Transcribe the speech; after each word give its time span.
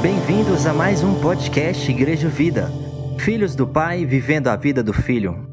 Bem-vindos 0.00 0.66
a 0.66 0.72
mais 0.72 1.02
um 1.02 1.14
podcast 1.20 1.90
Igreja 1.90 2.28
Vida. 2.28 2.70
Filhos 3.18 3.54
do 3.56 3.66
Pai 3.66 4.04
vivendo 4.04 4.48
a 4.48 4.56
vida 4.56 4.82
do 4.82 4.92
Filho. 4.92 5.48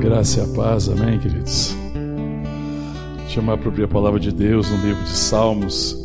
Graça 0.00 0.40
e 0.40 0.42
a 0.44 0.54
paz, 0.54 0.88
amém, 0.88 1.18
queridos? 1.18 1.74
Chamar 3.28 3.54
a 3.54 3.88
palavra 3.88 4.20
de 4.20 4.32
Deus 4.32 4.70
no 4.70 4.76
livro 4.84 5.02
de 5.04 5.10
Salmos, 5.10 6.04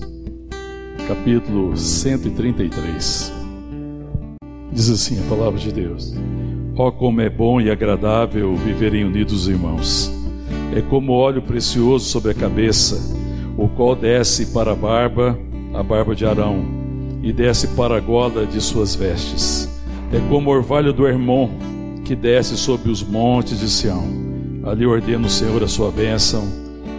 capítulo 1.08 1.76
133. 1.76 3.34
Diz 4.72 4.90
assim 4.90 5.20
a 5.20 5.30
palavra 5.30 5.60
de 5.60 5.72
Deus: 5.72 6.14
Ó, 6.80 6.90
oh, 6.90 6.92
como 6.92 7.22
é 7.22 7.30
bom 7.30 7.60
e 7.60 7.72
agradável 7.72 8.56
viverem 8.56 9.04
unidos 9.04 9.34
os 9.34 9.48
irmãos. 9.48 10.12
É 10.76 10.80
como 10.80 11.12
óleo 11.12 11.42
precioso 11.42 12.06
sobre 12.06 12.30
a 12.30 12.36
cabeça, 12.36 13.18
o 13.58 13.68
qual 13.68 13.96
desce 13.96 14.54
para 14.54 14.74
a 14.74 14.76
barba, 14.76 15.36
a 15.74 15.82
barba 15.82 16.16
de 16.16 16.24
Arão, 16.24 16.64
e 17.24 17.34
desce 17.34 17.70
para 17.70 17.98
a 17.98 18.00
gola 18.00 18.46
de 18.46 18.62
suas 18.62 18.94
vestes. 18.94 19.68
É 20.14 20.20
como 20.30 20.52
o 20.52 20.54
orvalho 20.54 20.94
do 20.94 21.08
Hermon, 21.08 21.50
que 22.06 22.16
desce 22.16 22.56
sobre 22.56 22.92
os 22.92 23.02
montes 23.02 23.60
de 23.60 23.68
Sião. 23.68 24.04
Ali 24.64 24.86
ordena 24.86 25.26
o 25.26 25.32
Senhor 25.32 25.64
a 25.64 25.68
sua 25.68 25.90
bênção 25.90 26.48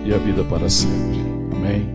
e 0.05 0.13
a 0.13 0.19
vida 0.19 0.43
para 0.43 0.69
sempre. 0.69 1.21
Amém. 1.55 1.87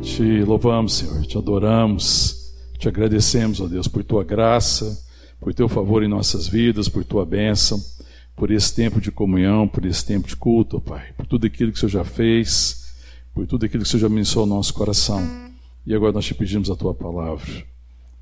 Te 0.00 0.44
louvamos, 0.44 0.94
Senhor, 0.94 1.26
te 1.26 1.36
adoramos, 1.36 2.54
te 2.78 2.86
agradecemos, 2.86 3.60
ó 3.60 3.66
Deus, 3.66 3.88
por 3.88 4.04
tua 4.04 4.22
graça 4.22 5.07
por 5.40 5.54
teu 5.54 5.68
favor 5.68 6.02
em 6.02 6.08
nossas 6.08 6.48
vidas, 6.48 6.88
por 6.88 7.04
tua 7.04 7.24
bênção, 7.24 7.82
por 8.34 8.50
esse 8.50 8.74
tempo 8.74 9.00
de 9.00 9.10
comunhão, 9.10 9.66
por 9.66 9.84
esse 9.84 10.04
tempo 10.04 10.28
de 10.28 10.36
culto, 10.36 10.80
Pai, 10.80 11.12
por 11.16 11.26
tudo 11.26 11.46
aquilo 11.46 11.72
que 11.72 11.78
o 11.78 11.80
Senhor 11.80 11.90
já 11.90 12.04
fez, 12.04 12.92
por 13.34 13.46
tudo 13.46 13.66
aquilo 13.66 13.82
que 13.82 13.88
o 13.88 13.90
Senhor 13.90 14.02
já 14.02 14.08
ministrou 14.08 14.42
ao 14.42 14.48
nosso 14.48 14.72
coração. 14.74 15.22
E 15.86 15.94
agora 15.94 16.12
nós 16.12 16.24
te 16.24 16.34
pedimos 16.34 16.70
a 16.70 16.76
tua 16.76 16.94
palavra. 16.94 17.64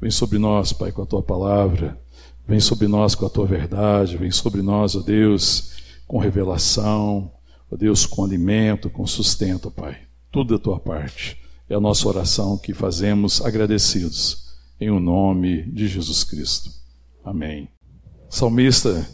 Vem 0.00 0.10
sobre 0.10 0.38
nós, 0.38 0.72
Pai, 0.72 0.92
com 0.92 1.02
a 1.02 1.06
tua 1.06 1.22
palavra. 1.22 1.98
Vem 2.46 2.60
sobre 2.60 2.86
nós 2.86 3.14
com 3.14 3.26
a 3.26 3.30
tua 3.30 3.46
verdade. 3.46 4.16
Vem 4.16 4.30
sobre 4.30 4.62
nós, 4.62 4.94
ó 4.94 5.00
Deus, 5.00 5.72
com 6.06 6.18
revelação. 6.18 7.30
Ó 7.70 7.76
Deus, 7.76 8.06
com 8.06 8.24
alimento, 8.24 8.88
com 8.88 9.06
sustento, 9.06 9.70
Pai. 9.70 9.98
Tudo 10.30 10.56
da 10.56 10.62
tua 10.62 10.78
parte. 10.78 11.38
É 11.68 11.74
a 11.74 11.80
nossa 11.80 12.06
oração 12.06 12.56
que 12.56 12.72
fazemos 12.72 13.44
agradecidos. 13.44 14.54
Em 14.80 14.90
o 14.90 15.00
nome 15.00 15.62
de 15.62 15.88
Jesus 15.88 16.22
Cristo. 16.22 16.70
Amém. 17.26 17.68
O 18.30 18.32
salmista, 18.32 19.04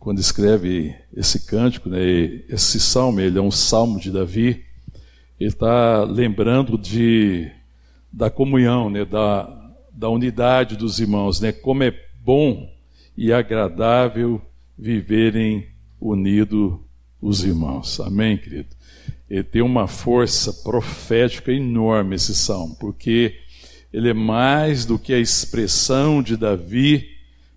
quando 0.00 0.18
escreve 0.18 0.92
esse 1.14 1.46
cântico, 1.46 1.88
né, 1.88 2.00
esse 2.48 2.80
salmo, 2.80 3.20
ele 3.20 3.38
é 3.38 3.40
um 3.40 3.52
salmo 3.52 4.00
de 4.00 4.10
Davi, 4.10 4.64
ele 5.38 5.50
está 5.50 6.02
lembrando 6.02 6.76
de, 6.76 7.48
da 8.12 8.28
comunhão, 8.28 8.90
né, 8.90 9.04
da, 9.04 9.44
da 9.92 10.08
unidade 10.08 10.76
dos 10.76 10.98
irmãos, 10.98 11.40
né, 11.40 11.52
como 11.52 11.84
é 11.84 11.94
bom 12.20 12.68
e 13.16 13.32
agradável 13.32 14.42
viverem 14.76 15.68
unidos 16.00 16.80
os 17.22 17.44
irmãos. 17.44 18.00
Amém, 18.00 18.36
querido? 18.36 18.70
Ele 19.30 19.44
tem 19.44 19.62
uma 19.62 19.86
força 19.86 20.52
profética 20.64 21.52
enorme, 21.52 22.16
esse 22.16 22.34
salmo, 22.34 22.74
porque 22.80 23.36
ele 23.92 24.10
é 24.10 24.14
mais 24.14 24.84
do 24.84 24.98
que 24.98 25.14
a 25.14 25.20
expressão 25.20 26.20
de 26.20 26.36
Davi 26.36 27.14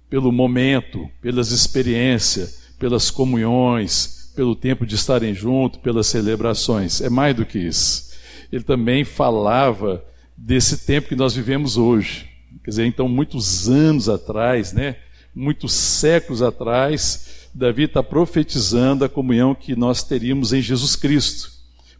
pelo 0.09 0.31
momento, 0.31 1.09
pelas 1.21 1.52
experiências, 1.52 2.69
pelas 2.79 3.11
comunhões, 3.11 4.31
pelo 4.35 4.55
tempo 4.55 4.85
de 4.85 4.95
estarem 4.95 5.33
juntos, 5.33 5.79
pelas 5.81 6.07
celebrações. 6.07 7.02
É 7.02 7.09
mais 7.09 7.35
do 7.35 7.45
que 7.45 7.59
isso. 7.59 8.09
Ele 8.52 8.63
também 8.63 9.03
falava 9.03 10.03
desse 10.35 10.85
tempo 10.85 11.09
que 11.09 11.15
nós 11.15 11.33
vivemos 11.33 11.77
hoje. 11.77 12.27
Quer 12.64 12.70
dizer, 12.71 12.86
então, 12.86 13.08
muitos 13.08 13.70
anos 13.70 14.09
atrás, 14.09 14.73
né? 14.73 14.95
muitos 15.36 15.73
séculos 15.73 16.41
atrás, 16.41 17.49
Davi 17.53 17.83
está 17.83 18.02
profetizando 18.02 19.05
a 19.05 19.09
comunhão 19.09 19.55
que 19.55 19.76
nós 19.76 20.03
teríamos 20.03 20.53
em 20.53 20.61
Jesus 20.61 20.95
Cristo. 20.95 21.52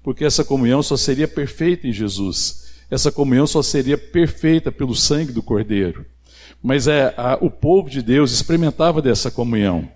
Porque 0.04 0.26
essa 0.26 0.44
comunhão 0.44 0.82
só 0.82 0.98
seria 0.98 1.28
perfeita 1.28 1.88
em 1.88 1.94
Jesus. 1.94 2.70
Essa 2.90 3.12
comunhão 3.12 3.46
só 3.46 3.62
seria 3.62 3.98
perfeita 3.98 4.72
pelo 4.72 4.96
sangue 4.96 5.32
do 5.32 5.44
Cordeiro. 5.44 6.06
Mas 6.62 6.88
é, 6.88 7.14
a, 7.16 7.38
o 7.40 7.50
povo 7.50 7.90
de 7.90 8.02
Deus 8.02 8.32
experimentava 8.32 9.02
dessa 9.02 9.32
comunhão, 9.32 9.90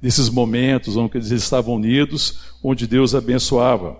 desses 0.00 0.28
momentos 0.28 0.96
onde 0.96 1.18
eles 1.18 1.30
estavam 1.30 1.74
unidos, 1.74 2.54
onde 2.62 2.86
Deus 2.86 3.14
abençoava. 3.14 3.98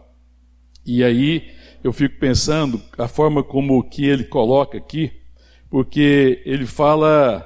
E 0.84 1.02
aí 1.02 1.50
eu 1.82 1.92
fico 1.92 2.18
pensando 2.18 2.80
a 2.96 3.08
forma 3.08 3.42
como 3.42 3.82
que 3.82 4.04
ele 4.04 4.24
coloca 4.24 4.78
aqui, 4.78 5.12
porque 5.68 6.42
ele 6.46 6.66
fala 6.66 7.44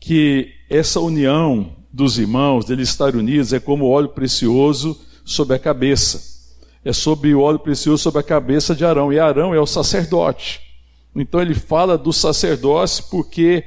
que 0.00 0.52
essa 0.68 1.00
união 1.00 1.76
dos 1.92 2.18
irmãos, 2.18 2.64
deles 2.64 2.88
estar 2.88 3.14
unidos, 3.14 3.52
é 3.52 3.60
como 3.60 3.88
óleo 3.88 4.08
precioso 4.08 5.00
sobre 5.24 5.54
a 5.54 5.58
cabeça. 5.58 6.34
É 6.84 6.92
sobre 6.92 7.34
o 7.34 7.40
óleo 7.40 7.58
precioso 7.58 8.02
sobre 8.02 8.20
a 8.20 8.24
cabeça 8.24 8.74
de 8.74 8.84
Arão. 8.84 9.12
E 9.12 9.18
Arão 9.18 9.54
é 9.54 9.60
o 9.60 9.66
sacerdote. 9.66 10.60
Então 11.14 11.40
ele 11.40 11.54
fala 11.54 11.96
do 11.96 12.12
sacerdócio 12.12 13.04
porque 13.10 13.64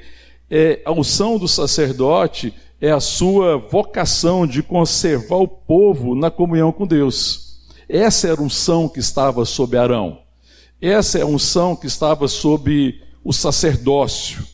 é, 0.49 0.81
a 0.85 0.91
unção 0.91 1.37
do 1.37 1.47
sacerdote 1.47 2.53
é 2.79 2.91
a 2.91 2.99
sua 2.99 3.57
vocação 3.57 4.45
de 4.45 4.61
conservar 4.61 5.37
o 5.37 5.47
povo 5.47 6.15
na 6.15 6.29
comunhão 6.29 6.71
com 6.71 6.85
Deus. 6.85 7.65
Essa 7.89 8.27
era 8.27 8.41
a 8.41 8.43
unção 8.43 8.87
que 8.87 8.99
estava 8.99 9.45
sobre 9.45 9.77
Arão. 9.77 10.19
Essa 10.81 11.19
é 11.19 11.21
a 11.21 11.25
unção 11.25 11.75
que 11.75 11.87
estava 11.87 12.27
sobre 12.27 13.01
o 13.23 13.33
sacerdócio. 13.33 14.45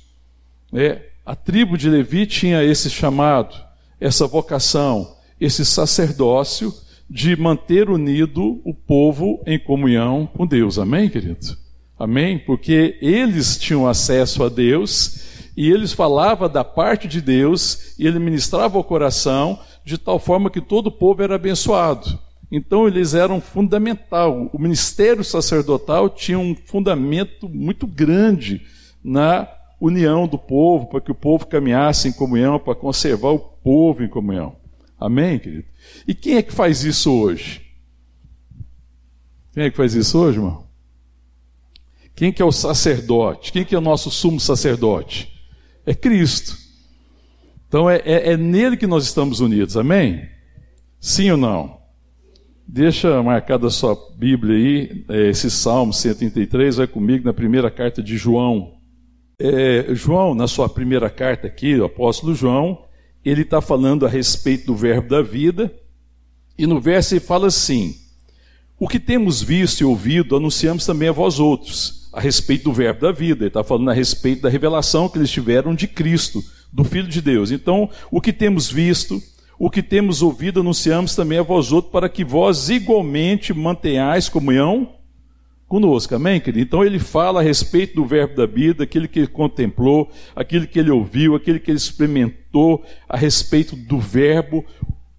É, 0.73 1.01
a 1.25 1.35
tribo 1.35 1.77
de 1.77 1.89
Levi 1.89 2.25
tinha 2.25 2.63
esse 2.63 2.89
chamado, 2.89 3.55
essa 3.99 4.25
vocação, 4.25 5.15
esse 5.39 5.65
sacerdócio 5.65 6.73
de 7.09 7.35
manter 7.35 7.89
unido 7.89 8.61
o 8.63 8.73
povo 8.73 9.41
em 9.45 9.59
comunhão 9.59 10.25
com 10.25 10.47
Deus. 10.47 10.79
Amém, 10.79 11.09
querido? 11.09 11.62
Amém? 11.97 12.37
Porque 12.39 12.97
eles 13.01 13.57
tinham 13.57 13.87
acesso 13.87 14.43
a 14.43 14.49
Deus 14.49 15.51
e 15.55 15.69
eles 15.69 15.93
falavam 15.93 16.49
da 16.49 16.63
parte 16.63 17.07
de 17.07 17.21
Deus 17.21 17.95
e 17.97 18.07
ele 18.07 18.19
ministrava 18.19 18.77
o 18.77 18.83
coração 18.83 19.59
de 19.85 19.97
tal 19.97 20.17
forma 20.17 20.49
que 20.49 20.61
todo 20.61 20.87
o 20.87 20.91
povo 20.91 21.21
era 21.21 21.35
abençoado. 21.35 22.19
Então 22.51 22.87
eles 22.87 23.13
eram 23.13 23.41
fundamental. 23.41 24.49
O 24.53 24.59
ministério 24.59 25.23
sacerdotal 25.23 26.09
tinha 26.09 26.37
um 26.37 26.55
fundamento 26.65 27.49
muito 27.49 27.87
grande 27.87 28.61
na 29.03 29.47
união 29.79 30.27
do 30.27 30.37
povo, 30.37 30.85
para 30.85 31.01
que 31.01 31.11
o 31.11 31.15
povo 31.15 31.45
caminhasse 31.45 32.07
em 32.07 32.13
comunhão, 32.13 32.59
para 32.59 32.75
conservar 32.75 33.31
o 33.31 33.39
povo 33.39 34.03
em 34.03 34.07
comunhão. 34.07 34.55
Amém, 34.99 35.37
querido? 35.37 35.65
E 36.07 36.15
quem 36.15 36.35
é 36.35 36.41
que 36.41 36.53
faz 36.53 36.83
isso 36.83 37.11
hoje? 37.11 37.61
Quem 39.51 39.63
é 39.63 39.69
que 39.69 39.75
faz 39.75 39.93
isso 39.93 40.17
hoje, 40.17 40.37
irmão? 40.37 40.62
Quem 42.15 42.31
que 42.31 42.41
é 42.41 42.45
o 42.45 42.51
sacerdote? 42.51 43.51
Quem 43.51 43.65
que 43.65 43.73
é 43.73 43.77
o 43.77 43.81
nosso 43.81 44.11
sumo 44.11 44.39
sacerdote? 44.39 45.31
É 45.85 45.93
Cristo. 45.93 46.57
Então 47.67 47.89
é, 47.89 47.97
é, 48.05 48.33
é 48.33 48.37
nele 48.37 48.77
que 48.77 48.85
nós 48.85 49.03
estamos 49.03 49.39
unidos, 49.39 49.75
amém? 49.75 50.29
Sim 50.99 51.31
ou 51.31 51.37
não? 51.37 51.81
Deixa 52.67 53.21
marcada 53.21 53.67
a 53.67 53.71
sua 53.71 53.97
Bíblia 54.15 54.55
aí, 54.55 55.05
é, 55.09 55.29
esse 55.29 55.49
Salmo 55.51 55.91
133, 55.91 56.77
vai 56.77 56.87
comigo 56.87 57.25
na 57.25 57.33
primeira 57.33 57.69
carta 57.69 58.01
de 58.01 58.15
João. 58.15 58.75
É, 59.39 59.93
João, 59.93 60.33
na 60.33 60.47
sua 60.47 60.69
primeira 60.69 61.09
carta 61.09 61.47
aqui, 61.47 61.75
o 61.75 61.85
apóstolo 61.85 62.33
João, 62.33 62.85
ele 63.25 63.41
está 63.41 63.59
falando 63.59 64.05
a 64.05 64.09
respeito 64.09 64.67
do 64.67 64.75
verbo 64.75 65.09
da 65.09 65.21
vida, 65.21 65.73
e 66.57 66.65
no 66.65 66.79
verso 66.79 67.15
ele 67.15 67.19
fala 67.19 67.47
assim: 67.47 67.95
O 68.79 68.87
que 68.87 68.99
temos 68.99 69.41
visto 69.41 69.81
e 69.81 69.85
ouvido, 69.85 70.35
anunciamos 70.35 70.85
também 70.85 71.09
a 71.09 71.13
vós 71.13 71.39
outros 71.39 72.03
a 72.13 72.19
respeito 72.19 72.65
do 72.65 72.73
verbo 72.73 73.01
da 73.01 73.11
vida, 73.11 73.43
ele 73.43 73.47
está 73.47 73.63
falando 73.63 73.89
a 73.89 73.93
respeito 73.93 74.43
da 74.43 74.49
revelação 74.49 75.09
que 75.09 75.17
eles 75.17 75.31
tiveram 75.31 75.73
de 75.73 75.87
Cristo, 75.87 76.43
do 76.71 76.83
Filho 76.83 77.07
de 77.07 77.21
Deus. 77.21 77.49
Então, 77.49 77.89
o 78.11 78.21
que 78.21 78.31
temos 78.31 78.71
visto, 78.71 79.19
o 79.57 79.69
que 79.69 79.81
temos 79.81 80.21
ouvido, 80.21 80.59
anunciamos 80.59 81.15
também 81.15 81.39
a 81.39 81.43
vós 81.43 81.71
outros, 81.71 81.91
para 81.91 82.07
que 82.07 82.23
vós 82.23 82.69
igualmente 82.69 83.51
mantenhais 83.51 84.29
comunhão 84.29 84.89
conosco. 85.67 86.13
Amém, 86.13 86.39
querido? 86.39 86.67
Então 86.67 86.85
ele 86.85 86.99
fala 86.99 87.39
a 87.39 87.43
respeito 87.43 87.95
do 87.95 88.05
verbo 88.05 88.35
da 88.35 88.45
vida, 88.45 88.83
aquele 88.83 89.07
que 89.07 89.21
ele 89.21 89.27
contemplou, 89.27 90.11
aquele 90.35 90.67
que 90.67 90.77
ele 90.77 90.91
ouviu, 90.91 91.33
aquele 91.33 91.59
que 91.59 91.71
ele 91.71 91.79
experimentou, 91.79 92.83
a 93.09 93.17
respeito 93.17 93.75
do 93.75 93.99
verbo. 93.99 94.63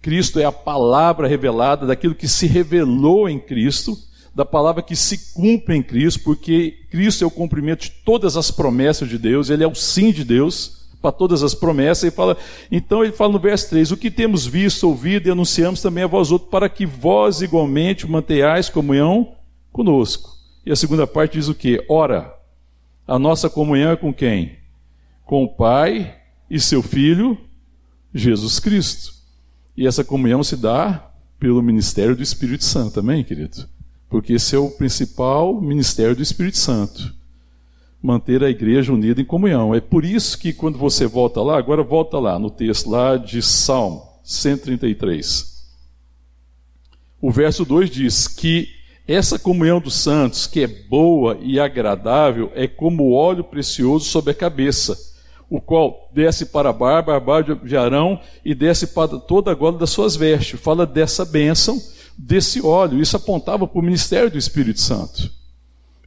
Cristo 0.05 0.39
é 0.39 0.45
a 0.45 0.51
palavra 0.51 1.27
revelada, 1.27 1.87
daquilo 1.87 2.13
que 2.13 2.27
se 2.27 2.45
revelou 2.45 3.27
em 3.27 3.39
Cristo 3.39 3.97
da 4.35 4.45
palavra 4.45 4.83
que 4.83 4.95
se 4.95 5.33
cumpre 5.33 5.75
em 5.75 5.81
Cristo, 5.81 6.19
porque 6.23 6.77
Cristo 6.91 7.23
é 7.23 7.27
o 7.27 7.31
cumprimento 7.31 7.85
de 7.85 7.89
todas 7.89 8.37
as 8.37 8.51
promessas 8.51 9.09
de 9.09 9.17
Deus, 9.17 9.49
ele 9.49 9.63
é 9.63 9.67
o 9.67 9.73
sim 9.73 10.11
de 10.11 10.23
Deus. 10.23 10.85
Para 11.01 11.11
todas 11.11 11.43
as 11.43 11.53
promessas. 11.53 12.03
Ele 12.03 12.11
fala, 12.11 12.37
então 12.71 13.03
ele 13.03 13.13
fala 13.13 13.33
no 13.33 13.39
verso 13.39 13.69
3: 13.69 13.91
O 13.91 13.97
que 13.97 14.09
temos 14.09 14.47
visto, 14.47 14.87
ouvido 14.87 15.27
e 15.27 15.31
anunciamos 15.31 15.79
também 15.79 16.03
a 16.03 16.07
vós 16.07 16.31
outros, 16.31 16.49
para 16.49 16.67
que 16.67 16.83
vós 16.83 17.41
igualmente 17.41 18.09
mantenhais 18.09 18.69
comunhão 18.69 19.33
conosco. 19.71 20.31
E 20.65 20.71
a 20.71 20.75
segunda 20.75 21.05
parte 21.05 21.33
diz 21.33 21.47
o 21.47 21.53
que? 21.53 21.83
Ora, 21.87 22.33
a 23.07 23.19
nossa 23.19 23.49
comunhão 23.51 23.91
é 23.91 23.95
com 23.95 24.11
quem? 24.11 24.57
Com 25.25 25.43
o 25.43 25.49
Pai 25.49 26.15
e 26.49 26.59
seu 26.59 26.81
Filho, 26.81 27.37
Jesus 28.13 28.59
Cristo. 28.59 29.14
E 29.77 29.85
essa 29.85 30.03
comunhão 30.03 30.43
se 30.43 30.55
dá 30.55 31.11
pelo 31.39 31.61
ministério 31.61 32.15
do 32.15 32.23
Espírito 32.23 32.63
Santo, 32.63 32.99
amém, 32.99 33.23
querido? 33.23 33.67
Porque 34.09 34.33
esse 34.33 34.55
é 34.55 34.59
o 34.59 34.69
principal 34.69 35.59
ministério 35.59 36.15
do 36.15 36.23
Espírito 36.23 36.57
Santo. 36.57 37.13
Manter 38.01 38.43
a 38.43 38.49
igreja 38.49 38.93
unida 38.93 39.19
em 39.19 39.25
comunhão. 39.25 39.73
É 39.73 39.81
por 39.81 40.05
isso 40.05 40.37
que 40.37 40.53
quando 40.53 40.77
você 40.77 41.05
volta 41.05 41.41
lá, 41.41 41.57
agora 41.57 41.83
volta 41.83 42.19
lá 42.19 42.39
no 42.39 42.49
texto 42.49 42.89
lá 42.89 43.17
de 43.17 43.41
Salmo 43.41 44.03
133. 44.23 45.55
O 47.21 47.31
verso 47.31 47.65
2 47.65 47.89
diz 47.89 48.27
que 48.27 48.69
essa 49.07 49.37
comunhão 49.37 49.79
dos 49.79 49.95
santos, 49.95 50.47
que 50.47 50.61
é 50.61 50.67
boa 50.67 51.37
e 51.41 51.59
agradável, 51.59 52.51
é 52.55 52.67
como 52.67 53.13
óleo 53.13 53.43
precioso 53.43 54.05
sobre 54.05 54.31
a 54.31 54.35
cabeça, 54.35 54.97
o 55.49 55.61
qual 55.61 56.09
desce 56.13 56.47
para 56.47 56.69
a 56.69 56.73
barba, 56.73 57.15
a 57.15 57.19
barba 57.19 57.55
de 57.55 57.77
Arão, 57.77 58.19
e 58.43 58.55
desce 58.55 58.87
para 58.87 59.17
toda 59.19 59.51
a 59.51 59.55
gola 59.55 59.77
das 59.77 59.89
suas 59.89 60.15
vestes. 60.15 60.59
Fala 60.59 60.85
dessa 60.85 61.23
bênção, 61.23 61.81
desse 62.17 62.65
óleo. 62.65 63.01
Isso 63.01 63.15
apontava 63.15 63.67
para 63.67 63.79
o 63.79 63.83
ministério 63.83 64.31
do 64.31 64.37
Espírito 64.37 64.81
Santo. 64.81 65.31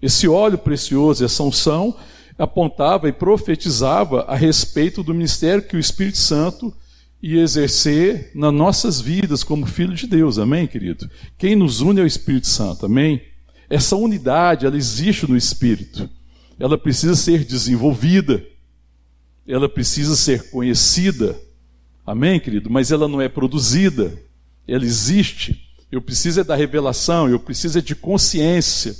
Esse 0.00 0.28
óleo 0.28 0.58
precioso, 0.58 1.24
essa 1.24 1.42
unção, 1.42 1.94
apontava 2.38 3.08
e 3.08 3.12
profetizava 3.12 4.22
a 4.28 4.36
respeito 4.36 5.02
do 5.02 5.12
ministério 5.12 5.62
que 5.62 5.76
o 5.76 5.80
Espírito 5.80 6.18
Santo 6.18 6.72
ia 7.20 7.42
exercer 7.42 8.30
nas 8.34 8.54
nossas 8.54 9.00
vidas 9.00 9.42
como 9.42 9.66
filho 9.66 9.92
de 9.92 10.06
Deus, 10.06 10.38
amém, 10.38 10.66
querido? 10.66 11.10
Quem 11.36 11.56
nos 11.56 11.80
une 11.80 12.00
é 12.00 12.04
o 12.04 12.06
Espírito 12.06 12.46
Santo, 12.46 12.86
amém? 12.86 13.20
Essa 13.68 13.96
unidade, 13.96 14.66
ela 14.66 14.76
existe 14.76 15.28
no 15.28 15.36
Espírito, 15.36 16.08
ela 16.60 16.78
precisa 16.78 17.16
ser 17.16 17.44
desenvolvida, 17.44 18.44
ela 19.48 19.68
precisa 19.68 20.14
ser 20.14 20.50
conhecida, 20.50 21.36
amém, 22.06 22.38
querido? 22.38 22.70
Mas 22.70 22.92
ela 22.92 23.08
não 23.08 23.20
é 23.20 23.28
produzida, 23.28 24.16
ela 24.66 24.84
existe. 24.84 25.68
Eu 25.90 26.02
preciso 26.02 26.40
é 26.40 26.44
da 26.44 26.54
revelação, 26.54 27.28
eu 27.28 27.40
preciso 27.40 27.78
é 27.78 27.82
de 27.82 27.94
consciência 27.96 28.94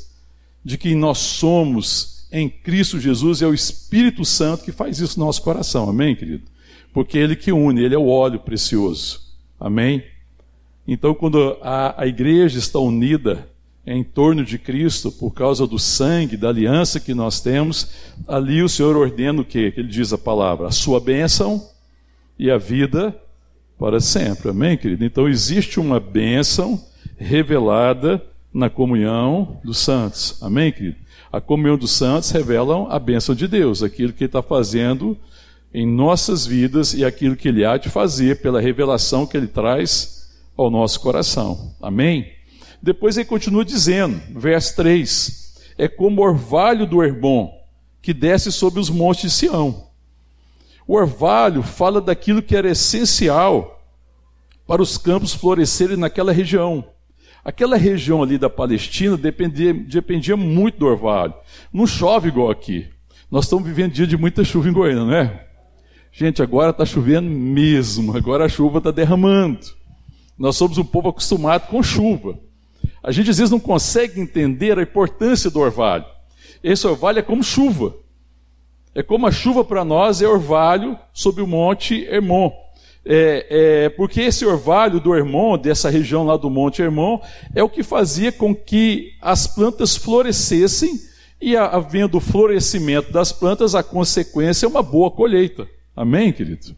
de 0.64 0.78
que 0.78 0.94
nós 0.94 1.18
somos 1.18 2.26
em 2.32 2.48
Cristo 2.48 2.98
Jesus, 2.98 3.42
é 3.42 3.46
o 3.46 3.54
Espírito 3.54 4.24
Santo 4.24 4.64
que 4.64 4.72
faz 4.72 4.98
isso 4.98 5.18
no 5.18 5.26
nosso 5.26 5.42
coração, 5.42 5.88
amém, 5.88 6.16
querido? 6.16 6.42
porque 6.92 7.18
é 7.18 7.22
Ele 7.22 7.36
que 7.36 7.52
une, 7.52 7.82
Ele 7.82 7.94
é 7.94 7.98
o 7.98 8.08
óleo 8.08 8.40
precioso. 8.40 9.20
Amém? 9.60 10.02
Então, 10.86 11.14
quando 11.14 11.56
a, 11.62 12.02
a 12.02 12.06
igreja 12.06 12.58
está 12.58 12.78
unida 12.78 13.48
em 13.90 14.04
torno 14.04 14.44
de 14.44 14.58
Cristo, 14.58 15.10
por 15.10 15.32
causa 15.32 15.66
do 15.66 15.78
sangue, 15.78 16.36
da 16.36 16.50
aliança 16.50 17.00
que 17.00 17.14
nós 17.14 17.40
temos, 17.40 17.88
ali 18.26 18.62
o 18.62 18.68
Senhor 18.68 18.94
ordena 18.94 19.40
o 19.40 19.44
quê? 19.44 19.72
Que 19.72 19.80
Ele 19.80 19.88
diz 19.88 20.12
a 20.12 20.18
palavra: 20.18 20.68
a 20.68 20.70
sua 20.70 21.00
bênção 21.00 21.66
e 22.38 22.50
a 22.50 22.58
vida 22.58 23.16
para 23.78 23.98
sempre. 23.98 24.50
Amém, 24.50 24.76
querido? 24.76 25.04
Então, 25.04 25.26
existe 25.26 25.80
uma 25.80 25.98
bênção 25.98 26.78
revelada 27.16 28.22
na 28.52 28.68
comunhão 28.68 29.58
dos 29.64 29.78
santos. 29.78 30.36
Amém, 30.42 30.70
querido? 30.70 30.96
A 31.32 31.40
comunhão 31.40 31.78
dos 31.78 31.92
santos 31.92 32.30
revela 32.30 32.88
a 32.90 32.98
bênção 32.98 33.34
de 33.34 33.48
Deus, 33.48 33.82
aquilo 33.82 34.12
que 34.12 34.24
Ele 34.24 34.28
está 34.28 34.42
fazendo 34.42 35.16
em 35.72 35.86
nossas 35.86 36.46
vidas 36.46 36.92
e 36.92 37.06
aquilo 37.06 37.36
que 37.36 37.48
Ele 37.48 37.64
há 37.64 37.78
de 37.78 37.88
fazer 37.88 38.42
pela 38.42 38.60
revelação 38.60 39.26
que 39.26 39.36
Ele 39.36 39.46
traz 39.48 40.28
ao 40.56 40.70
nosso 40.70 41.00
coração. 41.00 41.74
Amém? 41.80 42.37
Depois 42.82 43.16
ele 43.16 43.26
continua 43.26 43.64
dizendo, 43.64 44.20
verso 44.30 44.76
3: 44.76 45.56
É 45.76 45.88
como 45.88 46.22
orvalho 46.22 46.86
do 46.86 47.02
Hermon 47.02 47.50
que 48.00 48.14
desce 48.14 48.50
sobre 48.52 48.80
os 48.80 48.88
montes 48.88 49.22
de 49.22 49.30
Sião. 49.30 49.88
O 50.86 50.94
orvalho 50.94 51.62
fala 51.62 52.00
daquilo 52.00 52.42
que 52.42 52.56
era 52.56 52.70
essencial 52.70 53.82
para 54.66 54.80
os 54.80 54.96
campos 54.96 55.34
florescerem 55.34 55.96
naquela 55.96 56.32
região. 56.32 56.84
Aquela 57.44 57.76
região 57.76 58.22
ali 58.22 58.38
da 58.38 58.50
Palestina 58.50 59.16
dependia, 59.16 59.72
dependia 59.72 60.36
muito 60.36 60.78
do 60.78 60.86
orvalho. 60.86 61.34
Não 61.72 61.86
chove 61.86 62.28
igual 62.28 62.50
aqui. 62.50 62.86
Nós 63.30 63.44
estamos 63.44 63.66
vivendo 63.66 63.92
dia 63.92 64.06
de 64.06 64.16
muita 64.16 64.44
chuva 64.44 64.68
em 64.68 64.72
Goiânia, 64.72 65.04
não 65.04 65.14
é? 65.14 65.46
Gente, 66.10 66.42
agora 66.42 66.70
está 66.70 66.84
chovendo 66.84 67.28
mesmo, 67.28 68.16
agora 68.16 68.46
a 68.46 68.48
chuva 68.48 68.78
está 68.78 68.90
derramando. 68.90 69.60
Nós 70.38 70.56
somos 70.56 70.78
um 70.78 70.84
povo 70.84 71.10
acostumado 71.10 71.68
com 71.68 71.82
chuva. 71.82 72.38
A 73.02 73.12
gente 73.12 73.30
às 73.30 73.38
vezes 73.38 73.50
não 73.50 73.60
consegue 73.60 74.20
entender 74.20 74.78
a 74.78 74.82
importância 74.82 75.50
do 75.50 75.60
orvalho. 75.60 76.04
Esse 76.62 76.86
orvalho 76.86 77.18
é 77.18 77.22
como 77.22 77.42
chuva. 77.42 77.94
É 78.94 79.02
como 79.02 79.26
a 79.26 79.32
chuva 79.32 79.64
para 79.64 79.84
nós 79.84 80.20
é 80.20 80.26
orvalho 80.26 80.98
sobre 81.12 81.42
o 81.42 81.46
monte 81.46 82.04
Hermon. 82.04 82.50
É, 83.10 83.46
é, 83.48 83.88
porque 83.88 84.20
esse 84.20 84.44
orvalho 84.44 85.00
do 85.00 85.14
Hermon, 85.14 85.56
dessa 85.56 85.88
região 85.88 86.26
lá 86.26 86.36
do 86.36 86.50
Monte 86.50 86.82
Hermon, 86.82 87.18
é 87.54 87.62
o 87.62 87.68
que 87.68 87.82
fazia 87.82 88.30
com 88.30 88.54
que 88.54 89.14
as 89.22 89.46
plantas 89.46 89.96
florescessem, 89.96 91.00
e 91.40 91.56
havendo 91.56 92.20
florescimento 92.20 93.12
das 93.12 93.32
plantas, 93.32 93.74
a 93.74 93.82
consequência 93.82 94.66
é 94.66 94.68
uma 94.68 94.82
boa 94.82 95.10
colheita. 95.10 95.66
Amém, 95.96 96.32
querido? 96.32 96.76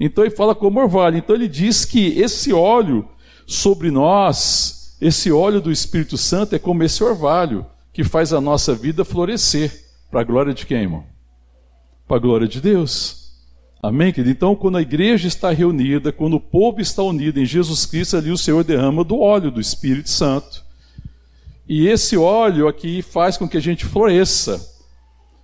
Então 0.00 0.24
ele 0.24 0.34
fala 0.34 0.54
como 0.54 0.80
orvalho. 0.80 1.18
Então 1.18 1.36
ele 1.36 1.46
diz 1.46 1.84
que 1.84 2.18
esse 2.18 2.52
óleo 2.52 3.06
sobre 3.46 3.90
nós, 3.90 4.77
esse 5.00 5.30
óleo 5.30 5.60
do 5.60 5.70
Espírito 5.70 6.16
Santo 6.16 6.54
é 6.54 6.58
como 6.58 6.82
esse 6.82 7.02
orvalho 7.02 7.64
que 7.92 8.02
faz 8.02 8.32
a 8.32 8.40
nossa 8.40 8.74
vida 8.74 9.04
florescer. 9.04 9.86
Para 10.10 10.20
a 10.20 10.24
glória 10.24 10.54
de 10.54 10.64
quem, 10.66 10.82
irmão? 10.82 11.04
Para 12.06 12.16
a 12.16 12.20
glória 12.20 12.48
de 12.48 12.60
Deus. 12.60 13.32
Amém, 13.82 14.12
querido? 14.12 14.30
Então, 14.30 14.56
quando 14.56 14.78
a 14.78 14.82
igreja 14.82 15.28
está 15.28 15.50
reunida, 15.50 16.10
quando 16.10 16.34
o 16.34 16.40
povo 16.40 16.80
está 16.80 17.02
unido 17.02 17.38
em 17.38 17.44
Jesus 17.44 17.86
Cristo, 17.86 18.16
ali 18.16 18.30
o 18.30 18.38
Senhor 18.38 18.64
derrama 18.64 19.04
do 19.04 19.20
óleo 19.20 19.50
do 19.50 19.60
Espírito 19.60 20.10
Santo. 20.10 20.64
E 21.68 21.86
esse 21.86 22.16
óleo 22.16 22.66
aqui 22.66 23.02
faz 23.02 23.36
com 23.36 23.48
que 23.48 23.56
a 23.56 23.60
gente 23.60 23.84
floresça. 23.84 24.60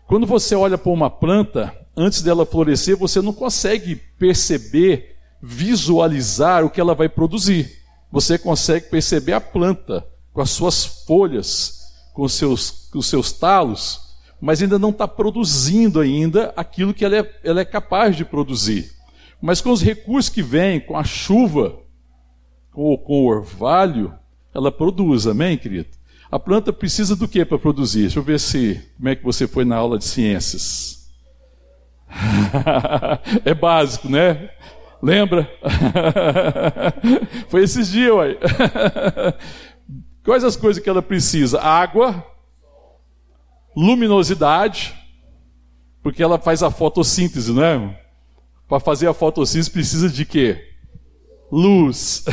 Quando 0.07 0.27
você 0.27 0.55
olha 0.55 0.77
para 0.77 0.91
uma 0.91 1.11
planta, 1.11 1.73
antes 1.97 2.23
dela 2.23 2.45
florescer, 2.45 2.97
você 2.97 3.21
não 3.21 3.33
consegue 3.33 3.97
perceber, 4.19 5.17
visualizar 5.41 6.65
o 6.65 6.71
que 6.71 6.81
ela 6.81 6.95
vai 6.95 7.09
produzir. 7.09 7.84
Você 8.15 8.39
consegue 8.39 8.91
perceber 8.91 9.33
a 9.33 9.41
planta 9.41 10.07
com 10.33 10.41
as 10.41 10.51
suas 10.51 10.85
folhas, 11.05 11.93
com 12.13 12.23
os 12.23 12.35
seus, 12.35 12.89
com 12.93 13.01
os 13.01 13.09
seus 13.09 13.33
talos, 13.33 14.15
mas 14.41 14.63
ainda 14.63 14.79
não 14.79 14.91
está 14.91 15.09
produzindo 15.09 15.99
ainda 15.99 16.55
aquilo 16.57 16.95
que 16.95 17.05
ela 17.05 17.17
é, 17.17 17.41
ela 17.43 17.61
é 17.61 17.65
capaz 17.65 18.15
de 18.15 18.25
produzir. 18.25 18.93
Mas 19.43 19.61
com 19.61 19.73
os 19.73 19.83
recursos 19.83 20.29
que 20.29 20.45
vêm, 20.45 20.79
com 20.79 20.97
a 20.97 21.03
chuva, 21.03 21.77
com, 22.71 22.97
com 22.99 23.25
o 23.25 23.27
orvalho, 23.27 24.15
ela 24.55 24.71
produz, 24.71 25.27
amém, 25.27 25.59
querido? 25.59 25.89
A 26.31 26.39
planta 26.39 26.73
precisa 26.73 27.17
do 27.17 27.27
que 27.27 27.45
para 27.45 27.59
produzir? 27.59 28.03
Deixa 28.03 28.21
eu 28.21 28.23
ver 28.23 28.39
se 28.39 28.81
como 28.97 29.09
é 29.09 29.17
que 29.17 29.25
você 29.25 29.49
foi 29.49 29.65
na 29.65 29.75
aula 29.75 29.99
de 29.99 30.05
ciências. 30.05 31.11
é 33.45 33.53
básico, 33.55 34.09
né? 34.09 34.51
Lembra? 35.03 35.51
Foi 37.49 37.63
esses 37.63 37.89
dias, 37.91 38.13
uai. 38.13 38.39
Quais 40.25 40.43
as 40.43 40.57
coisas 40.57 40.83
que 40.83 40.89
ela 40.89 41.03
precisa? 41.03 41.61
Água, 41.61 42.25
luminosidade, 43.77 44.95
porque 46.03 46.23
ela 46.23 46.39
faz 46.39 46.63
a 46.63 46.71
fotossíntese, 46.71 47.53
né? 47.53 47.97
Para 48.69 48.81
fazer 48.81 49.07
a 49.07 49.15
fotossíntese 49.15 49.71
precisa 49.71 50.09
de 50.09 50.25
quê? 50.25 50.71
Luz. 51.53 52.25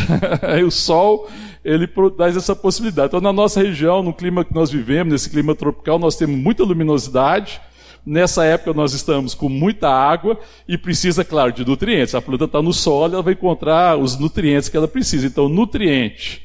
Aí 0.41 0.63
o 0.63 0.71
sol, 0.71 1.29
ele 1.63 1.87
dá 2.17 2.27
essa 2.29 2.55
possibilidade. 2.55 3.07
Então, 3.07 3.21
na 3.21 3.33
nossa 3.33 3.61
região, 3.61 4.01
no 4.01 4.13
clima 4.13 4.45
que 4.45 4.53
nós 4.53 4.71
vivemos, 4.71 5.11
nesse 5.11 5.29
clima 5.29 5.53
tropical, 5.53 5.99
nós 5.99 6.15
temos 6.15 6.37
muita 6.37 6.63
luminosidade, 6.63 7.61
Nessa 8.05 8.43
época 8.45 8.73
nós 8.73 8.93
estamos 8.93 9.33
com 9.33 9.47
muita 9.47 9.89
água 9.89 10.39
e 10.67 10.77
precisa, 10.77 11.23
claro, 11.23 11.51
de 11.51 11.65
nutrientes. 11.65 12.15
A 12.15 12.21
planta 12.21 12.45
está 12.45 12.61
no 12.61 12.73
solo, 12.73 13.13
ela 13.13 13.23
vai 13.23 13.33
encontrar 13.33 13.97
os 13.97 14.17
nutrientes 14.17 14.69
que 14.69 14.77
ela 14.77 14.87
precisa. 14.87 15.27
Então, 15.27 15.47
nutriente 15.47 16.41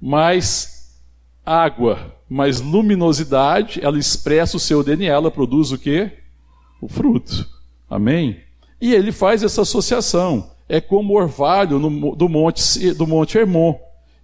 mais 0.00 0.96
água, 1.44 2.14
mais 2.28 2.60
luminosidade, 2.60 3.80
ela 3.82 3.98
expressa 3.98 4.56
o 4.56 4.60
seu 4.60 4.82
DNA, 4.84 5.06
ela 5.12 5.30
produz 5.30 5.72
o 5.72 5.78
quê? 5.78 6.12
O 6.80 6.88
fruto. 6.88 7.48
Amém? 7.88 8.40
E 8.80 8.94
ele 8.94 9.10
faz 9.10 9.42
essa 9.42 9.62
associação. 9.62 10.50
É 10.68 10.80
como 10.80 11.14
o 11.14 11.16
orvalho 11.16 11.78
no, 11.78 12.14
do, 12.14 12.28
monte, 12.28 12.92
do 12.92 13.06
Monte 13.06 13.38
Hermon. 13.38 13.74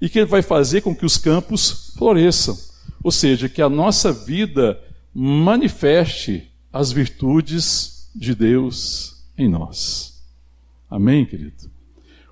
E 0.01 0.09
que 0.09 0.19
ele 0.19 0.27
vai 0.27 0.43
fazer 0.43 0.83
com 0.83 0.95
que 0.95 1.07
os 1.07 1.17
campos 1.17 1.95
floresçam. 1.97 2.55
Ou 3.03 3.11
seja, 3.11 3.49
que 3.49 3.63
a 3.63 3.71
nossa 3.71 4.13
vida 4.13 4.79
manifeste 5.15 6.51
as 6.75 6.91
virtudes 6.91 8.11
de 8.13 8.35
Deus 8.35 9.25
em 9.39 9.49
nós. 9.49 10.21
Amém, 10.91 11.25
querido? 11.25 11.71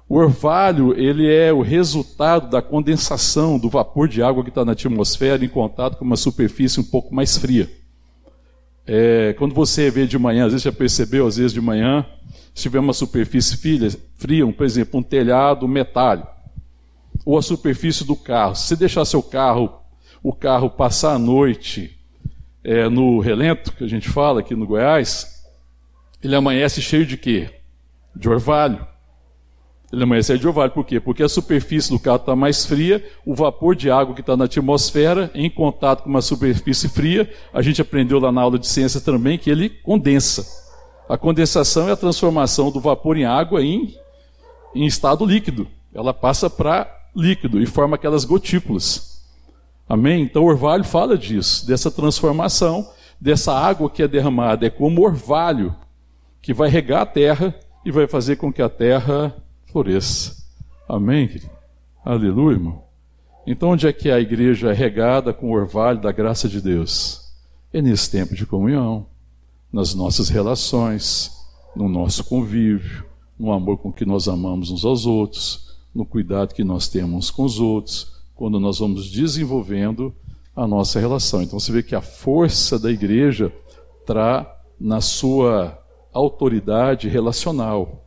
O 0.08 0.16
orvalho, 0.16 0.98
ele 0.98 1.32
é 1.32 1.52
o 1.52 1.62
resultado 1.62 2.50
da 2.50 2.60
condensação 2.60 3.56
do 3.56 3.70
vapor 3.70 4.08
de 4.08 4.20
água 4.20 4.42
que 4.42 4.48
está 4.48 4.64
na 4.64 4.72
atmosfera 4.72 5.44
em 5.44 5.48
contato 5.48 5.96
com 5.96 6.04
uma 6.04 6.16
superfície 6.16 6.80
um 6.80 6.84
pouco 6.84 7.14
mais 7.14 7.38
fria. 7.38 7.70
É, 8.84 9.32
quando 9.38 9.54
você 9.54 9.88
vê 9.92 10.08
de 10.08 10.18
manhã, 10.18 10.46
às 10.46 10.52
vezes 10.52 10.64
já 10.64 10.72
percebeu, 10.72 11.24
às 11.24 11.36
vezes 11.36 11.52
de 11.52 11.60
manhã, 11.60 12.04
se 12.52 12.62
tiver 12.62 12.80
uma 12.80 12.92
superfície 12.92 13.56
fria, 13.56 13.90
fria 14.16 14.52
por 14.52 14.66
exemplo, 14.66 14.98
um 14.98 15.04
telhado 15.04 15.68
metálico, 15.68 16.32
ou 17.24 17.38
a 17.38 17.42
superfície 17.42 18.04
do 18.04 18.16
carro, 18.16 18.56
se 18.56 18.66
você 18.66 18.76
deixar 18.76 19.04
seu 19.04 19.22
carro, 19.22 19.72
o 20.20 20.32
carro 20.32 20.68
passar 20.68 21.14
a 21.14 21.18
noite 21.18 22.01
é, 22.64 22.88
no 22.88 23.18
relento, 23.18 23.72
que 23.72 23.84
a 23.84 23.88
gente 23.88 24.08
fala 24.08 24.40
aqui 24.40 24.54
no 24.54 24.66
Goiás, 24.66 25.44
ele 26.22 26.34
amanhece 26.34 26.80
cheio 26.80 27.04
de 27.04 27.16
quê? 27.16 27.50
De 28.14 28.28
orvalho. 28.28 28.86
Ele 29.92 30.04
amanhece 30.04 30.38
de 30.38 30.46
orvalho, 30.46 30.70
por 30.70 30.86
quê? 30.86 30.98
Porque 30.98 31.22
a 31.22 31.28
superfície 31.28 31.90
do 31.90 31.98
carro 31.98 32.16
está 32.16 32.34
mais 32.34 32.64
fria, 32.64 33.04
o 33.26 33.34
vapor 33.34 33.76
de 33.76 33.90
água 33.90 34.14
que 34.14 34.22
está 34.22 34.36
na 34.36 34.44
atmosfera, 34.44 35.30
em 35.34 35.50
contato 35.50 36.02
com 36.02 36.08
uma 36.08 36.22
superfície 36.22 36.88
fria, 36.88 37.30
a 37.52 37.60
gente 37.60 37.82
aprendeu 37.82 38.18
lá 38.18 38.32
na 38.32 38.40
aula 38.40 38.58
de 38.58 38.66
ciência 38.66 39.00
também 39.00 39.36
que 39.36 39.50
ele 39.50 39.68
condensa. 39.68 40.46
A 41.08 41.18
condensação 41.18 41.88
é 41.88 41.92
a 41.92 41.96
transformação 41.96 42.70
do 42.70 42.80
vapor 42.80 43.18
em 43.18 43.24
água 43.24 43.62
em, 43.62 43.94
em 44.74 44.86
estado 44.86 45.26
líquido. 45.26 45.68
Ela 45.92 46.14
passa 46.14 46.48
para 46.48 46.90
líquido 47.14 47.60
e 47.60 47.66
forma 47.66 47.96
aquelas 47.96 48.24
gotículas. 48.24 49.11
Amém? 49.92 50.22
Então 50.22 50.44
o 50.44 50.46
orvalho 50.46 50.84
fala 50.84 51.18
disso, 51.18 51.66
dessa 51.66 51.90
transformação, 51.90 52.90
dessa 53.20 53.52
água 53.52 53.90
que 53.90 54.02
é 54.02 54.08
derramada. 54.08 54.66
É 54.66 54.70
como 54.70 55.02
orvalho 55.02 55.76
que 56.40 56.54
vai 56.54 56.70
regar 56.70 57.02
a 57.02 57.06
terra 57.06 57.54
e 57.84 57.92
vai 57.92 58.06
fazer 58.06 58.36
com 58.36 58.50
que 58.50 58.62
a 58.62 58.70
terra 58.70 59.36
floresça. 59.70 60.46
Amém? 60.88 61.42
Aleluia, 62.02 62.54
irmão. 62.54 62.84
Então, 63.46 63.68
onde 63.68 63.86
é 63.86 63.92
que 63.92 64.10
a 64.10 64.18
igreja 64.18 64.70
é 64.70 64.72
regada 64.72 65.30
com 65.30 65.50
o 65.50 65.52
orvalho 65.52 66.00
da 66.00 66.10
graça 66.10 66.48
de 66.48 66.62
Deus? 66.62 67.30
É 67.70 67.82
nesse 67.82 68.10
tempo 68.10 68.34
de 68.34 68.46
comunhão, 68.46 69.04
nas 69.70 69.94
nossas 69.94 70.30
relações, 70.30 71.32
no 71.76 71.86
nosso 71.86 72.24
convívio, 72.24 73.04
no 73.38 73.52
amor 73.52 73.76
com 73.76 73.92
que 73.92 74.06
nós 74.06 74.26
amamos 74.26 74.70
uns 74.70 74.86
aos 74.86 75.04
outros, 75.04 75.76
no 75.94 76.06
cuidado 76.06 76.54
que 76.54 76.64
nós 76.64 76.88
temos 76.88 77.30
com 77.30 77.44
os 77.44 77.60
outros, 77.60 78.21
quando 78.34 78.58
nós 78.58 78.78
vamos 78.78 79.10
desenvolvendo 79.10 80.14
a 80.54 80.66
nossa 80.66 81.00
relação. 81.00 81.42
Então 81.42 81.58
você 81.58 81.72
vê 81.72 81.82
que 81.82 81.94
a 81.94 82.00
força 82.00 82.78
da 82.78 82.90
igreja 82.90 83.52
está 84.00 84.60
na 84.78 85.00
sua 85.00 85.78
autoridade 86.12 87.08
relacional 87.08 88.04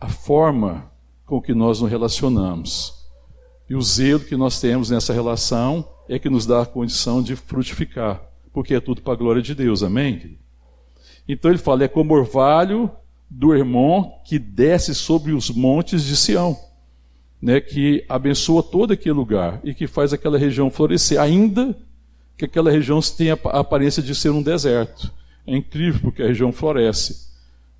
a 0.00 0.08
forma 0.08 0.90
com 1.24 1.40
que 1.40 1.54
nós 1.54 1.80
nos 1.80 1.90
relacionamos. 1.90 2.94
E 3.68 3.74
o 3.74 3.82
zelo 3.82 4.20
que 4.20 4.36
nós 4.36 4.60
temos 4.60 4.90
nessa 4.90 5.12
relação 5.12 5.86
é 6.08 6.18
que 6.18 6.30
nos 6.30 6.46
dá 6.46 6.62
a 6.62 6.66
condição 6.66 7.20
de 7.22 7.34
frutificar, 7.34 8.22
porque 8.52 8.74
é 8.74 8.80
tudo 8.80 9.02
para 9.02 9.14
a 9.14 9.16
glória 9.16 9.42
de 9.42 9.54
Deus, 9.54 9.82
amém? 9.82 10.38
Então 11.28 11.50
ele 11.50 11.58
fala: 11.58 11.84
é 11.84 11.88
como 11.88 12.14
orvalho 12.14 12.90
do 13.28 13.54
irmão 13.54 14.20
que 14.24 14.38
desce 14.38 14.94
sobre 14.94 15.32
os 15.32 15.50
montes 15.50 16.04
de 16.04 16.16
Sião, 16.16 16.56
né, 17.46 17.60
que 17.60 18.04
abençoa 18.08 18.60
todo 18.60 18.92
aquele 18.92 19.14
lugar 19.14 19.60
e 19.62 19.72
que 19.72 19.86
faz 19.86 20.12
aquela 20.12 20.36
região 20.36 20.68
florescer, 20.68 21.20
ainda 21.20 21.76
que 22.36 22.44
aquela 22.44 22.72
região 22.72 22.98
tenha 23.00 23.38
a 23.44 23.60
aparência 23.60 24.02
de 24.02 24.16
ser 24.16 24.30
um 24.30 24.42
deserto. 24.42 25.12
É 25.46 25.56
incrível 25.56 26.00
porque 26.00 26.24
a 26.24 26.26
região 26.26 26.50
floresce 26.50 27.28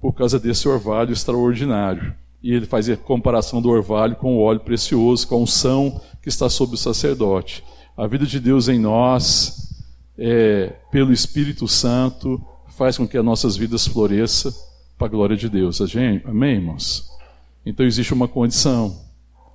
por 0.01 0.13
causa 0.13 0.39
desse 0.39 0.69
orvalho 0.69 1.13
extraordinário. 1.13 2.15
E 2.41 2.53
ele 2.53 2.65
faz 2.65 2.89
a 2.89 2.97
comparação 2.97 3.61
do 3.61 3.69
orvalho 3.69 4.15
com 4.15 4.37
o 4.37 4.41
óleo 4.41 4.61
precioso, 4.61 5.27
com 5.27 5.35
a 5.35 5.39
unção 5.39 6.01
que 6.23 6.29
está 6.29 6.49
sobre 6.49 6.77
o 6.77 6.79
sacerdote. 6.79 7.65
A 7.97 8.07
vida 8.07 8.25
de 8.25 8.39
Deus 8.39 8.69
em 8.69 8.79
nós, 8.79 9.75
é, 10.17 10.75
pelo 10.93 11.13
Espírito 11.13 11.67
Santo, 11.67 12.41
faz 12.69 12.97
com 12.97 13.09
que 13.09 13.19
as 13.19 13.25
nossas 13.25 13.57
vidas 13.57 13.85
floresçam 13.85 14.55
para 14.97 15.09
a 15.09 15.11
glória 15.11 15.37
de 15.37 15.49
Deus. 15.49 15.81
Amém, 16.25 16.55
irmãos? 16.55 17.11
Então 17.65 17.85
existe 17.85 18.15
uma 18.15 18.29
condição. 18.29 19.06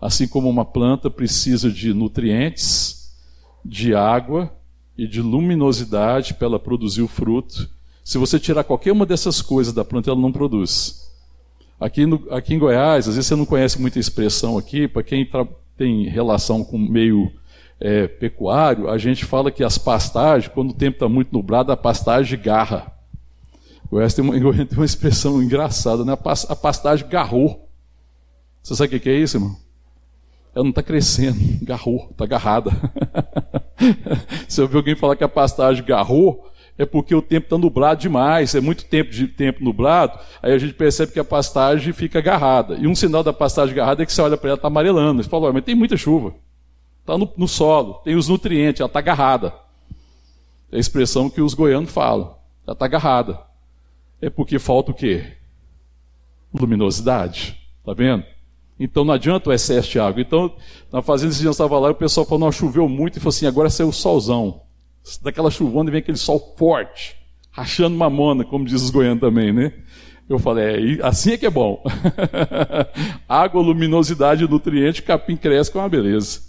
Assim 0.02 0.28
como 0.28 0.50
uma 0.50 0.66
planta 0.66 1.12
precisa 1.12 1.72
de 1.72 1.94
nutrientes, 1.94 3.14
de 3.64 3.94
água 3.94 4.52
e 4.98 5.08
de 5.08 5.22
luminosidade 5.22 6.34
para 6.34 6.48
ela 6.48 6.60
produzir 6.60 7.04
o 7.04 7.08
fruto, 7.08 7.70
se 8.04 8.18
você 8.18 8.40
tirar 8.40 8.64
qualquer 8.64 8.92
uma 8.92 9.06
dessas 9.06 9.42
coisas 9.42 9.72
da 9.72 9.86
planta, 9.86 10.10
ela 10.10 10.20
não 10.20 10.32
produz. 10.32 11.08
Aqui, 11.80 12.06
no, 12.06 12.28
aqui 12.32 12.56
em 12.56 12.60
Goiás, 12.60 13.08
às 13.08 13.16
vezes 13.16 13.28
você 13.28 13.36
não 13.36 13.46
conhece 13.46 13.80
muita 13.80 14.00
expressão 14.00 14.58
aqui, 14.58 14.88
para 14.88 15.04
quem 15.04 15.28
tem 15.78 16.08
relação 16.08 16.64
com 16.64 16.78
meio 16.78 17.32
é, 17.80 18.08
pecuário, 18.08 18.90
a 18.90 18.98
gente 18.98 19.24
fala 19.24 19.52
que 19.52 19.64
as 19.64 19.78
pastagens, 19.78 20.52
quando 20.52 20.72
o 20.72 20.76
tempo 20.76 20.96
está 20.96 21.08
muito 21.08 21.32
nublado, 21.32 21.72
a 21.72 21.78
pastagem 21.78 22.40
garra. 22.40 22.92
Goiás 23.90 24.14
tem 24.14 24.24
uma, 24.24 24.34
tem 24.66 24.78
uma 24.78 24.86
expressão 24.86 25.42
engraçada, 25.42 26.04
né? 26.04 26.14
a 26.14 26.56
pastagem 26.56 27.08
garrou. 27.08 27.68
Você 28.64 28.76
sabe 28.76 28.96
o 28.96 29.00
que 29.00 29.10
é 29.10 29.18
isso, 29.18 29.38
irmão? 29.38 29.56
Ela 30.54 30.64
não 30.64 30.70
está 30.70 30.84
crescendo, 30.84 31.38
garrou, 31.64 32.08
está 32.12 32.26
agarrada. 32.26 32.72
Se 34.48 34.60
eu 34.60 34.66
ouvir 34.66 34.78
alguém 34.78 34.96
falar 34.96 35.16
que 35.16 35.24
a 35.24 35.30
pastagem 35.30 35.84
garrou, 35.84 36.52
é 36.78 36.86
porque 36.86 37.14
o 37.14 37.22
tempo 37.22 37.46
está 37.46 37.58
nublado 37.58 38.02
demais, 38.02 38.56
é 38.56 38.62
muito 38.62 38.86
tempo 38.86 39.12
de 39.12 39.28
tempo 39.28 39.64
nublado, 39.64 40.18
aí 40.42 40.52
a 40.52 40.58
gente 40.58 40.74
percebe 40.74 41.12
que 41.12 41.20
a 41.20 41.24
pastagem 41.24 41.94
fica 41.94 42.20
agarrada. 42.20 42.76
E 42.76 42.88
um 42.88 42.96
sinal 42.96 43.24
da 43.24 43.32
pastagem 43.32 43.74
agarrada 43.74 44.04
é 44.04 44.06
que 44.06 44.12
você 44.12 44.22
olha 44.22 44.38
para 44.38 44.50
ela, 44.50 44.56
está 44.58 44.68
amarelando. 44.68 45.22
Você 45.22 45.30
fala, 45.30 45.54
mas 45.54 45.64
tem 45.64 45.76
muita 45.76 45.96
chuva. 45.96 46.34
Está 47.02 47.18
no, 47.18 47.32
no, 47.38 47.48
solo, 47.48 47.96
tem 48.04 48.16
os 48.16 48.28
nutrientes, 48.28 48.80
ela 48.80 48.88
está 48.88 49.00
agarrada. 49.00 49.54
É 50.72 50.78
a 50.78 50.80
expressão 50.80 51.30
que 51.30 51.42
os 51.42 51.54
goianos 51.54 51.92
falam. 51.92 52.36
Ela 52.66 52.74
está 52.74 52.86
agarrada. 52.86 53.40
É 54.22 54.30
porque 54.30 54.60
falta 54.60 54.92
o 54.92 54.94
quê? 54.94 55.34
Luminosidade. 56.54 57.60
Está 57.80 57.94
vendo? 57.94 58.24
Então 58.84 59.06
não 59.06 59.14
adianta 59.14 59.50
o 59.50 59.54
excesso 59.54 59.92
de 59.92 60.00
água. 60.00 60.22
Então, 60.22 60.54
na 60.92 61.02
fazenda, 61.02 61.32
esse 61.32 61.40
dia 61.40 61.48
eu 61.48 61.52
estava 61.52 61.78
lá 61.78 61.92
o 61.92 61.96
pessoal 61.96 62.26
falou, 62.26 62.46
não, 62.46 62.52
choveu 62.52 62.90
muito, 62.90 63.18
e 63.18 63.20
falou 63.20 63.30
assim, 63.30 63.46
agora 63.46 63.70
saiu 63.70 63.90
o 63.90 63.94
solzão 63.94 64.62
daquela 65.22 65.50
chuvona 65.50 65.92
vem 65.92 66.00
aquele 66.00 66.18
sol 66.18 66.56
forte, 66.58 67.16
rachando 67.52 67.98
mamona, 67.98 68.44
como 68.44 68.66
diz 68.66 68.82
os 68.82 68.90
goianos 68.90 69.22
também, 69.22 69.52
né? 69.52 69.74
Eu 70.30 70.40
falei, 70.40 71.00
é, 71.00 71.06
assim 71.06 71.34
é 71.34 71.38
que 71.38 71.46
é 71.46 71.50
bom. 71.50 71.84
Água, 73.28 73.62
luminosidade, 73.62 74.48
nutriente, 74.48 75.02
capim 75.02 75.36
cresce 75.36 75.70
com 75.70 75.80
uma 75.80 75.90
beleza. 75.90 76.42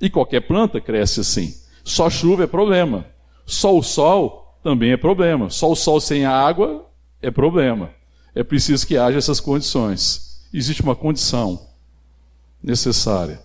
E 0.00 0.08
qualquer 0.08 0.40
planta 0.40 0.80
cresce 0.80 1.20
assim. 1.20 1.52
Só 1.82 2.08
chuva 2.08 2.44
é 2.44 2.46
problema. 2.46 3.06
Só 3.44 3.76
o 3.76 3.82
sol 3.82 4.58
também 4.62 4.92
é 4.92 4.96
problema. 4.96 5.50
Só 5.50 5.70
o 5.70 5.74
sol 5.74 6.00
sem 6.00 6.24
água 6.24 6.88
é 7.20 7.30
problema. 7.30 7.90
É 8.34 8.44
preciso 8.44 8.86
que 8.86 8.96
haja 8.96 9.18
essas 9.18 9.40
condições. 9.40 10.40
Existe 10.52 10.82
uma 10.82 10.94
condição 10.94 11.60
necessária 12.64 13.40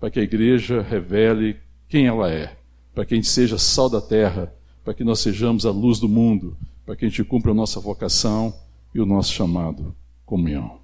para 0.00 0.10
que 0.10 0.20
a 0.20 0.22
igreja 0.22 0.80
revele 0.80 1.56
quem 1.88 2.06
ela 2.06 2.30
é 2.30 2.56
para 2.94 3.04
que 3.04 3.14
a 3.14 3.16
gente 3.16 3.28
seja 3.28 3.58
sal 3.58 3.88
da 3.88 4.00
terra, 4.00 4.52
para 4.84 4.94
que 4.94 5.04
nós 5.04 5.20
sejamos 5.20 5.64
a 5.64 5.70
luz 5.70 5.98
do 5.98 6.08
mundo, 6.08 6.56
para 6.84 6.94
que 6.94 7.04
a 7.04 7.08
gente 7.08 7.24
cumpra 7.24 7.52
a 7.52 7.54
nossa 7.54 7.80
vocação 7.80 8.54
e 8.94 9.00
o 9.00 9.06
nosso 9.06 9.32
chamado 9.32 9.94
comunhão. 10.26 10.80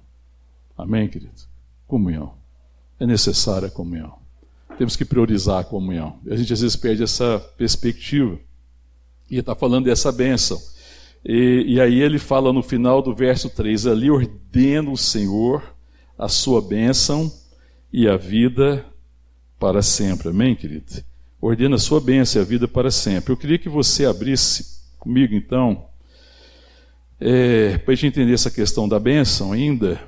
Amém, 0.77 1.07
querido? 1.07 1.33
Comunhão. 1.87 2.33
É 2.99 3.05
necessária 3.05 3.67
a 3.67 3.71
comunhão. 3.71 4.17
Temos 4.77 4.95
que 4.95 5.05
priorizar 5.05 5.59
a 5.59 5.63
comunhão. 5.63 6.19
A 6.29 6.35
gente 6.35 6.53
às 6.53 6.61
vezes 6.61 6.75
perde 6.75 7.03
essa 7.03 7.39
perspectiva. 7.57 8.39
E 9.29 9.37
está 9.37 9.53
falando 9.53 9.85
dessa 9.85 10.11
bênção. 10.11 10.59
E, 11.23 11.65
e 11.67 11.81
aí 11.81 12.01
ele 12.01 12.17
fala 12.17 12.51
no 12.53 12.63
final 12.63 13.01
do 13.01 13.13
verso 13.13 13.49
3: 13.49 13.87
Ali 13.87 14.09
ordena 14.09 14.89
o 14.89 14.97
Senhor 14.97 15.75
a 16.17 16.27
sua 16.27 16.61
bênção 16.61 17.31
e 17.91 18.07
a 18.07 18.17
vida 18.17 18.85
para 19.59 19.81
sempre. 19.81 20.29
Amém, 20.29 20.55
querido? 20.55 21.03
ordena 21.41 21.75
a 21.75 21.79
sua 21.79 22.01
bênção 22.01 22.41
e 22.41 22.43
a 22.43 22.47
vida 22.47 22.67
para 22.67 22.91
sempre. 22.91 23.31
Eu 23.31 23.37
queria 23.37 23.57
que 23.57 23.69
você 23.69 24.05
abrisse 24.05 24.81
comigo, 24.97 25.33
então, 25.33 25.87
é, 27.19 27.77
para 27.77 27.93
a 27.93 27.95
gente 27.95 28.07
entender 28.07 28.33
essa 28.33 28.51
questão 28.51 28.87
da 28.87 28.99
bênção 28.99 29.53
ainda, 29.53 30.01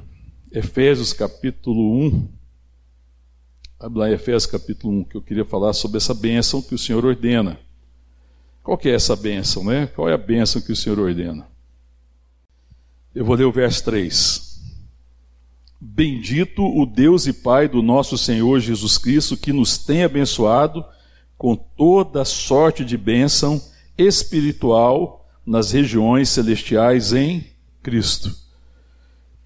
Efésios 0.52 1.14
capítulo 1.14 1.98
1. 2.06 2.28
Abre 3.80 4.00
lá 4.00 4.12
Efésios 4.12 4.46
capítulo 4.46 4.94
1, 5.00 5.04
que 5.06 5.16
eu 5.16 5.22
queria 5.22 5.46
falar 5.46 5.74
sobre 5.74 5.98
essa 5.98 6.14
bênção 6.14 6.62
que 6.62 6.76
o 6.76 6.78
Senhor 6.78 7.06
ordena. 7.06 7.58
Qual 8.62 8.78
que 8.78 8.90
é 8.90 8.94
essa 8.94 9.16
bênção, 9.16 9.64
né? 9.64 9.88
Qual 9.88 10.08
é 10.08 10.14
a 10.14 10.18
bênção 10.18 10.62
que 10.62 10.72
o 10.72 10.76
Senhor 10.76 11.00
ordena? 11.00 11.48
Eu 13.16 13.26
vou 13.26 13.36
ler 13.36 13.46
o 13.46 13.52
verso 13.52 13.84
3. 13.86 14.51
Bendito 15.84 16.64
o 16.64 16.86
Deus 16.86 17.26
e 17.26 17.34
Pai 17.34 17.68
do 17.68 17.82
nosso 17.82 18.16
Senhor 18.16 18.60
Jesus 18.60 19.00
Cristo, 19.00 19.36
que 19.36 19.52
nos 19.52 19.80
tem 19.80 20.04
abençoado 20.04 20.86
com 21.36 21.56
toda 21.56 22.24
sorte 22.24 22.86
de 22.86 22.96
bênção 22.96 23.60
espiritual 23.98 25.28
nas 25.44 25.72
regiões 25.72 26.30
celestiais 26.30 27.14
em 27.14 27.44
Cristo. 27.82 28.32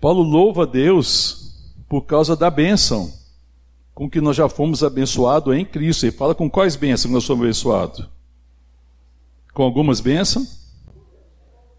Paulo 0.02 0.22
louva 0.22 0.64
a 0.64 0.66
Deus 0.66 1.56
por 1.88 2.02
causa 2.02 2.36
da 2.36 2.52
bênção 2.52 3.14
com 3.94 4.10
que 4.10 4.20
nós 4.20 4.36
já 4.36 4.50
fomos 4.50 4.84
abençoados 4.84 5.56
em 5.56 5.64
Cristo. 5.64 6.06
Ele 6.06 6.12
fala 6.12 6.36
com 6.36 6.50
quais 6.50 6.76
bênçãos 6.76 7.14
nós 7.14 7.24
somos 7.24 7.46
abençoados? 7.46 8.10
Com 9.54 9.64
algumas 9.64 10.02
bênçãos? 10.02 10.70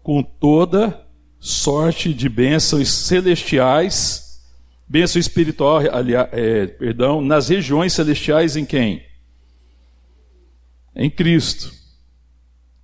Com 0.01 0.23
toda 0.23 1.05
sorte 1.39 2.11
de 2.11 2.27
bênçãos 2.27 2.89
celestiais, 2.89 4.26
bênção 4.87 5.19
espiritual, 5.19 5.81
aliás, 5.91 6.29
é, 6.31 6.67
perdão, 6.67 7.21
nas 7.21 7.49
regiões 7.49 7.93
celestiais 7.93 8.55
em 8.55 8.65
quem? 8.65 9.05
Em 10.95 11.09
Cristo. 11.09 11.71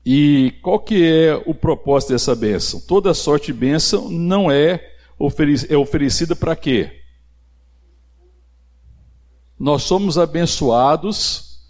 E 0.06 0.54
qual 0.62 0.80
que 0.80 1.02
é 1.02 1.36
o 1.46 1.56
propósito 1.56 2.12
dessa 2.12 2.36
bênção? 2.36 2.82
Toda 2.82 3.14
sorte 3.14 3.48
de 3.48 3.54
bênção 3.54 4.10
não 4.10 4.52
é, 4.52 4.92
é 5.70 5.78
oferecida 5.78 6.36
para 6.36 6.56
quê? 6.56 7.00
Nós 9.58 9.84
somos 9.84 10.18
abençoados 10.18 11.62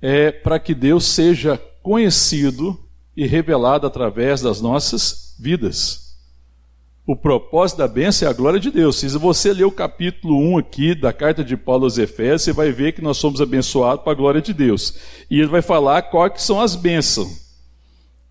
é, 0.00 0.30
para 0.30 0.60
que 0.60 0.74
Deus 0.74 1.06
seja 1.06 1.58
conhecido 1.82 2.78
e 3.16 3.26
revelado 3.26 3.86
através 3.86 4.40
das 4.40 4.60
nossas 4.60 5.34
vidas. 5.38 6.05
O 7.06 7.14
propósito 7.14 7.78
da 7.78 7.86
bênção 7.86 8.26
é 8.26 8.30
a 8.30 8.34
glória 8.34 8.58
de 8.58 8.68
Deus. 8.68 8.96
Se 8.96 9.06
você 9.16 9.52
ler 9.52 9.64
o 9.64 9.70
capítulo 9.70 10.36
1 10.54 10.58
aqui 10.58 10.92
da 10.92 11.12
carta 11.12 11.44
de 11.44 11.56
Paulo 11.56 11.84
aos 11.84 11.98
Efésios, 11.98 12.42
você 12.42 12.52
vai 12.52 12.72
ver 12.72 12.94
que 12.94 13.00
nós 13.00 13.16
somos 13.16 13.40
abençoados 13.40 14.02
para 14.02 14.10
a 14.10 14.16
glória 14.16 14.42
de 14.42 14.52
Deus. 14.52 14.96
E 15.30 15.38
ele 15.38 15.46
vai 15.46 15.62
falar 15.62 16.02
quais 16.02 16.42
são 16.42 16.60
as 16.60 16.74
bênçãos. 16.74 17.46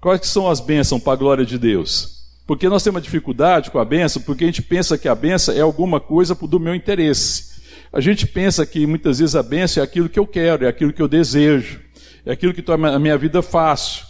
Quais 0.01 0.27
são 0.27 0.50
as 0.50 0.60
bênçãos 0.60 1.01
para 1.01 1.13
a 1.13 1.15
glória 1.15 1.46
de 1.46 1.58
Deus? 1.58 2.25
Porque 2.46 2.67
nós 2.67 2.84
temos 2.84 2.98
uma 2.98 3.01
dificuldade 3.01 3.72
com 3.72 3.79
a 3.79 3.86
bênção, 3.86 4.22
porque 4.22 4.44
a 4.44 4.48
gente 4.48 4.62
pensa 4.62 4.98
que 4.98 5.08
a 5.08 5.15
bênção 5.15 5.55
é 5.55 5.62
alguma 5.62 6.01
coisa 6.01 6.36
do 6.36 6.60
meu 6.60 6.75
interesse. 6.75 7.55
A 7.94 8.01
gente 8.01 8.27
pensa 8.27 8.65
que 8.65 8.86
muitas 8.86 9.20
vezes 9.20 9.38
a 9.38 9.41
bênção 9.41 9.82
é 9.82 9.86
aquilo 9.86 10.10
que 10.10 10.20
eu 10.20 10.27
quero, 10.27 10.65
é 10.65 10.67
aquilo 10.67 10.91
que 10.91 11.01
eu 11.01 11.08
desejo, 11.08 11.79
é 12.25 12.34
aquilo 12.34 12.53
que 12.53 12.62
torna 12.62 12.94
a 12.94 13.00
minha 13.00 13.17
vida 13.17 13.41
fácil. 13.41 14.05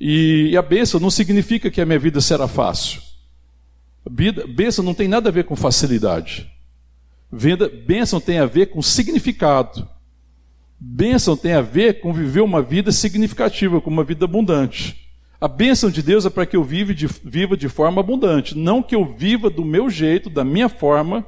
E, 0.00 0.56
a 0.56 0.62
bênção 0.62 0.98
não 0.98 1.08
significa 1.08 1.70
que 1.70 1.80
a 1.80 1.86
minha 1.86 2.00
vida 2.00 2.20
será 2.20 2.48
fácil. 2.48 3.11
Bênção 4.10 4.84
não 4.84 4.94
tem 4.94 5.08
nada 5.08 5.28
a 5.28 5.32
ver 5.32 5.44
com 5.44 5.54
facilidade. 5.54 6.50
Bênção 7.86 8.20
tem 8.20 8.38
a 8.38 8.46
ver 8.46 8.66
com 8.66 8.82
significado. 8.82 9.88
Bênção 10.78 11.36
tem 11.36 11.52
a 11.52 11.62
ver 11.62 12.00
com 12.00 12.12
viver 12.12 12.40
uma 12.40 12.60
vida 12.60 12.90
significativa, 12.90 13.80
com 13.80 13.88
uma 13.88 14.02
vida 14.02 14.24
abundante. 14.24 15.08
A 15.40 15.48
bênção 15.48 15.90
de 15.90 16.02
Deus 16.02 16.26
é 16.26 16.30
para 16.30 16.46
que 16.46 16.56
eu 16.56 16.62
viva 16.62 16.92
de, 16.92 17.06
viva 17.06 17.56
de 17.56 17.68
forma 17.68 18.00
abundante, 18.00 18.56
não 18.56 18.82
que 18.82 18.94
eu 18.94 19.04
viva 19.04 19.50
do 19.50 19.64
meu 19.64 19.88
jeito, 19.88 20.30
da 20.30 20.44
minha 20.44 20.68
forma, 20.68 21.26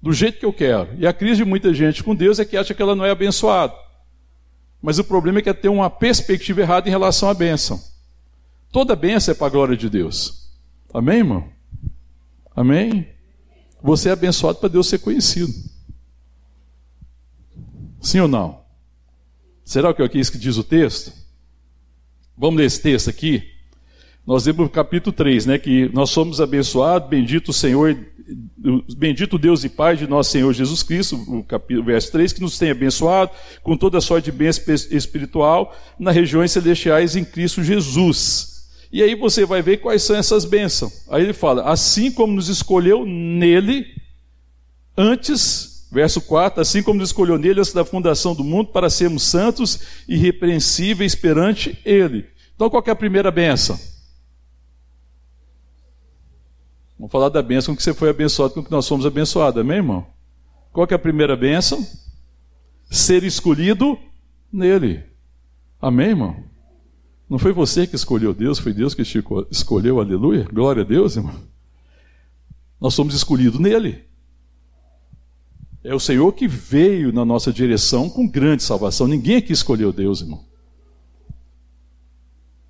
do 0.00 0.12
jeito 0.12 0.38
que 0.38 0.46
eu 0.46 0.52
quero. 0.52 0.88
E 0.98 1.06
a 1.06 1.12
crise 1.12 1.36
de 1.36 1.44
muita 1.44 1.72
gente 1.72 2.02
com 2.02 2.14
Deus 2.14 2.38
é 2.38 2.44
que 2.44 2.56
acha 2.56 2.72
que 2.74 2.82
ela 2.82 2.94
não 2.94 3.04
é 3.04 3.10
abençoada. 3.10 3.74
Mas 4.80 4.98
o 4.98 5.04
problema 5.04 5.38
é 5.38 5.42
que 5.42 5.50
é 5.50 5.52
ter 5.52 5.68
uma 5.68 5.88
perspectiva 5.90 6.60
errada 6.60 6.88
em 6.88 6.90
relação 6.90 7.28
à 7.28 7.34
bênção. 7.34 7.80
Toda 8.70 8.96
bênção 8.96 9.32
é 9.32 9.34
para 9.34 9.46
a 9.46 9.50
glória 9.50 9.76
de 9.76 9.88
Deus. 9.88 10.50
Amém, 10.92 11.18
irmão? 11.18 11.61
Amém? 12.54 13.08
Você 13.82 14.08
é 14.08 14.12
abençoado 14.12 14.58
para 14.58 14.68
Deus 14.68 14.86
ser 14.86 14.98
conhecido. 14.98 15.52
Sim 18.00 18.20
ou 18.20 18.28
não? 18.28 18.62
Será 19.64 19.94
que 19.94 20.02
é 20.02 20.20
isso 20.20 20.32
que 20.32 20.38
diz 20.38 20.56
o 20.56 20.64
texto? 20.64 21.12
Vamos 22.36 22.58
ler 22.58 22.66
esse 22.66 22.80
texto 22.80 23.08
aqui? 23.08 23.42
Nós 24.26 24.46
lemos 24.46 24.62
no 24.62 24.70
capítulo 24.70 25.12
3, 25.12 25.46
né, 25.46 25.58
que 25.58 25.90
nós 25.92 26.10
somos 26.10 26.40
abençoados, 26.40 27.08
bendito 27.08 27.48
o 27.48 27.52
Senhor, 27.52 27.96
bendito 28.96 29.36
Deus 29.36 29.64
e 29.64 29.68
Pai 29.68 29.96
de 29.96 30.06
nosso 30.06 30.30
Senhor 30.30 30.52
Jesus 30.52 30.82
Cristo, 30.82 31.16
o 31.16 31.42
capítulo 31.42 31.86
verso 31.86 32.12
3, 32.12 32.32
que 32.32 32.40
nos 32.40 32.56
tem 32.56 32.70
abençoado 32.70 33.32
com 33.62 33.76
toda 33.76 33.98
a 33.98 34.00
sorte 34.00 34.26
de 34.26 34.32
bênção 34.32 34.72
espiritual 34.90 35.76
nas 35.98 36.14
regiões 36.14 36.52
celestiais 36.52 37.16
em 37.16 37.24
Cristo 37.24 37.64
Jesus. 37.64 38.51
E 38.92 39.02
aí 39.02 39.14
você 39.14 39.46
vai 39.46 39.62
ver 39.62 39.78
quais 39.78 40.02
são 40.02 40.14
essas 40.14 40.44
bênçãos. 40.44 41.06
Aí 41.08 41.22
ele 41.22 41.32
fala: 41.32 41.62
assim 41.62 42.12
como 42.12 42.34
nos 42.34 42.48
escolheu 42.50 43.06
nele 43.06 43.86
antes, 44.94 45.88
verso 45.90 46.20
4, 46.20 46.60
assim 46.60 46.82
como 46.82 46.98
nos 46.98 47.08
escolheu 47.08 47.38
nele 47.38 47.60
antes 47.60 47.72
da 47.72 47.86
fundação 47.86 48.34
do 48.34 48.44
mundo 48.44 48.68
para 48.68 48.90
sermos 48.90 49.22
santos 49.22 49.80
e 50.06 50.14
irrepreensíveis 50.14 51.14
perante 51.14 51.78
ele. 51.86 52.26
Então 52.54 52.68
qual 52.68 52.84
é 52.86 52.90
a 52.90 52.96
primeira 52.96 53.30
bênção? 53.30 53.80
Vamos 56.98 57.10
falar 57.10 57.30
da 57.30 57.42
bênção 57.42 57.74
que 57.74 57.82
você 57.82 57.94
foi 57.94 58.10
abençoado 58.10 58.52
com 58.54 58.62
que 58.62 58.70
nós 58.70 58.86
fomos 58.86 59.06
abençoados, 59.06 59.60
amém, 59.60 59.78
irmão? 59.78 60.06
Qual 60.70 60.86
é 60.88 60.94
a 60.94 60.98
primeira 60.98 61.34
bênção? 61.34 61.84
Ser 62.90 63.24
escolhido 63.24 63.98
nele. 64.52 65.02
Amém, 65.80 66.10
irmão? 66.10 66.51
Não 67.28 67.38
foi 67.38 67.52
você 67.52 67.86
que 67.86 67.96
escolheu 67.96 68.34
Deus, 68.34 68.58
foi 68.58 68.72
Deus 68.72 68.94
que 68.94 69.04
te 69.04 69.22
escolheu, 69.50 70.00
aleluia? 70.00 70.46
Glória 70.52 70.82
a 70.82 70.86
Deus, 70.86 71.16
irmão. 71.16 71.34
Nós 72.80 72.94
somos 72.94 73.14
escolhidos 73.14 73.60
nele. 73.60 74.04
É 75.84 75.94
o 75.94 76.00
Senhor 76.00 76.32
que 76.32 76.46
veio 76.46 77.12
na 77.12 77.24
nossa 77.24 77.52
direção 77.52 78.08
com 78.08 78.28
grande 78.28 78.62
salvação. 78.62 79.06
Ninguém 79.08 79.36
aqui 79.36 79.52
escolheu 79.52 79.92
Deus, 79.92 80.20
irmão. 80.20 80.44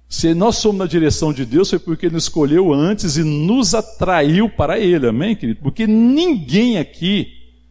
Se 0.08 0.34
nós 0.34 0.56
somos 0.56 0.78
na 0.78 0.86
direção 0.86 1.32
de 1.32 1.46
Deus, 1.46 1.70
foi 1.70 1.78
porque 1.78 2.06
Ele 2.06 2.14
nos 2.14 2.24
escolheu 2.24 2.72
antes 2.72 3.16
e 3.16 3.24
nos 3.24 3.74
atraiu 3.74 4.48
para 4.48 4.78
Ele, 4.78 5.08
amém, 5.08 5.34
querido? 5.34 5.60
Porque 5.62 5.86
ninguém 5.86 6.78
aqui 6.78 7.28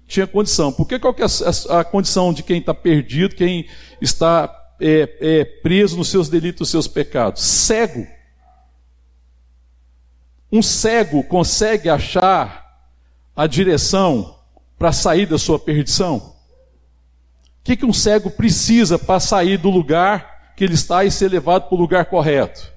tinha 0.08 0.26
condição. 0.28 0.74
Porque 0.74 0.98
qual 0.98 1.16
é 1.20 1.24
a, 1.24 1.80
a 1.80 1.84
condição 1.84 2.34
de 2.34 2.42
quem 2.44 2.58
está 2.58 2.74
perdido, 2.74 3.36
quem 3.36 3.68
está 4.02 4.48
é, 4.82 5.18
é, 5.22 5.46
preso 5.46 5.96
nos 5.96 6.10
seus 6.10 6.28
delitos, 6.28 6.62
nos 6.62 6.70
seus 6.70 6.88
pecados? 6.88 7.44
Cego. 7.44 8.08
Um 10.52 10.62
cego 10.62 11.24
consegue 11.24 11.88
achar 11.90 12.90
a 13.36 13.48
direção 13.48 14.38
para 14.78 14.92
sair 14.92 15.26
da 15.26 15.38
sua 15.38 15.60
perdição? 15.60 16.18
O 16.18 16.34
que, 17.64 17.78
que 17.78 17.86
um 17.86 17.94
cego 17.94 18.32
precisa 18.32 18.98
para 18.98 19.20
sair 19.20 19.58
do 19.58 19.70
lugar 19.70 20.32
que 20.62 20.66
ele 20.66 20.76
está 20.76 21.04
e 21.04 21.10
ser 21.10 21.32
levado 21.32 21.68
para 21.68 21.76
o 21.76 21.80
lugar 21.80 22.06
correto. 22.06 22.72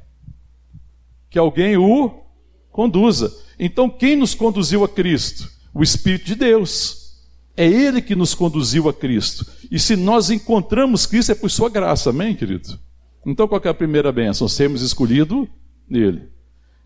Que 1.29 1.39
alguém 1.39 1.77
o 1.77 2.23
conduza. 2.71 3.31
Então, 3.59 3.91
quem 3.91 4.17
nos 4.17 4.35
conduziu 4.35 4.83
a 4.83 4.89
Cristo? 4.89 5.51
O 5.75 5.83
Espírito 5.83 6.25
de 6.25 6.35
Deus. 6.35 7.04
É 7.57 7.67
Ele 7.67 8.03
que 8.03 8.17
nos 8.17 8.35
conduziu 8.35 8.89
a 8.89 8.93
Cristo. 8.93 9.47
E 9.71 9.79
se 9.79 9.97
nós 9.97 10.31
encontramos 10.31 11.07
Cristo, 11.07 11.33
é 11.33 11.35
por 11.35 11.51
Sua 11.51 11.71
graça, 11.71 12.11
amém, 12.11 12.35
querido? 12.35 12.79
Então, 13.27 13.49
qual 13.49 13.61
é 13.65 13.69
a 13.69 13.75
primeira 13.75 14.13
bênção? 14.13 14.49
Sermos 14.49 14.83
escolhidos 14.83 15.49
nele. 15.89 16.29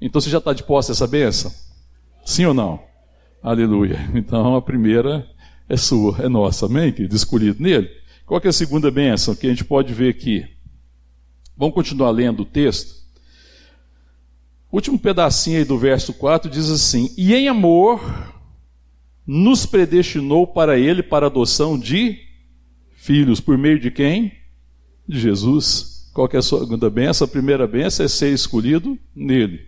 Então, 0.00 0.20
você 0.20 0.30
já 0.30 0.38
está 0.38 0.52
de 0.52 0.62
posse 0.62 0.92
essa 0.92 1.06
bênção? 1.06 1.52
Sim 2.24 2.46
ou 2.46 2.54
não? 2.54 2.80
Aleluia. 3.42 3.98
Então, 4.14 4.54
a 4.54 4.62
primeira 4.62 5.26
é 5.68 5.76
sua, 5.76 6.18
é 6.20 6.28
nossa, 6.28 6.66
amém, 6.66 6.92
querido? 6.92 7.16
Escolhido 7.16 7.62
nele. 7.62 7.90
Qual 8.24 8.40
é 8.44 8.48
a 8.48 8.52
segunda 8.52 8.90
bênção 8.90 9.34
que 9.34 9.46
a 9.46 9.50
gente 9.50 9.64
pode 9.64 9.92
ver 9.94 10.10
aqui? 10.10 10.46
Vamos 11.56 11.74
continuar 11.74 12.10
lendo 12.10 12.42
o 12.42 12.46
texto? 12.46 12.98
O 14.70 14.76
último 14.76 14.98
pedacinho 14.98 15.58
aí 15.58 15.64
do 15.64 15.78
verso 15.78 16.12
4 16.12 16.50
diz 16.50 16.70
assim: 16.70 17.12
E 17.16 17.34
em 17.34 17.48
amor 17.48 18.00
nos 19.28 19.66
predestinou 19.66 20.46
para 20.46 20.78
ele 20.78 21.02
para 21.02 21.26
adoção 21.26 21.78
de 21.78 22.18
filhos, 22.94 23.40
por 23.40 23.58
meio 23.58 23.78
de 23.78 23.90
quem? 23.90 24.32
De 25.06 25.20
Jesus. 25.20 26.10
Qual 26.14 26.26
que 26.26 26.36
é 26.36 26.38
a 26.38 26.42
segunda 26.42 26.88
benção? 26.88 27.26
A 27.26 27.28
primeira 27.28 27.66
benção 27.66 28.06
é 28.06 28.08
ser 28.08 28.32
escolhido 28.32 28.98
nele. 29.14 29.66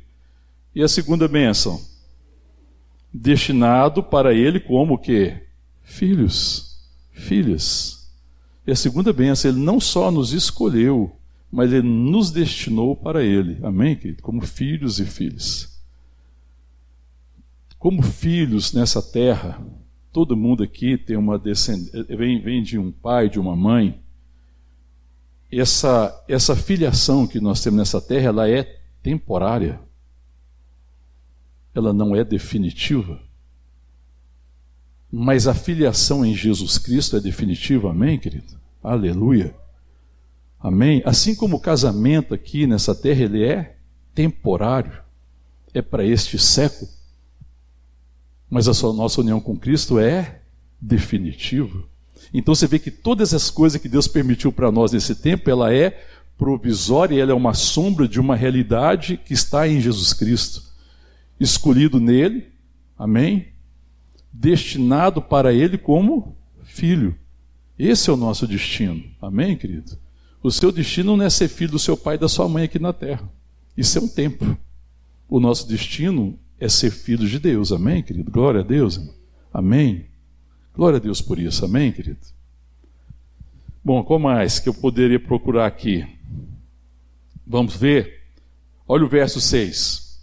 E 0.75 0.83
a 0.83 0.88
segunda 0.88 1.29
benção? 1.29 1.79
Destinado 3.12 4.03
para 4.03 4.33
ele 4.33 4.59
como 4.59 4.96
que? 4.96 5.37
Filhos, 5.83 6.81
filhas. 7.12 8.11
E 8.66 8.73
a 8.73 8.77
segunda 8.77 9.12
benção, 9.12 9.51
ele 9.51 9.61
não 9.61 9.79
só 9.79 10.11
nos 10.11 10.33
escolheu, 10.33 11.14
mas 11.51 11.73
Ele 11.73 11.88
nos 11.88 12.31
destinou 12.31 12.94
para 12.94 13.25
Ele. 13.25 13.59
Amém, 13.62 13.96
querido? 13.96 14.23
Como 14.23 14.40
filhos 14.42 15.01
e 15.01 15.05
filhas. 15.05 15.69
Como 17.80 18.02
filhos 18.02 18.74
nessa 18.74 19.00
terra, 19.00 19.58
todo 20.12 20.36
mundo 20.36 20.62
aqui 20.62 20.98
tem 20.98 21.16
uma 21.16 21.38
descendência, 21.38 22.04
vem, 22.14 22.38
vem 22.38 22.62
de 22.62 22.78
um 22.78 22.92
pai, 22.92 23.30
de 23.30 23.40
uma 23.40 23.56
mãe. 23.56 24.02
Essa, 25.50 26.24
essa 26.28 26.54
filiação 26.54 27.26
que 27.26 27.40
nós 27.40 27.62
temos 27.62 27.78
nessa 27.78 27.98
terra, 27.98 28.26
ela 28.26 28.50
é 28.50 28.64
temporária. 29.02 29.80
Ela 31.74 31.94
não 31.94 32.14
é 32.14 32.22
definitiva. 32.22 33.18
Mas 35.10 35.46
a 35.46 35.54
filiação 35.54 36.22
em 36.22 36.34
Jesus 36.34 36.76
Cristo 36.76 37.16
é 37.16 37.20
definitiva, 37.20 37.92
amém, 37.92 38.18
querido? 38.18 38.60
Aleluia. 38.82 39.56
Amém? 40.60 41.00
Assim 41.06 41.34
como 41.34 41.56
o 41.56 41.60
casamento 41.60 42.34
aqui 42.34 42.66
nessa 42.66 42.94
terra, 42.94 43.22
ele 43.22 43.42
é 43.42 43.78
temporário, 44.14 45.02
é 45.72 45.80
para 45.80 46.04
este 46.04 46.38
século. 46.38 46.99
Mas 48.50 48.66
a 48.66 48.92
nossa 48.92 49.20
união 49.20 49.40
com 49.40 49.56
Cristo 49.56 49.98
é 49.98 50.40
definitiva. 50.80 51.84
Então 52.34 52.54
você 52.54 52.66
vê 52.66 52.78
que 52.78 52.90
todas 52.90 53.32
as 53.32 53.50
coisas 53.50 53.80
que 53.80 53.88
Deus 53.88 54.08
permitiu 54.08 54.52
para 54.52 54.72
nós 54.72 54.92
nesse 54.92 55.14
tempo, 55.14 55.48
ela 55.48 55.72
é 55.72 56.04
provisória 56.36 57.14
e 57.14 57.20
ela 57.20 57.32
é 57.32 57.34
uma 57.34 57.54
sombra 57.54 58.08
de 58.08 58.18
uma 58.18 58.34
realidade 58.34 59.16
que 59.16 59.32
está 59.32 59.68
em 59.68 59.80
Jesus 59.80 60.12
Cristo. 60.12 60.62
Escolhido 61.38 62.00
nele, 62.00 62.48
amém? 62.98 63.48
Destinado 64.32 65.20
para 65.20 65.52
ele 65.52 65.76
como 65.76 66.36
filho. 66.64 67.16
Esse 67.78 68.10
é 68.10 68.12
o 68.12 68.16
nosso 68.16 68.46
destino, 68.46 69.02
amém, 69.20 69.56
querido? 69.56 69.98
O 70.42 70.50
seu 70.50 70.72
destino 70.72 71.16
não 71.16 71.24
é 71.24 71.30
ser 71.30 71.48
filho 71.48 71.72
do 71.72 71.78
seu 71.78 71.96
pai 71.96 72.14
e 72.14 72.18
da 72.18 72.28
sua 72.28 72.48
mãe 72.48 72.64
aqui 72.64 72.78
na 72.78 72.92
terra. 72.92 73.28
Isso 73.76 73.98
é 73.98 74.00
um 74.02 74.08
tempo. 74.08 74.56
O 75.28 75.38
nosso 75.38 75.68
destino 75.68 76.38
é 76.61 76.68
ser 76.68 76.90
filho 76.90 77.27
de 77.27 77.38
Deus, 77.38 77.73
amém, 77.73 78.03
querido? 78.03 78.31
Glória 78.31 78.61
a 78.61 78.62
Deus, 78.62 78.96
irmão. 78.96 79.14
amém. 79.53 80.07
Glória 80.75 80.99
a 80.99 81.01
Deus 81.01 81.23
por 81.23 81.38
isso, 81.38 81.64
amém, 81.64 81.90
querido? 81.90 82.20
Bom, 83.83 84.05
qual 84.05 84.18
mais 84.18 84.59
que 84.59 84.68
eu 84.68 84.75
poderia 84.75 85.18
procurar 85.18 85.66
aqui? 85.66 86.07
Vamos 87.46 87.75
ver. 87.75 88.20
Olha 88.87 89.05
o 89.05 89.09
verso 89.09 89.40
6. 89.40 90.20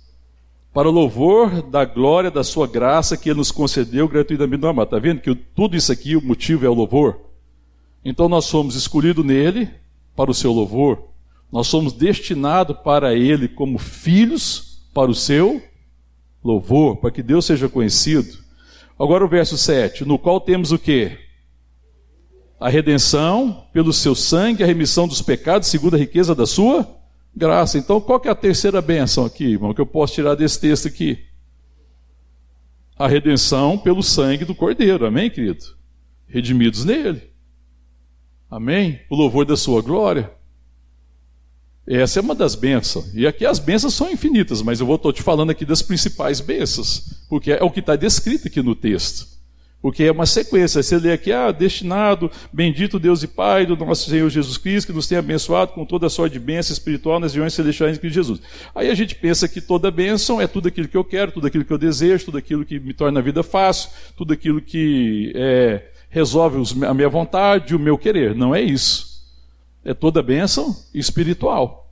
Para 0.71 0.87
o 0.87 0.91
louvor 0.91 1.63
da 1.63 1.83
glória 1.83 2.29
da 2.29 2.43
sua 2.43 2.67
graça 2.67 3.17
que 3.17 3.29
ele 3.29 3.39
nos 3.39 3.51
concedeu 3.51 4.07
gratuitamente 4.07 4.61
no 4.61 4.67
amado. 4.67 4.87
Está 4.87 4.99
vendo 4.99 5.21
que 5.21 5.33
tudo 5.33 5.75
isso 5.75 5.91
aqui, 5.91 6.15
o 6.15 6.21
motivo 6.21 6.65
é 6.65 6.69
o 6.69 6.73
louvor? 6.73 7.19
Então 8.05 8.29
nós 8.29 8.45
somos 8.45 8.75
escolhidos 8.75 9.25
nele 9.25 9.67
para 10.15 10.29
o 10.29 10.35
seu 10.35 10.53
louvor. 10.53 11.03
Nós 11.51 11.65
somos 11.65 11.93
destinados 11.93 12.77
para 12.77 13.15
ele 13.15 13.47
como 13.47 13.79
filhos 13.79 14.87
para 14.93 15.09
o 15.09 15.15
seu 15.15 15.61
louvor, 16.47 16.95
para 16.97 17.11
que 17.11 17.21
Deus 17.21 17.45
seja 17.45 17.67
conhecido. 17.67 18.37
Agora 18.97 19.25
o 19.25 19.27
verso 19.27 19.57
7, 19.57 20.05
no 20.05 20.17
qual 20.17 20.39
temos 20.39 20.71
o 20.71 20.79
que? 20.79 21.11
A 22.59 22.69
redenção 22.69 23.65
pelo 23.73 23.91
seu 23.91 24.15
sangue, 24.15 24.63
a 24.63 24.65
remissão 24.65 25.07
dos 25.07 25.21
pecados, 25.21 25.67
segundo 25.67 25.95
a 25.95 25.99
riqueza 25.99 26.33
da 26.33 26.47
sua 26.47 26.87
graça. 27.35 27.77
Então, 27.77 27.99
qual 27.99 28.19
que 28.19 28.29
é 28.29 28.31
a 28.31 28.35
terceira 28.35 28.81
bênção 28.81 29.25
aqui, 29.25 29.43
irmão, 29.43 29.73
que 29.73 29.81
eu 29.81 29.85
posso 29.85 30.13
tirar 30.13 30.35
desse 30.35 30.59
texto 30.59 30.87
aqui? 30.87 31.19
A 32.97 33.07
redenção 33.07 33.77
pelo 33.77 34.01
sangue 34.01 34.45
do 34.45 34.55
Cordeiro, 34.55 35.05
amém, 35.05 35.29
querido? 35.29 35.65
Redimidos 36.25 36.83
nele. 36.83 37.29
Amém? 38.49 39.01
O 39.09 39.15
louvor 39.15 39.45
da 39.45 39.57
sua 39.57 39.81
glória. 39.81 40.31
Essa 41.87 42.19
é 42.19 42.21
uma 42.21 42.35
das 42.35 42.53
bênçãos. 42.53 43.05
E 43.13 43.25
aqui 43.25 43.45
as 43.45 43.59
bênçãos 43.59 43.93
são 43.93 44.11
infinitas, 44.11 44.61
mas 44.61 44.81
eu 44.81 44.93
estou 44.93 45.13
te 45.13 45.23
falando 45.23 45.51
aqui 45.51 45.65
das 45.65 45.81
principais 45.81 46.41
bênçãos, 46.41 47.05
porque 47.29 47.53
é 47.53 47.63
o 47.63 47.71
que 47.71 47.79
está 47.79 47.95
descrito 47.95 48.49
aqui 48.49 48.61
no 48.61 48.75
texto. 48.75 49.37
Porque 49.81 50.03
é 50.03 50.11
uma 50.11 50.25
sequência. 50.25 50.81
Você 50.81 50.97
lê 50.97 51.13
aqui, 51.13 51.31
ah, 51.31 51.51
destinado, 51.51 52.31
bendito 52.51 52.99
Deus 52.99 53.21
e 53.23 53.27
Pai 53.27 53.65
do 53.65 53.77
nosso 53.77 54.09
Senhor 54.09 54.29
Jesus 54.29 54.57
Cristo, 54.57 54.87
que 54.87 54.93
nos 54.93 55.07
tem 55.07 55.17
abençoado 55.17 55.71
com 55.71 55.85
toda 55.85 56.07
a 56.07 56.09
sorte 56.09 56.33
de 56.33 56.39
bênção 56.39 56.73
espiritual 56.73 57.19
nas 57.19 57.31
regiões 57.31 57.53
celestiais 57.53 57.93
de 57.93 57.99
Cristo 57.99 58.15
Jesus. 58.15 58.41
Aí 58.73 58.89
a 58.89 58.95
gente 58.95 59.15
pensa 59.15 59.47
que 59.47 59.61
toda 59.61 59.89
bênção 59.91 60.41
é 60.41 60.47
tudo 60.47 60.67
aquilo 60.67 60.87
que 60.87 60.97
eu 60.97 61.05
quero, 61.05 61.31
tudo 61.31 61.47
aquilo 61.47 61.63
que 61.63 61.71
eu 61.71 61.77
desejo, 61.77 62.25
tudo 62.25 62.37
aquilo 62.37 62.65
que 62.65 62.79
me 62.79 62.93
torna 62.93 63.19
a 63.19 63.23
vida 63.23 63.43
fácil, 63.43 63.91
tudo 64.17 64.33
aquilo 64.33 64.59
que 64.59 65.31
é, 65.35 65.83
resolve 66.09 66.57
a 66.85 66.93
minha 66.93 67.07
vontade, 67.07 67.75
o 67.75 67.79
meu 67.79 67.97
querer. 67.97 68.35
Não 68.35 68.53
é 68.53 68.61
isso. 68.61 69.06
É 69.87 69.93
toda 69.93 70.21
bênção 70.21 70.75
espiritual. 70.93 71.89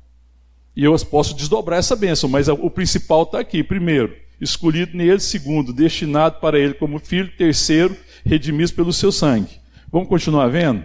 E 0.76 0.84
eu 0.84 0.94
posso 1.06 1.34
desdobrar 1.34 1.80
essa 1.80 1.96
bênção, 1.96 2.28
mas 2.28 2.50
o 2.50 2.70
principal 2.70 3.24
está 3.24 3.40
aqui. 3.40 3.64
Primeiro, 3.64 4.14
escolhido 4.42 4.98
nele. 4.98 5.22
Segundo, 5.22 5.72
destinado 5.72 6.42
para 6.42 6.60
ele 6.60 6.74
como 6.74 7.00
filho. 7.00 7.32
Terceiro, 7.38 7.96
redimido 8.26 8.74
pelo 8.74 8.92
seu 8.92 9.14
sangue. 9.14 9.62
Vamos 9.90 10.10
continuar 10.10 10.50
vendo? 10.50 10.84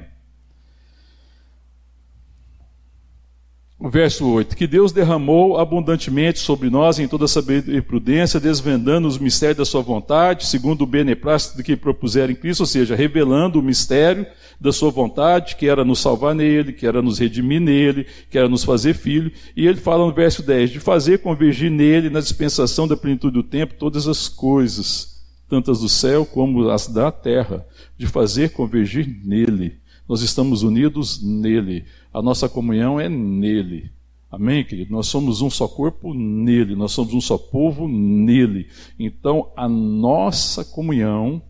O 3.83 3.89
verso 3.89 4.27
8: 4.29 4.55
Que 4.55 4.67
Deus 4.67 4.93
derramou 4.93 5.57
abundantemente 5.57 6.39
sobre 6.39 6.69
nós 6.69 6.99
em 6.99 7.09
toda 7.09 7.27
sabedoria 7.27 7.79
e 7.79 7.83
prudência, 7.83 8.39
desvendando 8.39 9.09
os 9.09 9.17
mistérios 9.17 9.57
da 9.57 9.65
Sua 9.65 9.81
vontade, 9.81 10.45
segundo 10.45 10.83
o 10.83 10.87
beneplácito 10.87 11.63
que 11.63 11.75
propuseram 11.75 12.31
em 12.31 12.37
Cristo, 12.37 12.61
ou 12.61 12.67
seja, 12.67 12.95
revelando 12.95 13.59
o 13.59 13.63
mistério 13.63 14.27
da 14.61 14.71
Sua 14.71 14.91
vontade, 14.91 15.57
que 15.57 15.67
era 15.67 15.83
nos 15.83 15.99
salvar 15.99 16.35
nele, 16.35 16.75
que 16.75 16.87
era 16.87 17.01
nos 17.01 17.19
redimir 17.19 17.59
nele, 17.59 18.07
que 18.29 18.37
era 18.37 18.51
nos 18.51 18.65
fazer 18.65 18.93
filho. 18.93 19.33
E 19.57 19.67
ele 19.67 19.79
fala 19.79 20.05
no 20.05 20.13
verso 20.13 20.43
10: 20.43 20.69
De 20.69 20.79
fazer 20.79 21.21
convergir 21.21 21.71
nele, 21.71 22.11
na 22.11 22.21
dispensação 22.21 22.87
da 22.87 22.99
plenitude 22.99 23.33
do 23.33 23.43
tempo, 23.43 23.73
todas 23.79 24.07
as 24.07 24.29
coisas, 24.29 25.23
tantas 25.49 25.81
do 25.81 25.89
céu 25.89 26.27
como 26.27 26.69
as 26.69 26.87
da 26.87 27.11
terra, 27.11 27.67
de 27.97 28.07
fazer 28.07 28.51
convergir 28.51 29.09
nele. 29.25 29.80
Nós 30.11 30.23
estamos 30.23 30.65
unidos 30.65 31.23
nele 31.23 31.85
a 32.13 32.21
nossa 32.21 32.49
comunhão 32.49 32.99
é 32.99 33.09
nele. 33.09 33.93
Amém, 34.29 34.65
querido? 34.65 34.91
Nós 34.91 35.07
somos 35.07 35.41
um 35.41 35.49
só 35.49 35.69
corpo 35.69 36.13
nele, 36.13 36.75
nós 36.75 36.91
somos 36.91 37.15
um 37.15 37.21
só 37.21 37.39
povo 37.39 37.87
nele. 37.87 38.67
Então, 38.99 39.53
a 39.57 39.69
nossa 39.69 40.65
comunhão, 40.65 41.41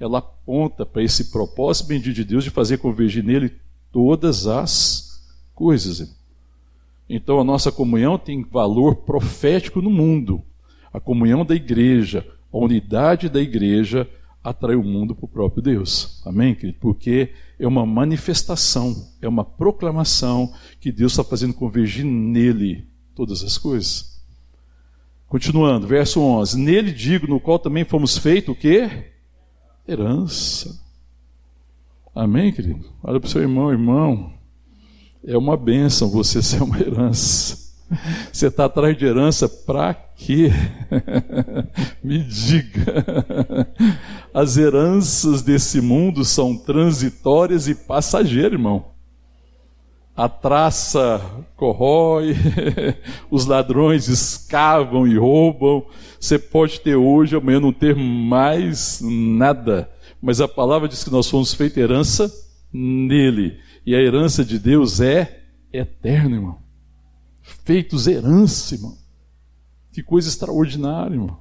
ela 0.00 0.20
aponta 0.20 0.86
para 0.86 1.02
esse 1.02 1.30
propósito 1.30 1.88
bendito 1.88 2.14
de 2.14 2.24
Deus 2.24 2.44
de 2.44 2.48
fazer 2.48 2.78
convergir 2.78 3.22
nele 3.22 3.52
todas 3.92 4.46
as 4.46 5.22
coisas. 5.54 6.16
Então, 7.10 7.38
a 7.38 7.44
nossa 7.44 7.70
comunhão 7.70 8.16
tem 8.16 8.42
valor 8.42 8.96
profético 8.96 9.82
no 9.82 9.90
mundo. 9.90 10.40
A 10.90 10.98
comunhão 10.98 11.44
da 11.44 11.54
igreja, 11.54 12.26
a 12.50 12.56
unidade 12.56 13.28
da 13.28 13.38
igreja, 13.38 14.08
atrai 14.42 14.76
o 14.76 14.82
mundo 14.82 15.14
para 15.14 15.24
o 15.24 15.28
próprio 15.28 15.62
Deus. 15.62 16.22
Amém, 16.24 16.54
querido? 16.54 16.78
Porque 16.80 17.32
é 17.58 17.66
uma 17.66 17.84
manifestação, 17.84 18.94
é 19.20 19.28
uma 19.28 19.44
proclamação 19.44 20.52
que 20.80 20.92
Deus 20.92 21.12
está 21.12 21.24
fazendo 21.24 21.54
convergir 21.54 22.04
nele 22.04 22.86
todas 23.14 23.42
as 23.42 23.58
coisas. 23.58 24.18
Continuando, 25.26 25.86
verso 25.86 26.20
11: 26.20 26.58
Nele 26.58 26.92
digo, 26.92 27.26
no 27.26 27.40
qual 27.40 27.58
também 27.58 27.84
fomos 27.84 28.16
feitos 28.16 28.54
o 28.54 28.58
quê? 28.58 29.12
Herança. 29.86 30.80
Amém, 32.14 32.52
querido? 32.52 32.84
Olha 33.02 33.20
para 33.20 33.28
o 33.28 33.30
seu 33.30 33.42
irmão, 33.42 33.70
irmão. 33.70 34.32
É 35.24 35.36
uma 35.36 35.56
bênção 35.56 36.10
você 36.10 36.42
ser 36.42 36.62
uma 36.62 36.80
herança. 36.80 37.67
Você 38.32 38.48
está 38.48 38.66
atrás 38.66 38.96
de 38.96 39.04
herança 39.04 39.48
para 39.48 39.94
quê? 39.94 40.50
Me 42.02 42.18
diga. 42.22 43.68
As 44.32 44.56
heranças 44.56 45.42
desse 45.42 45.80
mundo 45.80 46.24
são 46.24 46.56
transitórias 46.56 47.68
e 47.68 47.74
passageiras, 47.74 48.52
irmão. 48.52 48.86
A 50.14 50.28
traça 50.28 51.20
corrói, 51.56 52.34
os 53.30 53.46
ladrões 53.46 54.08
escavam 54.08 55.06
e 55.06 55.16
roubam. 55.16 55.86
Você 56.18 56.38
pode 56.38 56.80
ter 56.80 56.96
hoje, 56.96 57.36
amanhã 57.36 57.60
não 57.60 57.72
ter 57.72 57.94
mais 57.94 59.00
nada. 59.00 59.88
Mas 60.20 60.40
a 60.40 60.48
palavra 60.48 60.88
diz 60.88 61.04
que 61.04 61.10
nós 61.10 61.30
fomos 61.30 61.54
feitos 61.54 61.78
herança 61.78 62.32
nele. 62.72 63.58
E 63.86 63.94
a 63.94 64.00
herança 64.00 64.44
de 64.44 64.58
Deus 64.58 65.00
é 65.00 65.44
eterna, 65.72 66.34
irmão 66.34 66.67
feitos 67.64 68.06
herança, 68.06 68.74
irmão. 68.74 68.96
Que 69.92 70.02
coisa 70.02 70.28
extraordinária, 70.28 71.14
irmão. 71.14 71.40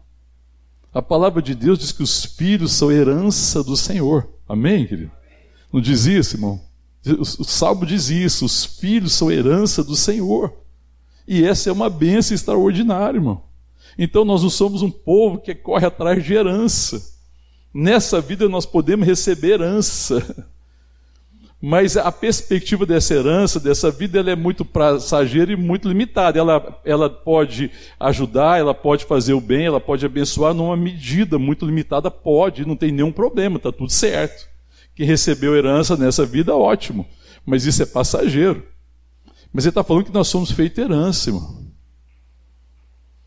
A 0.93 1.01
palavra 1.01 1.41
de 1.41 1.53
Deus 1.53 1.77
diz 1.77 1.91
que 1.91 2.01
os 2.01 2.25
filhos 2.25 2.71
são 2.71 2.91
herança 2.91 3.63
do 3.63 3.77
Senhor. 3.77 4.27
Amém, 4.47 4.87
querido? 4.87 5.11
Não 5.71 5.81
diz 5.81 6.05
isso, 6.05 6.35
irmão? 6.35 6.59
O 7.19 7.43
salmo 7.43 7.85
diz 7.85 8.09
isso: 8.09 8.45
os 8.45 8.65
filhos 8.65 9.13
são 9.13 9.31
herança 9.31 9.83
do 9.83 9.95
Senhor. 9.95 10.53
E 11.27 11.43
essa 11.43 11.69
é 11.69 11.73
uma 11.73 11.89
bênção 11.89 12.33
extraordinária, 12.33 13.17
irmão. 13.17 13.43
Então 13.97 14.23
nós 14.23 14.43
não 14.43 14.49
somos 14.49 14.81
um 14.81 14.91
povo 14.91 15.39
que 15.39 15.53
corre 15.53 15.85
atrás 15.85 16.23
de 16.23 16.33
herança. 16.33 17.15
Nessa 17.73 18.21
vida 18.21 18.47
nós 18.47 18.65
podemos 18.65 19.05
receber 19.05 19.53
herança. 19.53 20.47
Mas 21.59 21.97
a 21.97 22.11
perspectiva 22.11 22.85
dessa 22.85 23.15
herança, 23.15 23.59
dessa 23.59 23.89
vida, 23.89 24.19
ela 24.19 24.29
é 24.29 24.35
muito 24.35 24.63
passageira 24.63 25.51
e 25.51 25.55
muito 25.55 25.87
limitada. 25.87 26.37
Ela, 26.37 26.79
ela 26.85 27.09
pode 27.09 27.71
ajudar, 27.99 28.59
ela 28.59 28.75
pode 28.75 29.05
fazer 29.05 29.33
o 29.33 29.41
bem, 29.41 29.65
ela 29.65 29.79
pode 29.79 30.05
abençoar 30.05 30.53
numa 30.53 30.77
medida 30.77 31.39
muito 31.39 31.65
limitada, 31.65 32.11
pode, 32.11 32.65
não 32.65 32.75
tem 32.75 32.91
nenhum 32.91 33.11
problema, 33.11 33.57
está 33.57 33.71
tudo 33.71 33.91
certo. 33.91 34.47
Quem 34.93 35.05
recebeu 35.05 35.55
herança 35.55 35.97
nessa 35.97 36.25
vida, 36.25 36.55
ótimo. 36.55 37.07
Mas 37.43 37.65
isso 37.65 37.81
é 37.81 37.85
passageiro. 37.87 38.63
Mas 39.51 39.65
ele 39.65 39.71
está 39.71 39.83
falando 39.83 40.05
que 40.05 40.13
nós 40.13 40.27
somos 40.27 40.51
feitos 40.51 40.77
herança, 40.77 41.29
irmão. 41.29 41.65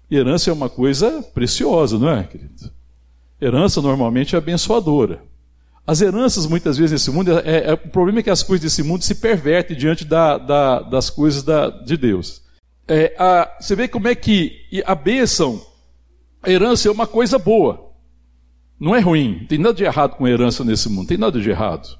Herança 0.09 0.51
é 0.51 0.53
uma 0.53 0.69
coisa 0.69 1.23
preciosa, 1.35 1.99
não 1.99 2.11
é, 2.11 2.25
querido? 2.25 2.71
Herança 3.41 3.81
normalmente 3.81 4.35
é 4.35 4.39
abençoadora. 4.39 5.23
As 5.87 6.01
heranças, 6.01 6.47
muitas 6.47 6.77
vezes, 6.77 6.93
nesse 6.93 7.11
mundo, 7.11 7.39
é, 7.39 7.71
é, 7.71 7.73
o 7.73 7.89
problema 7.89 8.21
é 8.21 8.23
que 8.23 8.31
as 8.31 8.43
coisas 8.43 8.63
desse 8.63 8.83
mundo 8.83 9.03
se 9.03 9.15
pervertem 9.15 9.77
diante 9.77 10.05
da, 10.05 10.39
da, 10.39 10.81
das 10.81 11.11
coisas 11.11 11.43
da, 11.43 11.69
de 11.69 11.97
Deus. 11.97 12.43
É, 12.87 13.15
a, 13.19 13.57
você 13.61 13.75
vê 13.75 13.89
como 13.89 14.09
é 14.09 14.15
que 14.15 14.67
a 14.85 14.95
bênção, 14.95 15.61
a 16.43 16.51
herança 16.51 16.89
é 16.89 16.91
uma 16.91 17.07
coisa 17.07 17.39
boa. 17.39 17.91
Não 18.79 18.95
é 18.95 19.01
ruim, 19.01 19.45
tem 19.49 19.59
nada 19.59 19.75
de 19.75 19.85
errado 19.85 20.17
com 20.17 20.27
herança 20.27 20.65
nesse 20.65 20.89
mundo, 20.89 21.09
tem 21.09 21.19
nada 21.19 21.41
de 21.41 21.51
errado. 21.51 21.99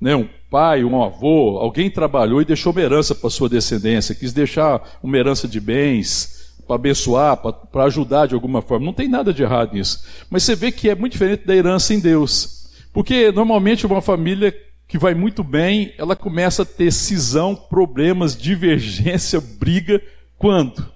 Né? 0.00 0.16
Um 0.16 0.28
pai, 0.50 0.82
um 0.82 1.02
avô, 1.02 1.58
alguém 1.58 1.90
trabalhou 1.90 2.40
e 2.40 2.44
deixou 2.44 2.72
uma 2.72 2.80
herança 2.80 3.14
para 3.14 3.30
sua 3.30 3.48
descendência, 3.48 4.14
quis 4.14 4.32
deixar 4.32 4.98
uma 5.02 5.16
herança 5.16 5.46
de 5.46 5.60
bens, 5.60 6.38
para 6.68 6.76
abençoar, 6.76 7.36
para 7.36 7.84
ajudar 7.84 8.26
de 8.26 8.34
alguma 8.34 8.60
forma. 8.60 8.84
Não 8.84 8.92
tem 8.92 9.08
nada 9.08 9.32
de 9.32 9.42
errado 9.42 9.72
nisso. 9.72 10.04
Mas 10.28 10.42
você 10.42 10.54
vê 10.54 10.70
que 10.70 10.90
é 10.90 10.94
muito 10.94 11.12
diferente 11.12 11.46
da 11.46 11.56
herança 11.56 11.94
em 11.94 11.98
Deus. 11.98 12.57
Porque 12.92 13.30
normalmente 13.32 13.86
uma 13.86 14.00
família 14.00 14.54
que 14.86 14.98
vai 14.98 15.14
muito 15.14 15.44
bem, 15.44 15.94
ela 15.98 16.16
começa 16.16 16.62
a 16.62 16.66
ter 16.66 16.90
cisão, 16.90 17.54
problemas, 17.54 18.36
divergência, 18.36 19.40
briga. 19.40 20.02
Quando? 20.38 20.86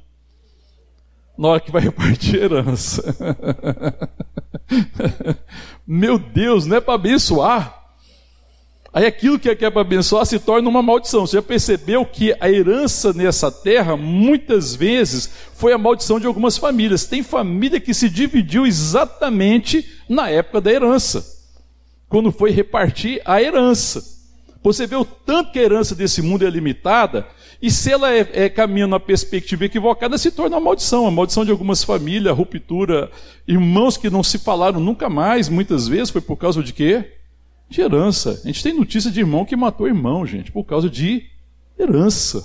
Na 1.36 1.48
hora 1.48 1.60
que 1.60 1.70
vai 1.70 1.82
repartir 1.82 2.42
herança. 2.42 3.02
Meu 5.86 6.18
Deus, 6.18 6.64
não 6.64 6.76
é 6.76 6.80
para 6.80 6.94
abençoar. 6.94 7.82
Aí 8.94 9.06
aquilo 9.06 9.38
que 9.38 9.48
é, 9.48 9.52
é 9.52 9.70
para 9.70 9.80
abençoar 9.80 10.26
se 10.26 10.38
torna 10.38 10.68
uma 10.68 10.82
maldição. 10.82 11.26
Você 11.26 11.36
já 11.36 11.42
percebeu 11.42 12.04
que 12.04 12.36
a 12.38 12.50
herança 12.50 13.12
nessa 13.12 13.50
terra, 13.50 13.96
muitas 13.96 14.74
vezes, 14.74 15.30
foi 15.54 15.72
a 15.72 15.78
maldição 15.78 16.20
de 16.20 16.26
algumas 16.26 16.58
famílias. 16.58 17.06
Tem 17.06 17.22
família 17.22 17.80
que 17.80 17.94
se 17.94 18.10
dividiu 18.10 18.66
exatamente 18.66 19.86
na 20.08 20.28
época 20.28 20.60
da 20.60 20.70
herança, 20.70 21.41
quando 22.12 22.30
foi 22.30 22.50
repartir 22.50 23.22
a 23.24 23.42
herança. 23.42 24.04
Você 24.62 24.86
vê 24.86 24.94
o 24.94 25.04
tanto 25.04 25.50
que 25.50 25.58
a 25.58 25.62
herança 25.62 25.94
desse 25.94 26.20
mundo 26.20 26.46
é 26.46 26.50
limitada, 26.50 27.26
e 27.60 27.70
se 27.70 27.90
ela 27.90 28.12
é, 28.12 28.44
é 28.44 28.48
caminha 28.50 29.00
perspectiva 29.00 29.64
equivocada, 29.64 30.18
se 30.18 30.30
torna 30.30 30.56
uma 30.56 30.64
maldição, 30.66 31.06
a 31.06 31.10
maldição 31.10 31.42
de 31.42 31.50
algumas 31.50 31.82
famílias, 31.82 32.36
ruptura, 32.36 33.10
irmãos 33.48 33.96
que 33.96 34.10
não 34.10 34.22
se 34.22 34.38
falaram 34.38 34.78
nunca 34.78 35.08
mais, 35.08 35.48
muitas 35.48 35.88
vezes, 35.88 36.10
foi 36.10 36.20
por 36.20 36.36
causa 36.36 36.62
de 36.62 36.74
quê? 36.74 37.12
de 37.70 37.80
herança. 37.80 38.38
A 38.44 38.46
gente 38.46 38.62
tem 38.62 38.74
notícia 38.74 39.10
de 39.10 39.20
irmão 39.20 39.46
que 39.46 39.56
matou 39.56 39.88
irmão, 39.88 40.26
gente, 40.26 40.52
por 40.52 40.64
causa 40.64 40.90
de 40.90 41.26
herança. 41.78 42.44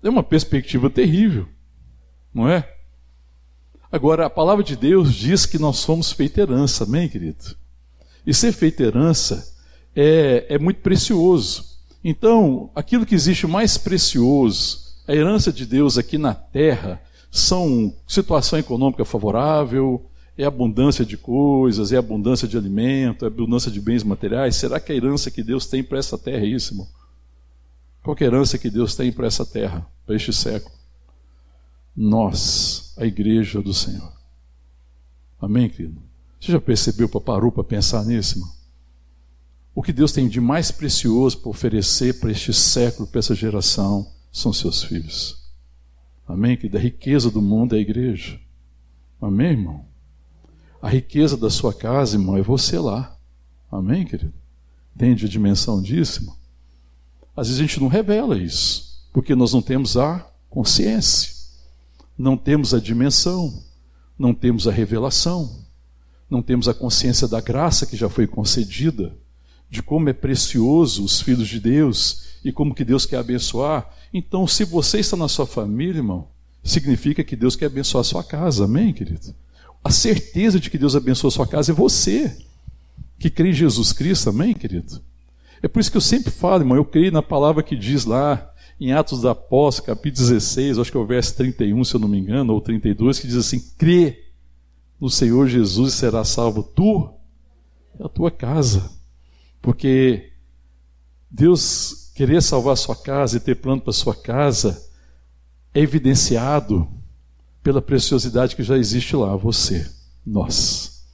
É 0.00 0.08
uma 0.08 0.22
perspectiva 0.22 0.88
terrível, 0.88 1.48
não 2.32 2.48
é? 2.48 2.72
Agora, 3.90 4.26
a 4.26 4.30
palavra 4.30 4.62
de 4.62 4.76
Deus 4.76 5.12
diz 5.12 5.44
que 5.44 5.58
nós 5.58 5.78
somos 5.78 6.12
feita 6.12 6.40
herança, 6.40 6.84
amém, 6.84 7.08
querido? 7.08 7.57
E 8.28 8.34
ser 8.34 8.52
feita 8.52 8.82
herança 8.82 9.56
é, 9.96 10.44
é 10.50 10.58
muito 10.58 10.82
precioso. 10.82 11.78
Então, 12.04 12.70
aquilo 12.74 13.06
que 13.06 13.14
existe 13.14 13.46
mais 13.46 13.78
precioso, 13.78 14.98
a 15.08 15.14
herança 15.14 15.50
de 15.50 15.64
Deus 15.64 15.96
aqui 15.96 16.18
na 16.18 16.34
terra, 16.34 17.00
são 17.30 17.90
situação 18.06 18.58
econômica 18.58 19.02
favorável, 19.02 20.10
é 20.36 20.44
abundância 20.44 21.06
de 21.06 21.16
coisas, 21.16 21.90
é 21.90 21.96
abundância 21.96 22.46
de 22.46 22.58
alimento, 22.58 23.24
é 23.24 23.28
abundância 23.28 23.70
de 23.70 23.80
bens 23.80 24.04
materiais. 24.04 24.56
Será 24.56 24.78
que 24.78 24.92
a 24.92 24.94
herança 24.94 25.30
que 25.30 25.42
Deus 25.42 25.64
tem 25.64 25.82
para 25.82 25.98
essa 25.98 26.18
terra 26.18 26.44
é 26.44 26.48
isso, 26.48 26.74
irmão? 26.74 26.88
Qual 28.02 28.14
é 28.20 28.24
a 28.24 28.26
herança 28.26 28.58
que 28.58 28.68
Deus 28.68 28.94
tem 28.94 29.10
para 29.10 29.26
essa 29.26 29.46
terra, 29.46 29.86
para 30.04 30.14
este 30.14 30.34
século? 30.34 30.74
Nós, 31.96 32.92
a 32.98 33.06
igreja 33.06 33.62
do 33.62 33.72
Senhor. 33.72 34.12
Amém, 35.40 35.70
querido? 35.70 36.07
Você 36.40 36.52
já 36.52 36.60
percebeu, 36.60 37.08
parou 37.08 37.50
para 37.50 37.64
pensar 37.64 38.04
nisso, 38.04 38.36
irmão? 38.36 38.52
O 39.74 39.82
que 39.82 39.92
Deus 39.92 40.12
tem 40.12 40.28
de 40.28 40.40
mais 40.40 40.70
precioso 40.70 41.38
para 41.38 41.50
oferecer 41.50 42.18
para 42.18 42.30
este 42.30 42.52
século, 42.52 43.06
para 43.06 43.20
essa 43.20 43.34
geração, 43.34 44.10
são 44.32 44.52
seus 44.52 44.82
filhos. 44.82 45.38
Amém? 46.26 46.56
Que 46.56 46.68
da 46.68 46.78
riqueza 46.78 47.30
do 47.30 47.40
mundo 47.40 47.74
é 47.74 47.78
a 47.78 47.80
igreja. 47.80 48.40
Amém, 49.20 49.52
irmão? 49.52 49.84
A 50.80 50.88
riqueza 50.88 51.36
da 51.36 51.48
sua 51.48 51.72
casa, 51.72 52.16
irmão, 52.16 52.36
é 52.36 52.42
você 52.42 52.78
lá. 52.78 53.16
Amém, 53.70 54.04
querido? 54.04 54.34
Entende 54.94 55.26
a 55.26 55.28
dimensão 55.28 55.80
disso, 55.80 56.22
irmão? 56.22 56.36
Às 57.36 57.46
vezes 57.48 57.60
a 57.60 57.64
gente 57.64 57.80
não 57.80 57.86
revela 57.86 58.36
isso, 58.36 59.08
porque 59.12 59.34
nós 59.34 59.52
não 59.52 59.62
temos 59.62 59.96
a 59.96 60.28
consciência, 60.50 61.34
não 62.16 62.36
temos 62.36 62.74
a 62.74 62.80
dimensão, 62.80 63.62
não 64.18 64.34
temos 64.34 64.66
a 64.66 64.72
revelação, 64.72 65.67
não 66.30 66.42
temos 66.42 66.68
a 66.68 66.74
consciência 66.74 67.26
da 67.26 67.40
graça 67.40 67.86
que 67.86 67.96
já 67.96 68.08
foi 68.08 68.26
concedida, 68.26 69.16
de 69.70 69.82
como 69.82 70.08
é 70.08 70.12
precioso 70.12 71.04
os 71.04 71.20
filhos 71.20 71.48
de 71.48 71.60
Deus 71.60 72.28
e 72.44 72.52
como 72.52 72.74
que 72.74 72.84
Deus 72.84 73.06
quer 73.06 73.18
abençoar. 73.18 73.90
Então, 74.12 74.46
se 74.46 74.64
você 74.64 74.98
está 74.98 75.16
na 75.16 75.28
sua 75.28 75.46
família, 75.46 75.98
irmão, 75.98 76.28
significa 76.62 77.22
que 77.24 77.36
Deus 77.36 77.56
quer 77.56 77.66
abençoar 77.66 78.00
a 78.00 78.04
sua 78.04 78.24
casa. 78.24 78.64
Amém, 78.64 78.92
querido? 78.92 79.34
A 79.82 79.90
certeza 79.90 80.58
de 80.58 80.70
que 80.70 80.78
Deus 80.78 80.96
abençoa 80.96 81.28
a 81.28 81.32
sua 81.32 81.46
casa 81.46 81.72
é 81.72 81.74
você, 81.74 82.36
que 83.18 83.30
crê 83.30 83.50
em 83.50 83.54
Jesus 83.54 83.92
Cristo, 83.92 84.30
amém, 84.30 84.54
querido? 84.54 85.00
É 85.62 85.68
por 85.68 85.80
isso 85.80 85.90
que 85.90 85.96
eu 85.96 86.02
sempre 86.02 86.30
falo, 86.30 86.62
irmão, 86.62 86.76
eu 86.76 86.84
creio 86.84 87.12
na 87.12 87.22
palavra 87.22 87.62
que 87.62 87.76
diz 87.76 88.04
lá 88.04 88.52
em 88.80 88.92
Atos 88.92 89.22
da 89.22 89.32
Apóstolo, 89.32 89.88
capítulo 89.88 90.28
16, 90.28 90.78
acho 90.78 90.90
que 90.90 90.96
é 90.96 91.00
o 91.00 91.06
verso 91.06 91.34
31, 91.34 91.82
se 91.84 91.94
eu 91.94 92.00
não 92.00 92.06
me 92.06 92.18
engano, 92.18 92.52
ou 92.52 92.60
32, 92.60 93.18
que 93.18 93.26
diz 93.26 93.36
assim: 93.36 93.60
crê 93.76 94.27
no 95.00 95.08
Senhor 95.08 95.46
Jesus 95.46 95.94
será 95.94 96.24
salvo 96.24 96.62
tu 96.62 97.12
e 97.98 98.02
a 98.02 98.08
tua 98.08 98.30
casa. 98.30 98.90
Porque 99.60 100.32
Deus 101.30 102.10
querer 102.14 102.42
salvar 102.42 102.72
a 102.72 102.76
sua 102.76 102.96
casa 102.96 103.36
e 103.36 103.40
ter 103.40 103.56
plano 103.56 103.80
para 103.80 103.90
a 103.90 103.94
sua 103.94 104.14
casa 104.14 104.88
é 105.72 105.80
evidenciado 105.80 106.88
pela 107.62 107.82
preciosidade 107.82 108.56
que 108.56 108.62
já 108.62 108.76
existe 108.76 109.14
lá, 109.14 109.36
você, 109.36 109.88
nós. 110.24 111.04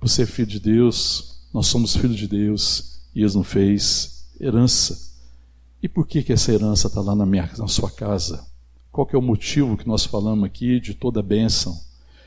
Você 0.00 0.22
é 0.22 0.26
filho 0.26 0.48
de 0.48 0.60
Deus, 0.60 1.48
nós 1.52 1.66
somos 1.66 1.94
filhos 1.94 2.16
de 2.16 2.26
Deus, 2.26 3.02
e 3.14 3.22
Ele 3.22 3.34
nos 3.34 3.46
fez 3.46 4.26
herança. 4.40 5.14
E 5.82 5.88
por 5.88 6.06
que, 6.06 6.22
que 6.22 6.32
essa 6.32 6.52
herança 6.52 6.88
está 6.88 7.00
lá 7.00 7.14
na, 7.14 7.26
minha, 7.26 7.50
na 7.58 7.68
sua 7.68 7.90
casa? 7.90 8.46
Qual 8.90 9.06
que 9.06 9.14
é 9.14 9.18
o 9.18 9.22
motivo 9.22 9.76
que 9.76 9.86
nós 9.86 10.04
falamos 10.04 10.44
aqui 10.44 10.80
de 10.80 10.94
toda 10.94 11.20
a 11.20 11.22
bênção? 11.22 11.78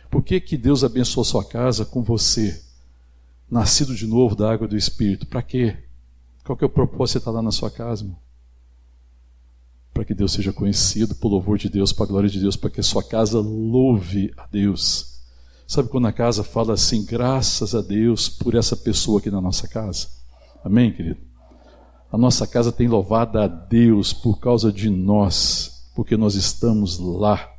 Por 0.09 0.23
que, 0.23 0.39
que 0.39 0.57
Deus 0.57 0.83
abençoou 0.83 1.23
sua 1.23 1.43
casa 1.43 1.85
com 1.85 2.01
você? 2.01 2.61
Nascido 3.49 3.95
de 3.95 4.07
novo 4.07 4.35
da 4.35 4.51
água 4.51 4.67
do 4.67 4.77
Espírito. 4.77 5.27
Para 5.27 5.41
quê? 5.41 5.77
Qual 6.43 6.57
que 6.57 6.63
é 6.63 6.67
o 6.67 6.69
propósito 6.69 7.13
de 7.13 7.19
estar 7.19 7.31
lá 7.31 7.41
na 7.41 7.51
sua 7.51 7.69
casa, 7.69 8.03
irmão? 8.03 8.17
para 9.99 10.05
que 10.05 10.13
Deus 10.13 10.31
seja 10.31 10.53
conhecido, 10.53 11.13
por 11.13 11.27
louvor 11.27 11.57
de 11.57 11.67
Deus, 11.67 11.91
para 11.91 12.05
a 12.05 12.07
glória 12.07 12.29
de 12.29 12.39
Deus, 12.39 12.55
para 12.55 12.69
que 12.69 12.79
a 12.79 12.83
sua 12.83 13.03
casa 13.03 13.37
louve 13.41 14.33
a 14.37 14.47
Deus. 14.47 15.19
Sabe 15.67 15.89
quando 15.89 16.07
a 16.07 16.13
casa 16.13 16.41
fala 16.41 16.73
assim, 16.73 17.03
graças 17.03 17.75
a 17.75 17.81
Deus 17.81 18.29
por 18.29 18.55
essa 18.55 18.77
pessoa 18.77 19.19
aqui 19.19 19.29
na 19.29 19.41
nossa 19.41 19.67
casa? 19.67 20.07
Amém, 20.63 20.93
querido? 20.93 21.19
A 22.09 22.17
nossa 22.17 22.47
casa 22.47 22.71
tem 22.71 22.87
louvado 22.87 23.39
a 23.39 23.47
Deus 23.47 24.13
por 24.13 24.39
causa 24.39 24.71
de 24.71 24.89
nós, 24.89 25.91
porque 25.93 26.15
nós 26.15 26.33
estamos 26.35 26.97
lá, 26.97 27.49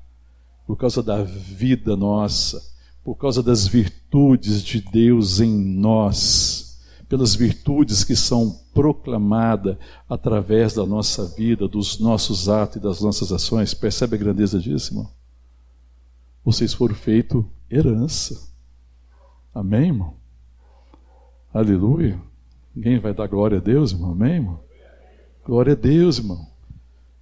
por 0.70 0.76
causa 0.76 1.02
da 1.02 1.24
vida 1.24 1.96
nossa, 1.96 2.62
por 3.02 3.16
causa 3.16 3.42
das 3.42 3.66
virtudes 3.66 4.62
de 4.62 4.80
Deus 4.80 5.40
em 5.40 5.50
nós 5.52 6.78
pelas 7.08 7.34
virtudes 7.34 8.04
que 8.04 8.14
são 8.14 8.56
proclamadas 8.72 9.76
através 10.08 10.74
da 10.74 10.86
nossa 10.86 11.26
vida, 11.34 11.66
dos 11.66 11.98
nossos 11.98 12.48
atos 12.48 12.76
e 12.76 12.78
das 12.78 13.00
nossas 13.00 13.32
ações. 13.32 13.74
Percebe 13.74 14.14
a 14.14 14.18
grandeza 14.18 14.60
disso, 14.60 14.92
irmão? 14.92 15.10
Vocês 16.44 16.72
foram 16.72 16.94
feitos 16.94 17.44
herança. 17.68 18.48
Amém, 19.52 19.86
irmão? 19.88 20.14
Aleluia. 21.52 22.16
Ninguém 22.72 23.00
vai 23.00 23.12
dar 23.12 23.26
glória 23.26 23.58
a 23.58 23.60
Deus, 23.60 23.90
irmão? 23.90 24.12
Amém, 24.12 24.34
irmão? 24.34 24.60
Glória 25.44 25.72
a 25.72 25.76
Deus, 25.76 26.18
irmão. 26.18 26.49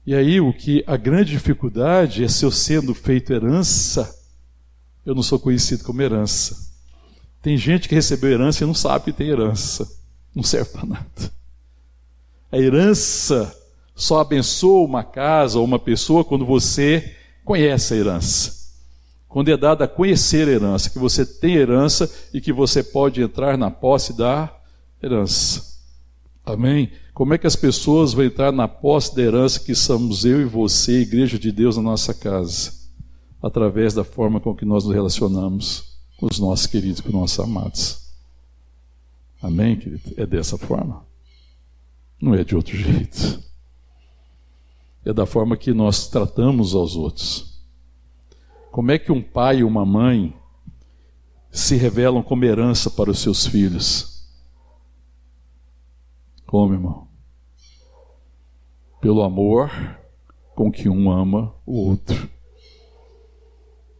E 0.08 0.14
aí, 0.14 0.40
o 0.40 0.54
que 0.54 0.82
a 0.86 0.96
grande 0.96 1.32
dificuldade 1.32 2.24
é 2.24 2.28
se 2.28 2.42
eu 2.42 2.50
sendo 2.50 2.94
feito 2.94 3.30
herança, 3.30 4.18
eu 5.04 5.14
não 5.14 5.22
sou 5.22 5.38
conhecido 5.38 5.84
como 5.84 6.00
herança. 6.00 6.56
Tem 7.42 7.58
gente 7.58 7.86
que 7.86 7.94
recebeu 7.94 8.30
herança 8.30 8.64
e 8.64 8.66
não 8.66 8.72
sabe 8.72 9.04
que 9.04 9.12
tem 9.12 9.28
herança. 9.28 9.86
Não 10.34 10.42
serve 10.42 10.70
para 10.70 10.86
nada. 10.86 11.32
A 12.50 12.56
herança 12.56 13.54
só 13.94 14.20
abençoa 14.20 14.82
uma 14.82 15.04
casa 15.04 15.58
ou 15.58 15.64
uma 15.66 15.78
pessoa 15.78 16.24
quando 16.24 16.46
você 16.46 17.14
conhece 17.44 17.92
a 17.92 17.98
herança. 17.98 18.72
Quando 19.28 19.50
é 19.50 19.58
dado 19.58 19.84
a 19.84 19.88
conhecer 19.88 20.48
a 20.48 20.52
herança, 20.52 20.88
que 20.88 20.98
você 20.98 21.26
tem 21.26 21.56
herança 21.56 22.10
e 22.32 22.40
que 22.40 22.50
você 22.50 22.82
pode 22.82 23.20
entrar 23.20 23.58
na 23.58 23.70
posse 23.70 24.16
da 24.16 24.50
herança. 25.02 25.67
Amém? 26.52 26.90
Como 27.12 27.34
é 27.34 27.38
que 27.38 27.46
as 27.46 27.56
pessoas 27.56 28.12
vão 28.12 28.24
entrar 28.24 28.52
na 28.52 28.66
posse 28.66 29.14
da 29.14 29.22
herança 29.22 29.60
que 29.60 29.74
somos 29.74 30.24
eu 30.24 30.40
e 30.40 30.44
você, 30.44 31.00
igreja 31.00 31.38
de 31.38 31.52
Deus 31.52 31.76
na 31.76 31.82
nossa 31.82 32.14
casa? 32.14 32.72
Através 33.42 33.94
da 33.94 34.02
forma 34.02 34.40
com 34.40 34.54
que 34.54 34.64
nós 34.64 34.84
nos 34.84 34.94
relacionamos 34.94 35.98
com 36.16 36.26
os 36.26 36.38
nossos 36.38 36.66
queridos, 36.66 37.00
com 37.00 37.08
os 37.08 37.14
nossos 37.14 37.40
amados. 37.40 38.08
Amém, 39.42 39.76
querido? 39.76 40.02
É 40.16 40.26
dessa 40.26 40.56
forma. 40.56 41.04
Não 42.20 42.34
é 42.34 42.42
de 42.42 42.56
outro 42.56 42.76
jeito. 42.76 43.42
É 45.04 45.12
da 45.12 45.26
forma 45.26 45.56
que 45.56 45.72
nós 45.72 46.08
tratamos 46.08 46.74
aos 46.74 46.96
outros. 46.96 47.62
Como 48.72 48.90
é 48.90 48.98
que 48.98 49.12
um 49.12 49.22
pai 49.22 49.58
e 49.58 49.64
uma 49.64 49.84
mãe 49.84 50.34
se 51.50 51.76
revelam 51.76 52.22
como 52.22 52.44
herança 52.44 52.90
para 52.90 53.10
os 53.10 53.18
seus 53.18 53.46
filhos. 53.46 54.17
Como, 56.48 56.72
irmão? 56.72 57.06
Pelo 59.02 59.22
amor 59.22 59.70
com 60.54 60.72
que 60.72 60.88
um 60.88 61.10
ama 61.10 61.54
o 61.66 61.88
outro, 61.88 62.28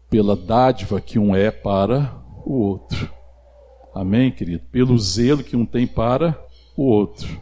pela 0.08 0.34
dádiva 0.34 0.98
que 0.98 1.18
um 1.18 1.36
é 1.36 1.50
para 1.50 2.10
o 2.46 2.54
outro. 2.54 3.12
Amém, 3.94 4.32
querido? 4.32 4.64
Pelo 4.72 4.98
zelo 4.98 5.44
que 5.44 5.56
um 5.56 5.66
tem 5.66 5.86
para 5.86 6.42
o 6.74 6.84
outro. 6.84 7.38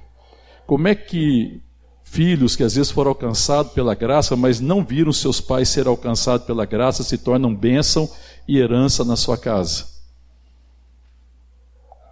Como 0.66 0.88
é 0.88 0.95
que 0.97 1.62
filhos 2.03 2.57
que 2.57 2.64
às 2.64 2.75
vezes 2.75 2.90
foram 2.90 3.11
alcançados 3.11 3.73
pela 3.73 3.95
graça, 3.95 4.35
mas 4.35 4.59
não 4.59 4.85
viram 4.85 5.12
seus 5.12 5.40
pais 5.40 5.69
ser 5.69 5.87
alcançados 5.87 6.45
pela 6.45 6.66
graça, 6.66 7.05
se 7.05 7.16
tornam 7.16 7.55
bênção 7.55 8.11
e 8.49 8.59
herança 8.59 9.05
na 9.05 9.14
sua 9.14 9.38
casa? 9.38 9.87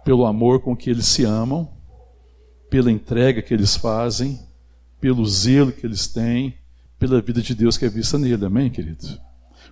Pelo 0.05 0.25
amor 0.25 0.61
com 0.61 0.77
que 0.77 0.89
eles 0.89 1.07
se 1.07 1.25
amam, 1.25 1.74
pela 2.75 2.91
entrega 2.91 3.41
que 3.41 3.53
eles 3.53 3.77
fazem, 3.77 4.37
pelo 4.99 5.25
zelo 5.25 5.71
que 5.71 5.87
eles 5.87 6.07
têm, 6.07 6.55
pela 6.99 7.21
vida 7.21 7.41
de 7.41 7.55
Deus 7.55 7.77
que 7.77 7.85
é 7.85 7.89
vista 7.89 8.17
nele, 8.17 8.45
amém, 8.45 8.69
querido? 8.69 9.17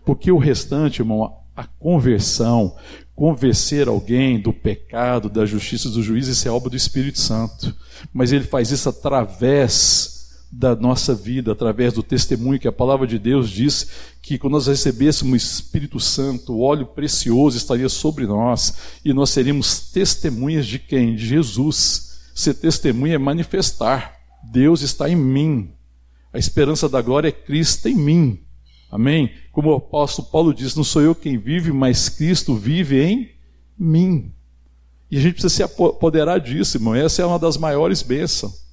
Porque 0.05 0.31
o 0.31 0.37
restante, 0.37 1.01
irmão, 1.01 1.35
a 1.53 1.65
conversão, 1.65 2.73
convencer 3.13 3.89
alguém 3.89 4.39
do 4.39 4.53
pecado, 4.53 5.29
da 5.29 5.45
justiça 5.45 5.89
do 5.89 6.01
juízo, 6.01 6.31
isso 6.31 6.47
é 6.47 6.51
obra 6.51 6.69
do 6.69 6.77
Espírito 6.77 7.19
Santo. 7.19 7.75
Mas 8.13 8.31
ele 8.31 8.45
faz 8.45 8.71
isso 8.71 8.87
através 8.87 10.45
da 10.49 10.73
nossa 10.73 11.13
vida, 11.13 11.51
através 11.51 11.91
do 11.91 12.03
testemunho 12.03 12.57
que 12.57 12.69
a 12.69 12.71
palavra 12.71 13.05
de 13.05 13.19
Deus 13.19 13.49
diz 13.49 13.85
que 14.21 14.37
quando 14.37 14.53
nós 14.53 14.67
recebêssemos 14.67 15.33
o 15.33 15.35
Espírito 15.35 15.99
Santo, 15.99 16.53
o 16.53 16.61
óleo 16.61 16.85
precioso 16.85 17.57
estaria 17.57 17.89
sobre 17.89 18.25
nós 18.25 18.75
e 19.03 19.11
nós 19.11 19.29
seríamos 19.29 19.91
testemunhas 19.91 20.65
de 20.65 20.79
quem? 20.79 21.17
De 21.17 21.27
Jesus. 21.27 22.12
Ser 22.33 22.55
testemunha 22.55 23.15
é 23.15 23.17
manifestar. 23.17 24.15
Deus 24.51 24.81
está 24.81 25.09
em 25.09 25.15
mim. 25.15 25.71
A 26.31 26.39
esperança 26.39 26.89
da 26.89 27.01
glória 27.01 27.27
é 27.27 27.31
Cristo 27.31 27.87
em 27.87 27.95
mim. 27.95 28.39
Amém? 28.91 29.31
Como 29.51 29.69
o 29.69 29.75
apóstolo 29.75 30.27
Paulo 30.29 30.53
diz: 30.53 30.75
Não 30.75 30.83
sou 30.83 31.01
eu 31.01 31.15
quem 31.15 31.37
vive, 31.37 31.71
mas 31.71 32.09
Cristo 32.09 32.55
vive 32.55 33.01
em 33.01 33.29
mim. 33.77 34.31
E 35.09 35.17
a 35.17 35.21
gente 35.21 35.33
precisa 35.33 35.53
se 35.53 35.63
apoderar 35.63 36.39
disso, 36.39 36.77
irmão. 36.77 36.95
Essa 36.95 37.21
é 37.21 37.25
uma 37.25 37.37
das 37.37 37.55
maiores 37.55 38.01
bênçãos. 38.01 38.63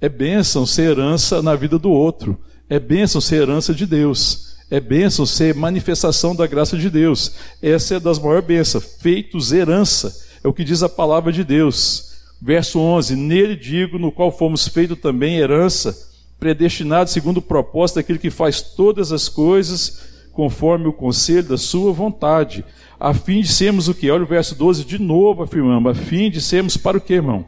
É 0.00 0.08
bênção 0.08 0.66
ser 0.66 0.90
herança 0.90 1.40
na 1.40 1.54
vida 1.54 1.78
do 1.78 1.90
outro. 1.90 2.38
É 2.68 2.80
bênção 2.80 3.20
ser 3.20 3.42
herança 3.42 3.72
de 3.72 3.86
Deus. 3.86 4.56
É 4.68 4.80
bênção 4.80 5.24
ser 5.24 5.54
manifestação 5.54 6.34
da 6.34 6.46
graça 6.46 6.76
de 6.76 6.90
Deus. 6.90 7.32
Essa 7.62 7.94
é 7.94 8.00
das 8.00 8.18
maiores 8.18 8.46
bênçãos. 8.46 8.84
Feitos 9.00 9.52
herança. 9.52 10.16
É 10.42 10.48
o 10.48 10.52
que 10.52 10.64
diz 10.64 10.82
a 10.82 10.88
palavra 10.88 11.32
de 11.32 11.44
Deus. 11.44 12.05
Verso 12.40 12.78
11: 12.78 13.16
Nele 13.16 13.56
digo, 13.56 13.98
no 13.98 14.12
qual 14.12 14.30
fomos 14.30 14.68
feitos 14.68 14.98
também 14.98 15.36
herança 15.36 16.06
predestinado 16.38 17.08
segundo 17.08 17.38
o 17.38 17.42
propósito 17.42 17.96
daquele 17.96 18.18
que 18.18 18.30
faz 18.30 18.60
todas 18.60 19.10
as 19.10 19.28
coisas 19.28 20.14
conforme 20.32 20.86
o 20.86 20.92
conselho 20.92 21.48
da 21.48 21.56
sua 21.56 21.92
vontade, 21.92 22.62
a 23.00 23.14
fim 23.14 23.40
de 23.40 23.48
sermos 23.48 23.88
o 23.88 23.94
que? 23.94 24.10
Olha 24.10 24.24
o 24.24 24.26
verso 24.26 24.54
12 24.54 24.84
de 24.84 24.98
novo 24.98 25.42
afirmando, 25.42 25.88
a 25.88 25.94
fim 25.94 26.30
de 26.30 26.42
sermos 26.42 26.76
para 26.76 26.98
o 26.98 27.00
que, 27.00 27.14
irmão? 27.14 27.46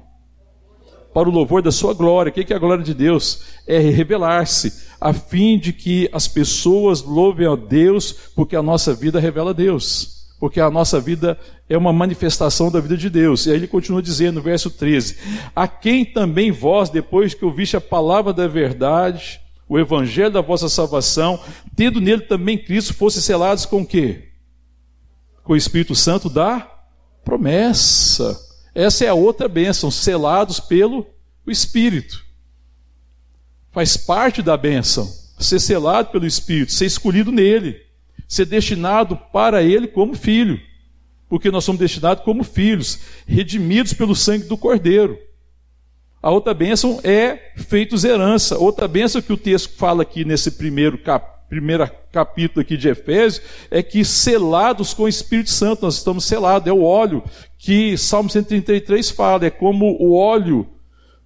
Para 1.13 1.29
o 1.29 1.33
louvor 1.33 1.61
da 1.61 1.71
sua 1.71 1.93
glória. 1.93 2.31
O 2.31 2.33
que 2.33 2.51
é 2.51 2.57
a 2.57 2.59
glória 2.59 2.83
de 2.83 2.95
Deus? 2.95 3.43
É 3.67 3.79
revelar-se, 3.79 4.87
a 4.99 5.13
fim 5.13 5.59
de 5.59 5.73
que 5.73 6.09
as 6.13 6.27
pessoas 6.27 7.03
louvem 7.03 7.47
a 7.47 7.57
Deus, 7.57 8.13
porque 8.35 8.57
a 8.57 8.63
nossa 8.63 8.95
vida 8.95 9.21
revela 9.21 9.51
a 9.51 9.55
Deus 9.55 10.18
porque 10.39 10.61
a 10.61 10.71
nossa 10.71 11.01
vida 11.01 11.39
é 11.69 11.77
uma 11.77 11.93
manifestação 11.93 12.71
da 12.71 12.81
vida 12.81 12.97
de 12.97 13.11
Deus. 13.11 13.47
E 13.47 13.51
aí 13.51 13.57
ele 13.57 13.67
continua 13.67 14.01
dizendo 14.01 14.37
no 14.37 14.43
verso 14.43 14.71
13: 14.71 15.17
A 15.55 15.67
quem 15.67 16.05
também 16.05 16.53
vós, 16.53 16.89
depois 16.89 17.35
que 17.35 17.45
ouviste 17.45 17.77
a 17.77 17.81
palavra 17.81 18.33
da 18.33 18.47
verdade, 18.47 19.41
o 19.69 19.79
evangelho 19.79 20.31
da 20.31 20.41
vossa 20.41 20.69
salvação, 20.69 21.41
tendo 21.75 22.01
nele 22.01 22.23
também 22.23 22.57
Cristo, 22.57 22.95
fosse 22.95 23.21
selados 23.21 23.67
com 23.67 23.83
o 23.83 23.87
quê? 23.87 24.29
Com 25.43 25.55
o 25.55 25.57
Espírito 25.57 25.95
Santo 25.95 26.31
da 26.31 26.67
promessa. 27.25 28.39
Essa 28.75 29.05
é 29.05 29.09
a 29.09 29.15
outra 29.15 29.49
bênção, 29.49 29.91
selados 29.91 30.61
pelo 30.61 31.05
Espírito. 31.47 32.25
Faz 33.73 33.97
parte 33.97 34.41
da 34.41 34.57
bênção, 34.57 35.11
ser 35.39 35.59
selado 35.59 36.11
pelo 36.11 36.27
Espírito, 36.27 36.73
ser 36.73 36.87
escolhido 36.87 37.33
nele 37.33 37.88
ser 38.29 38.45
destinado 38.45 39.17
para 39.33 39.63
Ele 39.63 39.89
como 39.89 40.15
filho, 40.15 40.61
porque 41.29 41.51
nós 41.51 41.65
somos 41.65 41.81
destinados 41.81 42.23
como 42.23 42.45
filhos, 42.45 43.01
redimidos 43.27 43.95
pelo 43.95 44.15
sangue 44.15 44.45
do 44.45 44.57
Cordeiro. 44.57 45.19
A 46.23 46.31
outra 46.31 46.53
bênção 46.53 47.01
é 47.05 47.53
feitos 47.57 48.05
herança. 48.05 48.59
Outra 48.59 48.89
bênção 48.89 49.23
que 49.23 49.33
o 49.33 49.37
texto 49.37 49.77
fala 49.77 50.03
aqui 50.03 50.25
nesse 50.25 50.53
primeiro 50.53 50.99
cap, 50.99 51.49
primeiro 51.49 51.89
capítulo 52.13 52.61
aqui 52.61 52.77
de 52.77 52.89
Efésios 52.89 53.41
é 53.71 53.83
que 53.83 54.05
selados 54.05 54.93
com 54.93 55.05
o 55.05 55.09
Espírito 55.09 55.51
Santo, 55.51 55.83
nós 55.83 55.97
estamos 55.97 56.25
selados. 56.25 56.69
É 56.69 56.73
o 56.73 56.83
óleo 56.83 57.23
que 57.57 57.97
Salmo 57.97 58.29
133 58.29 59.11
fala, 59.11 59.47
é 59.47 59.51
como 59.51 59.97
o 60.01 60.15
óleo 60.15 60.67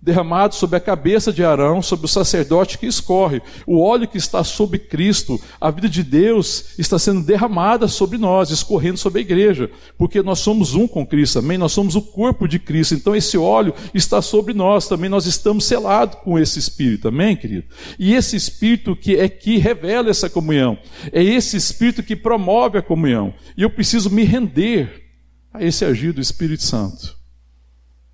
derramado 0.02 0.56
sobre 0.56 0.76
a 0.76 0.80
cabeça 0.80 1.32
de 1.32 1.44
Arão, 1.44 1.80
sobre 1.80 2.06
o 2.06 2.08
sacerdote 2.08 2.76
que 2.76 2.86
escorre. 2.86 3.40
O 3.64 3.80
óleo 3.80 4.08
que 4.08 4.18
está 4.18 4.42
sobre 4.42 4.80
Cristo, 4.80 5.40
a 5.60 5.70
vida 5.70 5.88
de 5.88 6.02
Deus 6.02 6.76
está 6.76 6.98
sendo 6.98 7.22
derramada 7.22 7.86
sobre 7.86 8.18
nós, 8.18 8.50
escorrendo 8.50 8.98
sobre 8.98 9.20
a 9.20 9.22
igreja, 9.22 9.70
porque 9.96 10.20
nós 10.20 10.40
somos 10.40 10.74
um 10.74 10.88
com 10.88 11.06
Cristo, 11.06 11.38
amém? 11.38 11.56
Nós 11.56 11.70
somos 11.70 11.94
o 11.94 12.02
corpo 12.02 12.48
de 12.48 12.58
Cristo, 12.58 12.94
então 12.94 13.14
esse 13.14 13.38
óleo 13.38 13.72
está 13.94 14.20
sobre 14.20 14.52
nós, 14.52 14.88
também 14.88 15.08
nós 15.08 15.26
estamos 15.26 15.64
selados 15.64 16.18
com 16.24 16.36
esse 16.36 16.58
Espírito, 16.58 17.06
amém, 17.06 17.36
querido? 17.36 17.66
E 17.96 18.12
esse 18.12 18.34
Espírito 18.34 18.96
que 18.96 19.14
é 19.14 19.28
que 19.28 19.56
revela 19.58 20.10
essa 20.10 20.28
comunhão, 20.28 20.76
é 21.12 21.22
esse 21.22 21.56
Espírito 21.56 22.02
que 22.02 22.16
promove 22.16 22.76
a 22.76 22.82
comunhão, 22.82 23.32
e 23.56 23.62
eu 23.62 23.70
preciso 23.70 24.10
me 24.10 24.24
render 24.24 25.00
a 25.54 25.62
esse 25.62 25.84
agir 25.84 26.12
do 26.12 26.20
Espírito 26.20 26.64
Santo, 26.64 27.16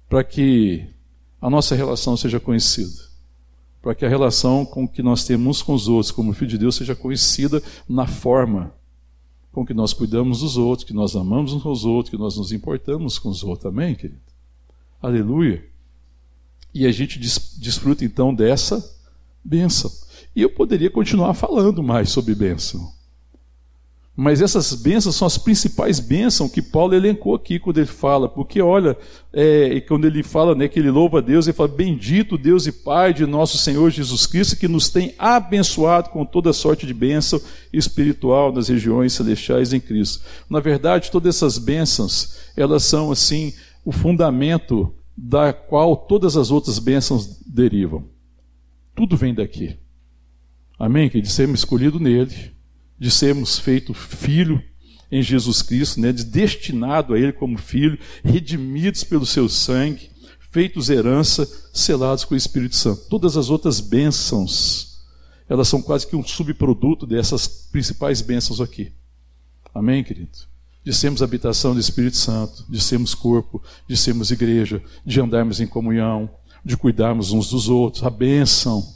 para 0.06 0.22
que 0.22 0.97
a 1.40 1.48
nossa 1.48 1.74
relação 1.74 2.16
seja 2.16 2.40
conhecida. 2.40 3.08
Para 3.80 3.94
que 3.94 4.04
a 4.04 4.08
relação 4.08 4.66
com 4.66 4.86
que 4.88 5.02
nós 5.02 5.24
temos 5.24 5.62
com 5.62 5.72
os 5.72 5.88
outros, 5.88 6.10
como 6.10 6.32
filho 6.32 6.50
de 6.50 6.58
Deus, 6.58 6.74
seja 6.74 6.94
conhecida 6.94 7.62
na 7.88 8.06
forma 8.06 8.74
com 9.52 9.64
que 9.64 9.72
nós 9.72 9.92
cuidamos 9.92 10.40
dos 10.40 10.56
outros, 10.56 10.84
que 10.84 10.92
nós 10.92 11.16
amamos 11.16 11.52
uns 11.52 11.64
aos 11.64 11.84
outros, 11.84 12.10
que 12.10 12.18
nós 12.18 12.36
nos 12.36 12.52
importamos 12.52 13.18
com 13.18 13.28
os 13.28 13.42
outros. 13.42 13.66
Amém, 13.66 13.94
querido? 13.94 14.20
Aleluia. 15.00 15.64
E 16.74 16.86
a 16.86 16.92
gente 16.92 17.18
desfruta 17.18 18.04
então 18.04 18.34
dessa 18.34 18.96
bênção. 19.42 19.90
E 20.34 20.42
eu 20.42 20.50
poderia 20.50 20.90
continuar 20.90 21.34
falando 21.34 21.82
mais 21.82 22.10
sobre 22.10 22.34
bênção. 22.34 22.92
Mas 24.20 24.42
essas 24.42 24.74
bênçãos 24.74 25.14
são 25.14 25.26
as 25.26 25.38
principais 25.38 26.00
bênçãos 26.00 26.50
que 26.50 26.60
Paulo 26.60 26.92
elencou 26.92 27.36
aqui 27.36 27.56
quando 27.56 27.78
ele 27.78 27.86
fala, 27.86 28.28
porque 28.28 28.60
olha, 28.60 28.96
é, 29.32 29.80
quando 29.82 30.06
ele 30.08 30.24
fala 30.24 30.56
né, 30.56 30.66
que 30.66 30.80
ele 30.80 30.90
louva 30.90 31.18
a 31.18 31.20
Deus, 31.20 31.46
ele 31.46 31.56
fala: 31.56 31.68
Bendito 31.68 32.36
Deus 32.36 32.66
e 32.66 32.72
Pai 32.72 33.14
de 33.14 33.24
nosso 33.26 33.56
Senhor 33.56 33.88
Jesus 33.90 34.26
Cristo, 34.26 34.56
que 34.56 34.66
nos 34.66 34.90
tem 34.90 35.14
abençoado 35.16 36.10
com 36.10 36.24
toda 36.24 36.52
sorte 36.52 36.84
de 36.84 36.92
bênção 36.92 37.40
espiritual 37.72 38.52
nas 38.52 38.66
regiões 38.66 39.12
celestiais 39.12 39.72
em 39.72 39.78
Cristo. 39.78 40.24
Na 40.50 40.58
verdade, 40.58 41.12
todas 41.12 41.36
essas 41.36 41.56
bênçãos, 41.56 42.40
elas 42.56 42.82
são 42.82 43.12
assim 43.12 43.54
o 43.84 43.92
fundamento 43.92 44.92
da 45.16 45.52
qual 45.52 45.96
todas 45.96 46.36
as 46.36 46.50
outras 46.50 46.80
bênçãos 46.80 47.38
derivam. 47.46 48.04
Tudo 48.96 49.16
vem 49.16 49.32
daqui. 49.32 49.76
Amém? 50.76 51.08
Que 51.08 51.20
de 51.20 51.30
sermos 51.30 51.60
escolhidos 51.60 52.00
nele 52.00 52.57
de 52.98 53.10
sermos 53.10 53.58
feito 53.58 53.94
filho 53.94 54.62
em 55.10 55.22
Jesus 55.22 55.62
Cristo, 55.62 56.00
né, 56.00 56.12
de 56.12 56.24
destinado 56.24 57.14
a 57.14 57.18
Ele 57.18 57.32
como 57.32 57.56
filho, 57.56 57.98
redimidos 58.22 59.04
pelo 59.04 59.24
seu 59.24 59.48
sangue, 59.48 60.10
feitos 60.50 60.90
herança, 60.90 61.48
selados 61.72 62.24
com 62.24 62.34
o 62.34 62.36
Espírito 62.36 62.76
Santo. 62.76 63.08
Todas 63.08 63.36
as 63.36 63.48
outras 63.50 63.80
bênçãos, 63.80 64.98
elas 65.48 65.68
são 65.68 65.80
quase 65.80 66.06
que 66.06 66.16
um 66.16 66.22
subproduto 66.22 67.06
dessas 67.06 67.46
principais 67.46 68.20
bênçãos 68.20 68.60
aqui. 68.60 68.92
Amém, 69.74 70.04
querido? 70.04 70.30
De 70.84 70.92
sermos 70.92 71.22
habitação 71.22 71.74
do 71.74 71.80
Espírito 71.80 72.16
Santo, 72.16 72.64
de 72.68 72.80
sermos 72.80 73.14
corpo, 73.14 73.62
de 73.86 73.96
sermos 73.96 74.30
igreja, 74.30 74.82
de 75.04 75.20
andarmos 75.20 75.60
em 75.60 75.66
comunhão, 75.66 76.30
de 76.64 76.76
cuidarmos 76.76 77.30
uns 77.30 77.50
dos 77.50 77.68
outros, 77.68 78.02
a 78.04 78.10
bênção 78.10 78.86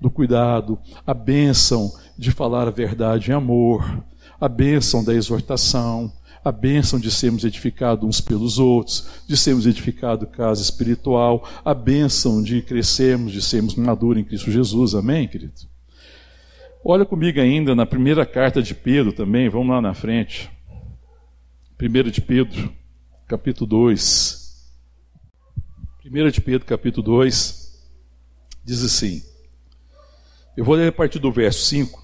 do 0.00 0.10
cuidado, 0.10 0.78
a 1.06 1.14
bênção 1.14 1.92
de 2.18 2.30
falar 2.30 2.68
a 2.68 2.70
verdade 2.70 3.30
em 3.30 3.34
amor, 3.34 4.04
a 4.40 4.48
bênção 4.48 5.04
da 5.04 5.14
exortação, 5.14 6.12
a 6.44 6.50
bênção 6.50 6.98
de 6.98 7.10
sermos 7.10 7.44
edificados 7.44 8.08
uns 8.08 8.20
pelos 8.20 8.58
outros, 8.58 9.22
de 9.28 9.36
sermos 9.36 9.66
edificados 9.66 10.28
casa 10.30 10.60
espiritual, 10.60 11.48
a 11.64 11.72
bênção 11.72 12.42
de 12.42 12.60
crescermos, 12.62 13.32
de 13.32 13.40
sermos 13.40 13.76
maduros 13.76 14.20
em 14.20 14.24
Cristo 14.24 14.50
Jesus. 14.50 14.94
Amém, 14.94 15.28
querido? 15.28 15.52
Olha 16.84 17.04
comigo 17.04 17.40
ainda 17.40 17.76
na 17.76 17.86
primeira 17.86 18.26
carta 18.26 18.60
de 18.60 18.74
Pedro 18.74 19.12
também, 19.12 19.48
vamos 19.48 19.68
lá 19.68 19.80
na 19.80 19.94
frente. 19.94 20.50
1 21.80 22.10
de 22.10 22.20
Pedro, 22.20 22.72
capítulo 23.28 23.68
2. 23.68 24.42
1 26.04 26.30
de 26.30 26.40
Pedro, 26.40 26.66
capítulo 26.66 27.06
2, 27.06 27.88
diz 28.64 28.82
assim. 28.82 29.22
Eu 30.56 30.64
vou 30.64 30.74
ler 30.74 30.88
a 30.88 30.92
partir 30.92 31.20
do 31.20 31.30
verso 31.30 31.64
5. 31.66 32.01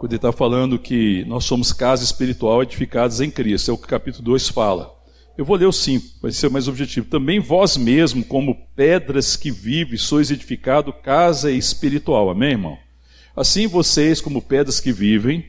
Quando 0.00 0.12
ele 0.12 0.16
está 0.16 0.32
falando 0.32 0.78
que 0.78 1.26
nós 1.26 1.44
somos 1.44 1.74
casa 1.74 2.02
espiritual 2.02 2.62
edificados 2.62 3.20
em 3.20 3.30
Cristo. 3.30 3.70
É 3.70 3.74
o 3.74 3.76
que 3.76 3.84
o 3.84 3.86
capítulo 3.86 4.24
2 4.24 4.48
fala. 4.48 4.90
Eu 5.36 5.44
vou 5.44 5.56
ler 5.56 5.66
o 5.66 5.72
5, 5.72 6.22
vai 6.22 6.32
ser 6.32 6.48
mais 6.48 6.68
objetivo. 6.68 7.06
Também 7.06 7.38
vós 7.38 7.76
mesmo, 7.76 8.24
como 8.24 8.66
pedras 8.74 9.36
que 9.36 9.50
vivem, 9.50 9.98
sois 9.98 10.30
edificado 10.30 10.90
casa 10.90 11.52
espiritual. 11.52 12.30
Amém, 12.30 12.52
irmão? 12.52 12.78
Assim 13.36 13.66
vocês, 13.66 14.22
como 14.22 14.40
pedras 14.40 14.80
que 14.80 14.90
vivem, 14.90 15.44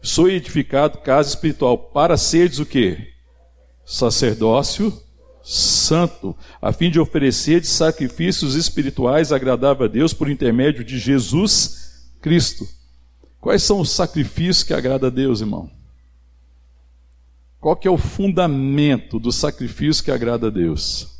sou 0.00 0.30
edificado 0.30 0.98
casa 0.98 1.30
espiritual, 1.30 1.76
para 1.76 2.16
seres 2.16 2.60
o 2.60 2.66
quê? 2.66 2.98
Sacerdócio 3.84 4.96
santo, 5.42 6.36
a 6.62 6.72
fim 6.72 6.88
de 6.88 7.00
oferecer 7.00 7.64
sacrifícios 7.64 8.54
espirituais 8.54 9.32
agradáveis 9.32 9.90
a 9.90 9.92
Deus 9.92 10.14
por 10.14 10.30
intermédio 10.30 10.84
de 10.84 11.00
Jesus 11.00 12.12
Cristo. 12.20 12.77
Quais 13.40 13.62
são 13.62 13.80
os 13.80 13.90
sacrifícios 13.90 14.62
que 14.62 14.74
agradam 14.74 15.08
a 15.08 15.12
Deus, 15.12 15.40
irmão? 15.40 15.70
Qual 17.60 17.76
que 17.76 17.88
é 17.88 17.90
o 17.90 17.98
fundamento 17.98 19.18
do 19.18 19.32
sacrifício 19.32 20.04
que 20.04 20.10
agrada 20.10 20.46
a 20.48 20.50
Deus? 20.50 21.18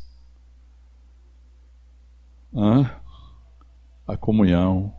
Hã? 2.53 2.89
A 4.07 4.17
comunhão 4.17 4.93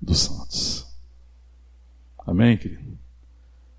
dos 0.00 0.20
santos. 0.20 0.86
Amém, 2.26 2.56
querido? 2.56 2.98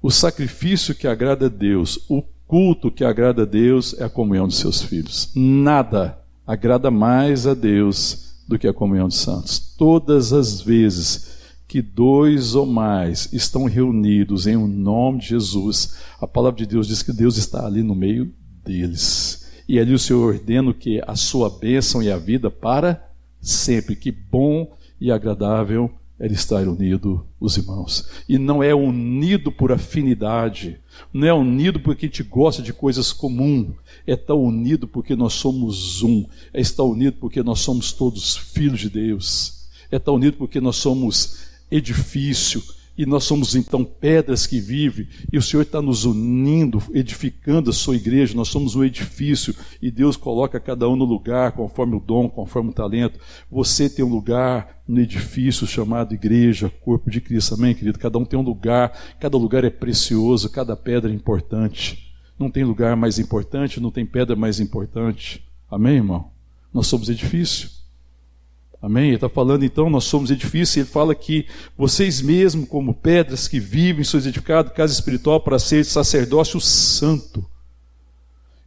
O 0.01 0.09
sacrifício 0.09 0.95
que 0.95 1.07
agrada 1.07 1.47
a 1.47 1.49
Deus, 1.49 2.05
o 2.09 2.21
culto 2.47 2.91
que 2.91 3.03
agrada 3.03 3.43
a 3.43 3.45
Deus 3.45 3.93
é 3.99 4.05
a 4.05 4.09
comunhão 4.09 4.47
dos 4.47 4.57
seus 4.57 4.81
filhos. 4.81 5.31
Nada 5.35 6.23
agrada 6.45 6.89
mais 6.89 7.45
a 7.45 7.53
Deus 7.53 8.43
do 8.47 8.57
que 8.57 8.67
a 8.67 8.73
comunhão 8.73 9.07
dos 9.07 9.17
santos. 9.17 9.59
Todas 9.77 10.31
as 10.31 10.61
vezes 10.61 11.36
que 11.67 11.81
dois 11.81 12.55
ou 12.55 12.65
mais 12.65 13.27
estão 13.33 13.65
reunidos 13.65 14.47
em 14.47 14.55
um 14.55 14.67
nome 14.67 15.19
de 15.19 15.27
Jesus, 15.27 15.97
a 16.19 16.25
palavra 16.25 16.57
de 16.57 16.65
Deus 16.65 16.87
diz 16.87 17.03
que 17.03 17.11
Deus 17.11 17.37
está 17.37 17.65
ali 17.65 17.83
no 17.83 17.93
meio 17.93 18.33
deles. 18.63 19.45
E 19.67 19.77
ali 19.79 19.93
o 19.93 19.99
Senhor 19.99 20.33
ordena 20.33 20.73
que 20.73 21.01
a 21.05 21.15
sua 21.15 21.49
bênção 21.49 22.01
e 22.01 22.09
a 22.09 22.17
vida 22.17 22.49
para 22.49 23.05
sempre. 23.41 23.95
Que 23.97 24.11
bom 24.11 24.77
e 24.99 25.11
agradável 25.11 25.91
é 26.19 26.25
estar 26.27 26.67
unido 26.67 27.25
os 27.39 27.57
irmãos. 27.57 28.07
E 28.27 28.37
não 28.37 28.63
é 28.63 28.73
unido 28.73 29.51
por 29.51 29.71
afinidade, 29.71 30.79
não 31.13 31.27
é 31.27 31.33
unido 31.33 31.79
porque 31.79 32.05
a 32.05 32.09
gente 32.09 32.23
gosta 32.23 32.61
de 32.61 32.73
coisas 32.73 33.11
comuns, 33.11 33.75
é 34.05 34.13
estar 34.13 34.33
unido 34.33 34.87
porque 34.87 35.15
nós 35.15 35.33
somos 35.33 36.01
um, 36.01 36.25
é 36.53 36.59
estar 36.59 36.83
unido 36.83 37.17
porque 37.19 37.43
nós 37.43 37.59
somos 37.59 37.91
todos 37.91 38.35
filhos 38.35 38.79
de 38.79 38.89
Deus, 38.89 39.67
é 39.91 39.97
estar 39.97 40.11
unido 40.11 40.37
porque 40.37 40.59
nós 40.59 40.77
somos 40.77 41.47
edifício, 41.69 42.61
e 42.97 43.05
nós 43.05 43.25
somos 43.25 43.55
então 43.55 43.83
pedras 43.85 44.47
que 44.47 44.59
vivem, 44.59 45.07
e 45.31 45.37
o 45.37 45.41
Senhor 45.41 45.61
está 45.61 45.79
nos 45.79 46.03
unindo, 46.03 46.81
edificando 46.91 47.69
a 47.69 47.73
sua 47.73 47.95
igreja, 47.95 48.35
nós 48.35 48.47
somos 48.47 48.75
um 48.75 48.83
edifício, 48.83 49.55
e 49.79 49.91
Deus 49.91 50.17
coloca 50.17 50.59
cada 50.59 50.89
um 50.89 50.95
no 50.95 51.05
lugar, 51.05 51.51
conforme 51.51 51.95
o 51.95 51.99
dom, 51.99 52.27
conforme 52.27 52.71
o 52.71 52.73
talento. 52.73 53.19
Você 53.51 53.87
tem 53.87 54.03
um 54.03 54.09
lugar 54.09 54.81
no 54.87 54.99
edifício 54.99 55.67
chamado 55.67 56.15
igreja, 56.15 56.73
corpo 56.81 57.11
de 57.11 57.21
Cristo, 57.21 57.53
amém, 57.53 57.75
querido? 57.75 57.99
Cada 57.99 58.17
um 58.17 58.25
tem 58.25 58.39
um 58.39 58.43
lugar, 58.43 58.91
cada 59.19 59.37
lugar 59.37 59.63
é 59.63 59.69
precioso, 59.69 60.49
cada 60.49 60.75
pedra 60.75 61.11
é 61.11 61.13
importante. 61.13 62.15
Não 62.39 62.49
tem 62.49 62.63
lugar 62.63 62.95
mais 62.95 63.19
importante, 63.19 63.79
não 63.79 63.91
tem 63.91 64.05
pedra 64.05 64.35
mais 64.35 64.59
importante. 64.59 65.43
Amém, 65.69 65.97
irmão? 65.97 66.31
Nós 66.73 66.87
somos 66.87 67.09
edifício. 67.09 67.76
Amém? 68.81 69.07
Ele 69.07 69.15
está 69.15 69.27
falando 69.27 69.65
então, 69.65 69.89
nós 69.89 70.03
somos 70.03 70.29
edifícios, 70.29 70.77
ele 70.77 70.85
fala 70.85 71.15
que 71.15 71.47
vocês 71.75 72.21
mesmos, 72.21 72.69
como 72.69 72.93
pedras 72.93 73.47
que 73.47 73.59
vivem, 73.59 74.03
sois 74.03 74.25
edificados, 74.25 74.71
casa 74.73 74.93
espiritual, 74.93 75.39
para 75.39 75.57
ser 75.57 75.83
sacerdócio 75.83 76.61
santo. 76.61 77.43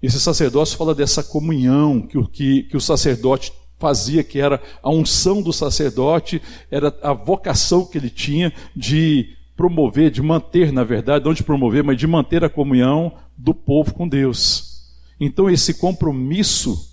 Esse 0.02 0.18
sacerdócio 0.18 0.76
fala 0.76 0.94
dessa 0.94 1.22
comunhão 1.22 2.00
que, 2.00 2.22
que, 2.28 2.62
que 2.64 2.76
o 2.76 2.80
sacerdote 2.80 3.52
fazia, 3.78 4.24
que 4.24 4.40
era 4.40 4.60
a 4.82 4.90
unção 4.90 5.40
do 5.40 5.52
sacerdote, 5.52 6.42
era 6.70 6.94
a 7.02 7.12
vocação 7.12 7.86
que 7.86 7.96
ele 7.96 8.10
tinha 8.10 8.52
de 8.74 9.36
promover, 9.56 10.10
de 10.10 10.22
manter, 10.22 10.72
na 10.72 10.82
verdade, 10.82 11.24
não 11.24 11.34
de 11.34 11.42
promover, 11.42 11.84
mas 11.84 11.96
de 11.98 12.06
manter 12.06 12.42
a 12.42 12.48
comunhão 12.48 13.14
do 13.36 13.54
povo 13.54 13.94
com 13.94 14.08
Deus. 14.08 14.86
Então, 15.20 15.48
esse 15.48 15.74
compromisso 15.74 16.89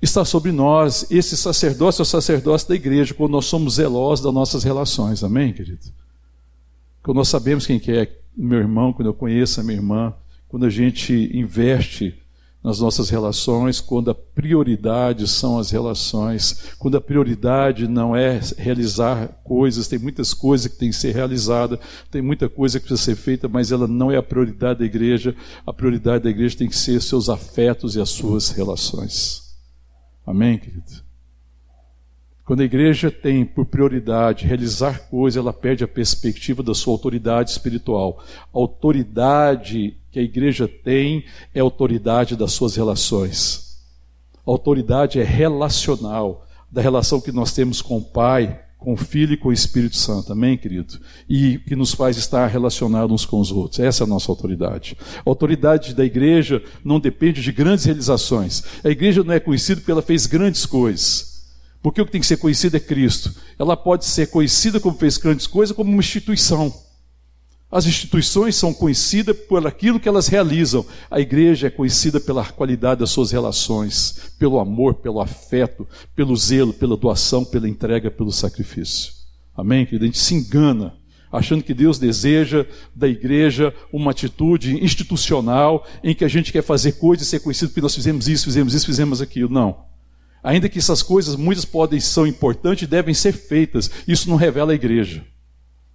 está 0.00 0.24
sobre 0.24 0.52
nós. 0.52 1.06
Esse 1.10 1.36
sacerdócio 1.36 2.02
é 2.02 2.04
o 2.04 2.06
sacerdócio 2.06 2.68
da 2.68 2.74
igreja, 2.74 3.14
quando 3.14 3.32
nós 3.32 3.46
somos 3.46 3.74
zelosos 3.74 4.24
das 4.24 4.34
nossas 4.34 4.64
relações. 4.64 5.24
Amém, 5.24 5.52
querido? 5.52 5.86
Quando 7.02 7.18
nós 7.18 7.28
sabemos 7.28 7.66
quem 7.66 7.78
que 7.78 7.92
é 7.92 8.18
meu 8.36 8.58
irmão, 8.58 8.92
quando 8.92 9.08
eu 9.08 9.14
conheço 9.14 9.60
a 9.60 9.64
minha 9.64 9.78
irmã, 9.78 10.14
quando 10.48 10.64
a 10.64 10.70
gente 10.70 11.30
investe 11.34 12.14
nas 12.62 12.80
nossas 12.80 13.08
relações, 13.08 13.80
quando 13.80 14.10
a 14.10 14.14
prioridade 14.14 15.26
são 15.26 15.58
as 15.58 15.70
relações, 15.70 16.74
quando 16.78 16.96
a 16.96 17.00
prioridade 17.00 17.86
não 17.88 18.14
é 18.14 18.40
realizar 18.56 19.28
coisas, 19.44 19.88
tem 19.88 19.98
muitas 19.98 20.34
coisas 20.34 20.70
que 20.70 20.78
têm 20.78 20.90
que 20.90 20.96
ser 20.96 21.14
realizadas, 21.14 21.78
tem 22.10 22.20
muita 22.20 22.48
coisa 22.48 22.78
que 22.78 22.86
precisa 22.86 23.14
ser 23.14 23.16
feita, 23.16 23.48
mas 23.48 23.72
ela 23.72 23.86
não 23.86 24.10
é 24.10 24.16
a 24.16 24.22
prioridade 24.22 24.80
da 24.80 24.84
igreja. 24.84 25.34
A 25.66 25.72
prioridade 25.72 26.24
da 26.24 26.30
igreja 26.30 26.58
tem 26.58 26.68
que 26.68 26.76
ser 26.76 27.00
seus 27.00 27.28
afetos 27.28 27.96
e 27.96 28.00
as 28.00 28.10
suas 28.10 28.50
relações. 28.50 29.47
Amém, 30.28 30.58
querido? 30.58 31.02
Quando 32.44 32.60
a 32.60 32.64
igreja 32.64 33.10
tem 33.10 33.46
por 33.46 33.64
prioridade 33.64 34.44
realizar 34.46 35.08
coisas, 35.08 35.42
ela 35.42 35.54
perde 35.54 35.84
a 35.84 35.88
perspectiva 35.88 36.62
da 36.62 36.74
sua 36.74 36.92
autoridade 36.92 37.50
espiritual. 37.50 38.22
A 38.36 38.58
autoridade 38.58 39.96
que 40.10 40.18
a 40.18 40.22
igreja 40.22 40.68
tem 40.68 41.24
é 41.54 41.60
a 41.60 41.62
autoridade 41.62 42.36
das 42.36 42.52
suas 42.52 42.76
relações. 42.76 43.82
A 44.46 44.50
autoridade 44.50 45.18
é 45.18 45.24
relacional, 45.24 46.46
da 46.70 46.82
relação 46.82 47.22
que 47.22 47.32
nós 47.32 47.54
temos 47.54 47.80
com 47.80 47.96
o 47.96 48.04
Pai, 48.04 48.62
com 48.78 48.92
o 48.92 48.96
Filho 48.96 49.34
e 49.34 49.36
com 49.36 49.48
o 49.48 49.52
Espírito 49.52 49.96
Santo. 49.96 50.32
Amém, 50.32 50.56
querido? 50.56 50.98
E 51.28 51.58
que 51.58 51.74
nos 51.74 51.92
faz 51.92 52.16
estar 52.16 52.46
relacionados 52.46 53.12
uns 53.12 53.26
com 53.26 53.40
os 53.40 53.50
outros. 53.50 53.80
Essa 53.80 54.04
é 54.04 54.06
a 54.06 54.08
nossa 54.08 54.30
autoridade. 54.30 54.96
A 55.18 55.28
autoridade 55.28 55.94
da 55.94 56.04
igreja 56.04 56.62
não 56.84 57.00
depende 57.00 57.42
de 57.42 57.50
grandes 57.50 57.84
realizações. 57.84 58.62
A 58.84 58.88
igreja 58.88 59.24
não 59.24 59.34
é 59.34 59.40
conhecida 59.40 59.80
porque 59.80 59.90
ela 59.90 60.00
fez 60.00 60.26
grandes 60.26 60.64
coisas. 60.64 61.42
Porque 61.82 62.00
o 62.00 62.06
que 62.06 62.12
tem 62.12 62.20
que 62.20 62.26
ser 62.26 62.36
conhecido 62.36 62.76
é 62.76 62.80
Cristo. 62.80 63.34
Ela 63.58 63.76
pode 63.76 64.04
ser 64.04 64.28
conhecida 64.28 64.78
como 64.78 64.96
fez 64.96 65.18
grandes 65.18 65.46
coisas, 65.46 65.74
como 65.74 65.90
uma 65.90 66.00
instituição. 66.00 66.72
As 67.70 67.84
instituições 67.84 68.56
são 68.56 68.72
conhecidas 68.72 69.36
por 69.36 69.66
aquilo 69.66 70.00
que 70.00 70.08
elas 70.08 70.26
realizam. 70.26 70.86
A 71.10 71.20
igreja 71.20 71.66
é 71.66 71.70
conhecida 71.70 72.18
pela 72.18 72.44
qualidade 72.44 73.00
das 73.00 73.10
suas 73.10 73.30
relações, 73.30 74.32
pelo 74.38 74.58
amor, 74.58 74.94
pelo 74.94 75.20
afeto, 75.20 75.86
pelo 76.16 76.34
zelo, 76.34 76.72
pela 76.72 76.96
doação, 76.96 77.44
pela 77.44 77.68
entrega, 77.68 78.10
pelo 78.10 78.32
sacrifício. 78.32 79.12
Amém? 79.54 79.84
Querido? 79.84 80.04
A 80.04 80.06
gente 80.06 80.18
se 80.18 80.34
engana 80.34 80.94
achando 81.30 81.62
que 81.62 81.74
Deus 81.74 81.98
deseja 81.98 82.64
da 82.94 83.06
igreja 83.06 83.74
uma 83.92 84.12
atitude 84.12 84.82
institucional 84.82 85.86
em 86.02 86.14
que 86.14 86.24
a 86.24 86.28
gente 86.28 86.50
quer 86.50 86.62
fazer 86.62 86.92
coisas 86.92 87.26
e 87.26 87.30
ser 87.30 87.40
conhecido 87.40 87.68
porque 87.68 87.82
nós 87.82 87.94
fizemos 87.94 88.28
isso, 88.28 88.46
fizemos 88.46 88.72
isso, 88.72 88.86
fizemos 88.86 89.20
aquilo. 89.20 89.52
Não. 89.52 89.84
Ainda 90.42 90.70
que 90.70 90.78
essas 90.78 91.02
coisas 91.02 91.36
muitas 91.36 91.66
podem 91.66 92.00
são 92.00 92.26
importantes 92.26 92.84
e 92.84 92.90
devem 92.90 93.12
ser 93.12 93.32
feitas, 93.32 93.90
isso 94.06 94.30
não 94.30 94.36
revela 94.36 94.72
a 94.72 94.74
igreja. 94.74 95.22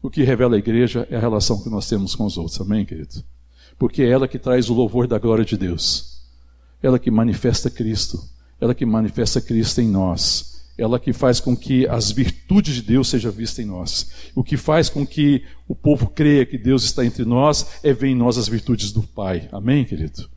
O 0.04 0.10
que 0.10 0.22
revela 0.22 0.56
a 0.56 0.60
igreja 0.60 1.08
é 1.10 1.16
a 1.16 1.20
relação 1.20 1.64
que 1.64 1.70
nós 1.70 1.88
temos 1.88 2.14
com 2.14 2.26
os 2.26 2.38
outros. 2.38 2.60
Amém, 2.60 2.86
querido? 2.86 3.24
Porque 3.80 4.04
é 4.04 4.10
ela 4.10 4.28
que 4.28 4.38
traz 4.38 4.70
o 4.70 4.74
louvor 4.74 5.08
da 5.08 5.18
glória 5.18 5.46
de 5.46 5.56
Deus. 5.56 6.22
Ela 6.82 7.00
que 7.00 7.10
manifesta 7.10 7.70
Cristo. 7.70 8.22
Ela 8.60 8.76
que 8.76 8.86
manifesta 8.86 9.40
Cristo 9.40 9.80
em 9.80 9.88
nós. 9.88 10.62
Ela 10.78 11.00
que 11.00 11.14
faz 11.14 11.40
com 11.40 11.56
que 11.56 11.88
as 11.88 12.12
virtudes 12.12 12.76
de 12.76 12.82
Deus 12.82 13.08
sejam 13.08 13.32
vistas 13.32 13.64
em 13.64 13.68
nós. 13.68 14.12
O 14.36 14.44
que 14.44 14.58
faz 14.58 14.90
com 14.90 15.08
que 15.08 15.46
o 15.70 15.74
povo 15.74 16.10
creia 16.10 16.46
que 16.46 16.58
Deus 16.58 16.84
está 16.84 17.06
entre 17.06 17.24
nós 17.24 17.80
é 17.82 17.94
ver 17.94 18.08
em 18.08 18.16
nós 18.16 18.38
as 18.38 18.50
virtudes 18.50 18.92
do 18.92 19.04
Pai. 19.04 19.48
Amém, 19.54 19.86
querido? 19.86 20.30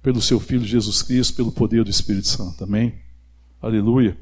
Pelo 0.00 0.22
seu 0.22 0.38
Filho 0.38 0.64
Jesus 0.64 1.02
Cristo, 1.02 1.34
pelo 1.34 1.50
poder 1.50 1.82
do 1.82 1.90
Espírito 1.90 2.28
Santo. 2.28 2.62
Amém? 2.62 2.94
Aleluia. 3.60 4.16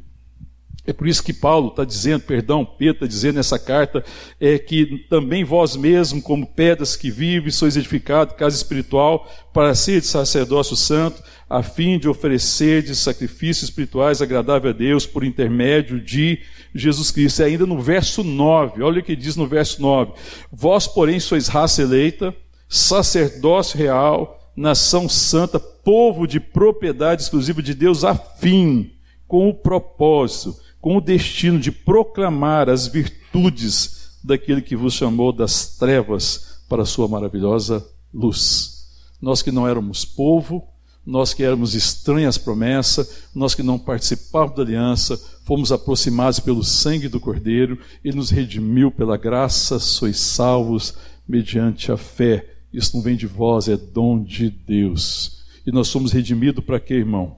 É 0.85 0.93
por 0.93 1.07
isso 1.07 1.23
que 1.23 1.33
Paulo 1.33 1.69
está 1.69 1.85
dizendo, 1.85 2.23
perdão, 2.23 2.65
Pedro 2.65 2.95
está 2.95 3.07
dizendo 3.07 3.37
nessa 3.37 3.57
carta, 3.57 4.05
é 4.41 4.59
que 4.59 5.07
também 5.09 5.45
vós 5.45 5.77
mesmo, 5.77 6.21
como 6.21 6.45
pedras 6.45 6.97
que 6.97 7.09
vivem, 7.09 7.53
sois 7.53 7.77
edificados, 7.77 8.35
casa 8.37 8.57
espiritual, 8.57 9.31
para 9.53 9.75
ser 9.77 10.01
de 10.01 10.09
sacerdócio 10.09 10.75
santo, 10.75 11.23
a 11.49 11.63
fim 11.63 11.99
de 11.99 12.09
oferecer 12.09 12.83
de 12.83 12.97
sacrifícios 12.97 13.69
espirituais 13.69 14.21
agradáveis 14.21 14.75
a 14.75 14.79
Deus 14.79 15.07
por 15.07 15.23
intermédio 15.23 16.01
de 16.01 16.41
Jesus 16.75 17.13
Cristo. 17.13 17.43
E 17.43 17.45
ainda 17.45 17.65
no 17.65 17.81
verso 17.81 18.25
9, 18.25 18.83
olha 18.83 19.01
o 19.01 19.05
que 19.05 19.15
diz 19.15 19.37
no 19.37 19.47
verso 19.47 19.81
9: 19.81 20.13
Vós, 20.51 20.89
porém, 20.89 21.21
sois 21.21 21.47
raça 21.47 21.83
eleita, 21.83 22.35
sacerdócio 22.69 23.79
real, 23.79 24.51
nação 24.57 25.09
santa, 25.09 25.61
povo 25.61 26.27
de 26.27 26.41
propriedade 26.41 27.23
exclusiva 27.23 27.63
de 27.63 27.75
Deus, 27.75 28.03
a 28.03 28.15
fim, 28.15 28.91
com 29.29 29.49
o 29.49 29.55
propósito, 29.55 30.57
com 30.83 30.97
o 30.97 31.01
destino 31.01 31.61
de 31.61 31.71
proclamar 31.71 32.69
as 32.69 32.89
virtudes 32.89 34.19
daquele 34.23 34.61
que 34.61 34.75
vos 34.75 34.95
chamou 34.95 35.33
das 35.33 35.77
trevas 35.77 36.61
para 36.69 36.83
a 36.83 36.87
sua 36.87 37.07
maravilhosa 37.07 37.87
luz. 38.13 38.89
Nós 39.21 39.43
que 39.43 39.53
não 39.53 39.67
éramos 39.67 40.05
povo, 40.05 40.67
nós 41.07 41.33
que 41.33 41.45
éramos 41.45 41.77
estranhas 41.77 42.37
promessa, 42.37 43.09
nós 43.33 43.55
que 43.55 43.63
não 43.63 43.79
participávamos 43.79 44.57
da 44.57 44.63
aliança, 44.63 45.17
fomos 45.45 45.71
aproximados 45.71 46.41
pelo 46.41 46.65
sangue 46.65 47.09
do 47.09 47.21
Cordeiro, 47.21 47.79
ele 48.05 48.17
nos 48.17 48.31
redimiu 48.31 48.91
pela 48.91 49.17
graça, 49.17 49.79
sois 49.79 50.19
salvos 50.19 50.95
mediante 51.29 51.93
a 51.93 51.97
fé. 51.97 52.57
Isso 52.73 52.97
não 52.97 53.05
vem 53.05 53.17
de 53.17 53.29
vós, 53.29 53.69
é 53.69 53.77
dom 53.77 54.21
de 54.21 54.51
Deus. 54.51 55.45
E 55.65 55.71
nós 55.71 55.87
somos 55.87 56.11
redimidos 56.11 56.65
para 56.65 56.81
quê, 56.81 56.95
irmão? 56.95 57.37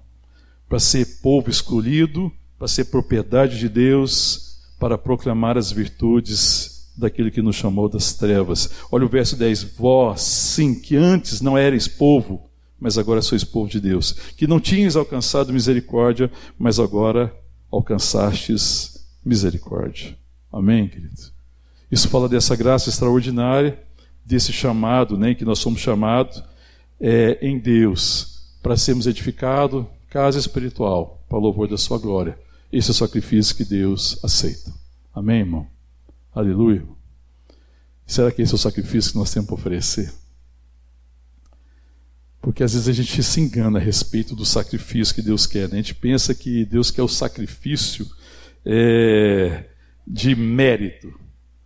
Para 0.66 0.80
ser 0.80 1.20
povo 1.20 1.50
escolhido, 1.50 2.32
para 2.58 2.68
ser 2.68 2.86
propriedade 2.86 3.58
de 3.58 3.68
Deus, 3.68 4.58
para 4.78 4.98
proclamar 4.98 5.56
as 5.56 5.70
virtudes 5.70 6.92
daquele 6.96 7.30
que 7.30 7.42
nos 7.42 7.56
chamou 7.56 7.88
das 7.88 8.14
trevas. 8.14 8.70
Olha 8.90 9.04
o 9.04 9.08
verso 9.08 9.36
10: 9.36 9.62
Vós, 9.78 10.20
sim, 10.20 10.80
que 10.80 10.96
antes 10.96 11.40
não 11.40 11.58
erais 11.58 11.88
povo, 11.88 12.48
mas 12.78 12.98
agora 12.98 13.22
sois 13.22 13.44
povo 13.44 13.68
de 13.68 13.80
Deus, 13.80 14.12
que 14.36 14.46
não 14.46 14.60
tinhas 14.60 14.96
alcançado 14.96 15.52
misericórdia, 15.52 16.30
mas 16.58 16.78
agora 16.78 17.34
alcançastes 17.70 19.06
misericórdia. 19.24 20.16
Amém, 20.52 20.86
querido? 20.86 21.14
Isso 21.90 22.08
fala 22.08 22.28
dessa 22.28 22.54
graça 22.54 22.88
extraordinária, 22.88 23.82
desse 24.24 24.52
chamado, 24.52 25.16
né, 25.16 25.34
que 25.34 25.44
nós 25.44 25.58
somos 25.58 25.80
chamados 25.80 26.42
é, 27.00 27.38
em 27.42 27.58
Deus, 27.58 28.56
para 28.62 28.76
sermos 28.76 29.06
edificados, 29.06 29.84
casa 30.14 30.38
espiritual, 30.38 31.26
para 31.28 31.38
louvor 31.38 31.66
da 31.66 31.76
sua 31.76 31.98
glória. 31.98 32.38
Esse 32.70 32.88
é 32.88 32.92
o 32.92 32.94
sacrifício 32.94 33.56
que 33.56 33.64
Deus 33.64 34.16
aceita. 34.22 34.72
Amém, 35.12 35.40
irmão? 35.40 35.66
Aleluia. 36.32 36.84
Será 38.06 38.30
que 38.30 38.40
esse 38.40 38.52
é 38.52 38.54
o 38.54 38.58
sacrifício 38.58 39.10
que 39.10 39.18
nós 39.18 39.32
temos 39.32 39.48
para 39.48 39.56
oferecer? 39.56 40.12
Porque 42.40 42.62
às 42.62 42.74
vezes 42.74 42.86
a 42.86 42.92
gente 42.92 43.20
se 43.24 43.40
engana 43.40 43.80
a 43.80 43.82
respeito 43.82 44.36
do 44.36 44.44
sacrifício 44.44 45.16
que 45.16 45.20
Deus 45.20 45.48
quer. 45.48 45.68
Né? 45.68 45.74
A 45.74 45.82
gente 45.82 45.96
pensa 45.96 46.32
que 46.32 46.64
Deus 46.64 46.92
quer 46.92 47.02
o 47.02 47.08
sacrifício 47.08 48.06
é, 48.64 49.64
de 50.06 50.36
mérito. 50.36 51.12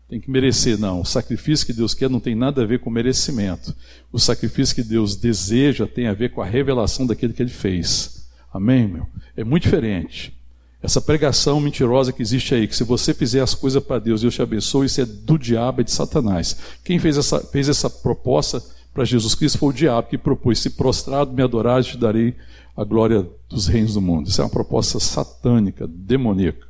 Tem 0.09 0.18
que 0.18 0.30
merecer. 0.30 0.78
Não, 0.78 1.03
o 1.03 1.05
sacrifício 1.05 1.66
que 1.66 1.74
Deus 1.74 1.92
quer 1.92 2.09
não 2.09 2.18
tem 2.18 2.34
nada 2.34 2.62
a 2.62 2.66
ver 2.66 2.78
com 2.78 2.88
merecimento. 2.88 3.76
O 4.11 4.18
sacrifício 4.18 4.74
que 4.74 4.82
Deus 4.82 5.16
deseja 5.16 5.86
tem 5.86 6.07
a 6.07 6.14
ver 6.14 6.30
com 6.30 6.40
a 6.40 6.46
revelação 6.46 7.07
daquilo 7.07 7.34
que 7.34 7.42
Ele 7.42 7.51
fez. 7.51 8.17
Amém, 8.53 8.88
meu? 8.88 9.07
É 9.36 9.44
muito 9.44 9.64
diferente. 9.64 10.36
Essa 10.80 11.01
pregação 11.01 11.61
mentirosa 11.61 12.12
que 12.12 12.22
existe 12.22 12.55
aí, 12.55 12.68
que 12.68 12.76
se 12.76 12.84
você 12.84 13.12
fizer 13.12 13.40
as 13.40 13.55
coisas 13.55 13.82
para 13.82 13.99
Deus, 13.99 14.20
Deus 14.20 14.34
te 14.34 14.42
abençoe, 14.42 14.86
isso 14.86 15.01
é 15.01 15.05
do 15.05 15.36
diabo, 15.36 15.80
é 15.80 15.84
de 15.84 15.90
Satanás. 15.90 16.57
Quem 16.84 16.99
fez 16.99 17.18
essa, 17.18 17.40
fez 17.40 17.68
essa 17.68 17.90
proposta 17.90 18.62
para 18.94 19.05
Jesus 19.05 19.34
Cristo 19.34 19.59
foi 19.59 19.68
o 19.70 19.72
diabo 19.72 20.09
que 20.09 20.16
propôs: 20.16 20.61
se 20.61 20.70
prostrado 20.70 21.32
me 21.32 21.42
adorares, 21.42 21.86
te 21.86 21.99
darei 21.99 22.34
a 22.76 22.84
glória 22.84 23.28
dos 23.49 23.66
reinos 23.66 23.94
do 23.94 24.01
mundo. 24.01 24.28
Isso 24.28 24.40
é 24.40 24.44
uma 24.44 24.51
proposta 24.51 25.01
satânica, 25.01 25.86
demoníaca. 25.88 26.67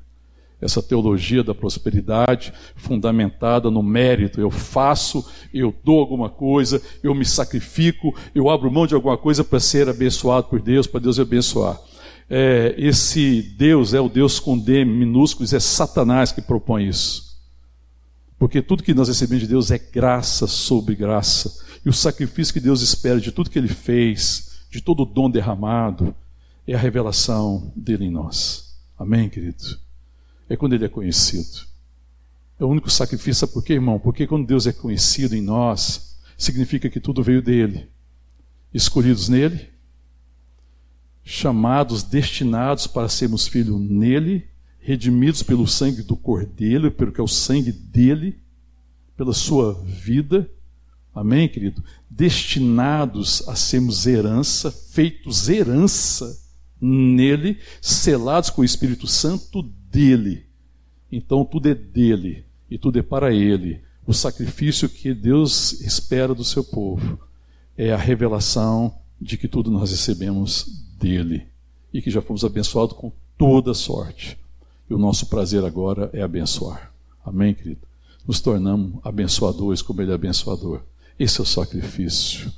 Essa 0.61 0.83
teologia 0.83 1.45
da 1.45 1.55
prosperidade 1.55 2.53
fundamentada 2.75 3.71
no 3.71 3.83
mérito. 3.83 4.41
Eu 4.41 4.51
faço, 4.51 5.25
eu 5.55 5.75
dou 5.85 6.01
alguma 6.01 6.29
coisa, 6.29 6.83
eu 7.03 7.15
me 7.15 7.25
sacrifico, 7.25 8.15
eu 8.35 8.51
abro 8.51 8.71
mão 8.71 8.87
de 8.87 8.95
alguma 8.95 9.17
coisa 9.17 9.45
para 9.45 9.61
ser 9.61 9.89
abençoado 9.89 10.49
por 10.49 10.61
Deus, 10.61 10.87
para 10.87 11.01
Deus 11.01 11.17
me 11.19 11.23
abençoar. 11.23 11.81
É, 12.29 12.75
esse 12.77 13.41
Deus 13.57 13.95
é 13.95 14.01
o 14.01 14.09
Deus 14.09 14.39
com 14.39 14.59
D 14.59 14.85
minúsculos, 14.85 15.53
é 15.53 15.61
Satanás 15.61 16.33
que 16.33 16.43
propõe 16.43 16.89
isso. 16.89 17.29
Porque 18.39 18.63
tudo 18.63 18.83
que 18.83 18.95
nós 18.95 19.09
recebemos 19.09 19.43
de 19.43 19.49
Deus 19.49 19.71
é 19.71 19.79
graça 19.79 20.47
sobre 20.47 20.95
graça. 20.95 21.65
E 21.85 21.89
o 21.89 21.93
sacrifício 21.93 22.53
que 22.53 22.61
Deus 22.61 22.83
espera 22.83 23.21
de 23.21 23.33
tudo 23.33 23.51
que 23.51 23.59
Ele 23.59 23.69
fez, 23.69 24.61
de 24.71 24.81
todo 24.81 25.03
o 25.03 25.07
dom 25.07 25.31
derramado, 25.31 26.15
é 26.67 26.75
a 26.75 26.79
revelação 26.79 27.73
dele 27.75 28.05
em 28.05 28.11
nós. 28.11 28.77
Amém, 28.99 29.29
querido? 29.29 29.88
É 30.49 30.57
quando 30.57 30.75
Ele 30.75 30.85
é 30.85 30.89
conhecido. 30.89 31.67
É 32.59 32.65
o 32.65 32.69
único 32.69 32.91
sacrifício, 32.91 33.35
sabe 33.35 33.53
por 33.53 33.63
quê, 33.63 33.75
irmão? 33.75 33.99
Porque 33.99 34.27
quando 34.27 34.47
Deus 34.47 34.67
é 34.67 34.73
conhecido 34.73 35.37
em 35.37 35.43
nós, 35.43 36.19
significa 36.37 36.91
que 36.91 37.01
tudo 37.01 37.23
veio 37.23 37.43
dele. 37.43 37.89
Escolhidos 38.73 39.29
nele, 39.29 39.69
chamados, 41.23 42.03
destinados 42.03 42.87
para 42.87 43.09
sermos 43.09 43.47
filhos 43.47 43.81
nele, 43.81 44.49
redimidos 44.79 45.43
pelo 45.43 45.67
sangue 45.67 46.03
do 46.03 46.17
Cordeiro, 46.17 46.91
pelo 46.91 47.13
que 47.13 47.21
é 47.21 47.25
o 47.25 47.29
sangue 47.29 47.73
dele, 47.73 48.41
pela 49.17 49.33
sua 49.33 49.75
vida 49.85 50.51
Amém, 51.19 51.49
querido? 51.49 51.83
Destinados 52.09 53.43
a 53.49 53.57
sermos 53.57 54.07
herança, 54.07 54.71
feitos 54.71 55.49
herança 55.49 56.41
nele, 56.81 57.59
selados 57.83 58.51
com 58.51 58.63
o 58.63 58.65
Espírito 58.65 59.09
Santo 59.09 59.65
dele. 59.91 60.47
Então 61.11 61.45
tudo 61.45 61.69
é 61.69 61.75
dele 61.75 62.45
e 62.71 62.79
tudo 62.79 62.99
é 62.99 63.03
para 63.03 63.33
ele. 63.33 63.81
O 64.07 64.15
sacrifício 64.15 64.89
que 64.89 65.13
Deus 65.13 65.81
espera 65.81 66.35
do 66.35 66.45
seu 66.45 66.65
povo 66.65 67.19
é 67.77 67.93
a 67.93 67.97
revelação 67.97 68.95
de 69.21 69.37
que 69.37 69.49
tudo 69.49 69.71
nós 69.71 69.91
recebemos 69.91 70.67
dele 70.99 71.47
e 71.93 72.01
que 72.01 72.11
já 72.11 72.21
fomos 72.21 72.45
abençoados 72.45 72.97
com 72.97 73.13
toda 73.37 73.75
sorte. 73.75 74.39
E 74.89 74.95
o 74.95 74.99
nosso 74.99 75.27
prazer 75.27 75.65
agora 75.65 76.11
é 76.13 76.23
abençoar. 76.23 76.93
Amém, 77.25 77.55
querido? 77.55 77.81
Nos 78.27 78.41
tornamos 78.41 79.01
abençoadores 79.05 79.83
como 79.83 80.01
ele 80.03 80.11
é 80.11 80.15
abençoador. 80.15 80.83
Esse 81.19 81.41
é 81.41 81.43
o 81.43 81.47
sacrifício 81.47 82.53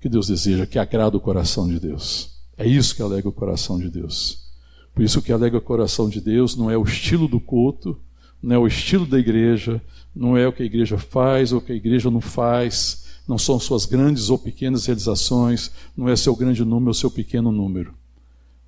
que 0.00 0.08
Deus 0.08 0.28
deseja, 0.28 0.66
que 0.66 0.78
agrada 0.78 1.16
o 1.16 1.20
coração 1.20 1.68
de 1.68 1.80
Deus. 1.80 2.38
É 2.56 2.66
isso 2.66 2.94
que 2.94 3.02
alega 3.02 3.28
o 3.28 3.32
coração 3.32 3.78
de 3.78 3.88
Deus. 3.88 4.47
Por 4.98 5.04
isso 5.04 5.22
que 5.22 5.30
alega 5.30 5.56
o 5.56 5.60
coração 5.60 6.08
de 6.08 6.20
Deus 6.20 6.56
não 6.56 6.68
é 6.68 6.76
o 6.76 6.82
estilo 6.82 7.28
do 7.28 7.38
culto, 7.38 7.96
não 8.42 8.56
é 8.56 8.58
o 8.58 8.66
estilo 8.66 9.06
da 9.06 9.16
igreja, 9.16 9.80
não 10.12 10.36
é 10.36 10.48
o 10.48 10.52
que 10.52 10.60
a 10.60 10.66
igreja 10.66 10.98
faz 10.98 11.52
ou 11.52 11.60
o 11.60 11.62
que 11.62 11.70
a 11.70 11.76
igreja 11.76 12.10
não 12.10 12.20
faz, 12.20 13.06
não 13.28 13.38
são 13.38 13.60
suas 13.60 13.86
grandes 13.86 14.28
ou 14.28 14.36
pequenas 14.36 14.86
realizações, 14.86 15.70
não 15.96 16.08
é 16.08 16.16
seu 16.16 16.34
grande 16.34 16.64
número 16.64 16.88
ou 16.88 16.94
seu 16.94 17.12
pequeno 17.12 17.52
número, 17.52 17.94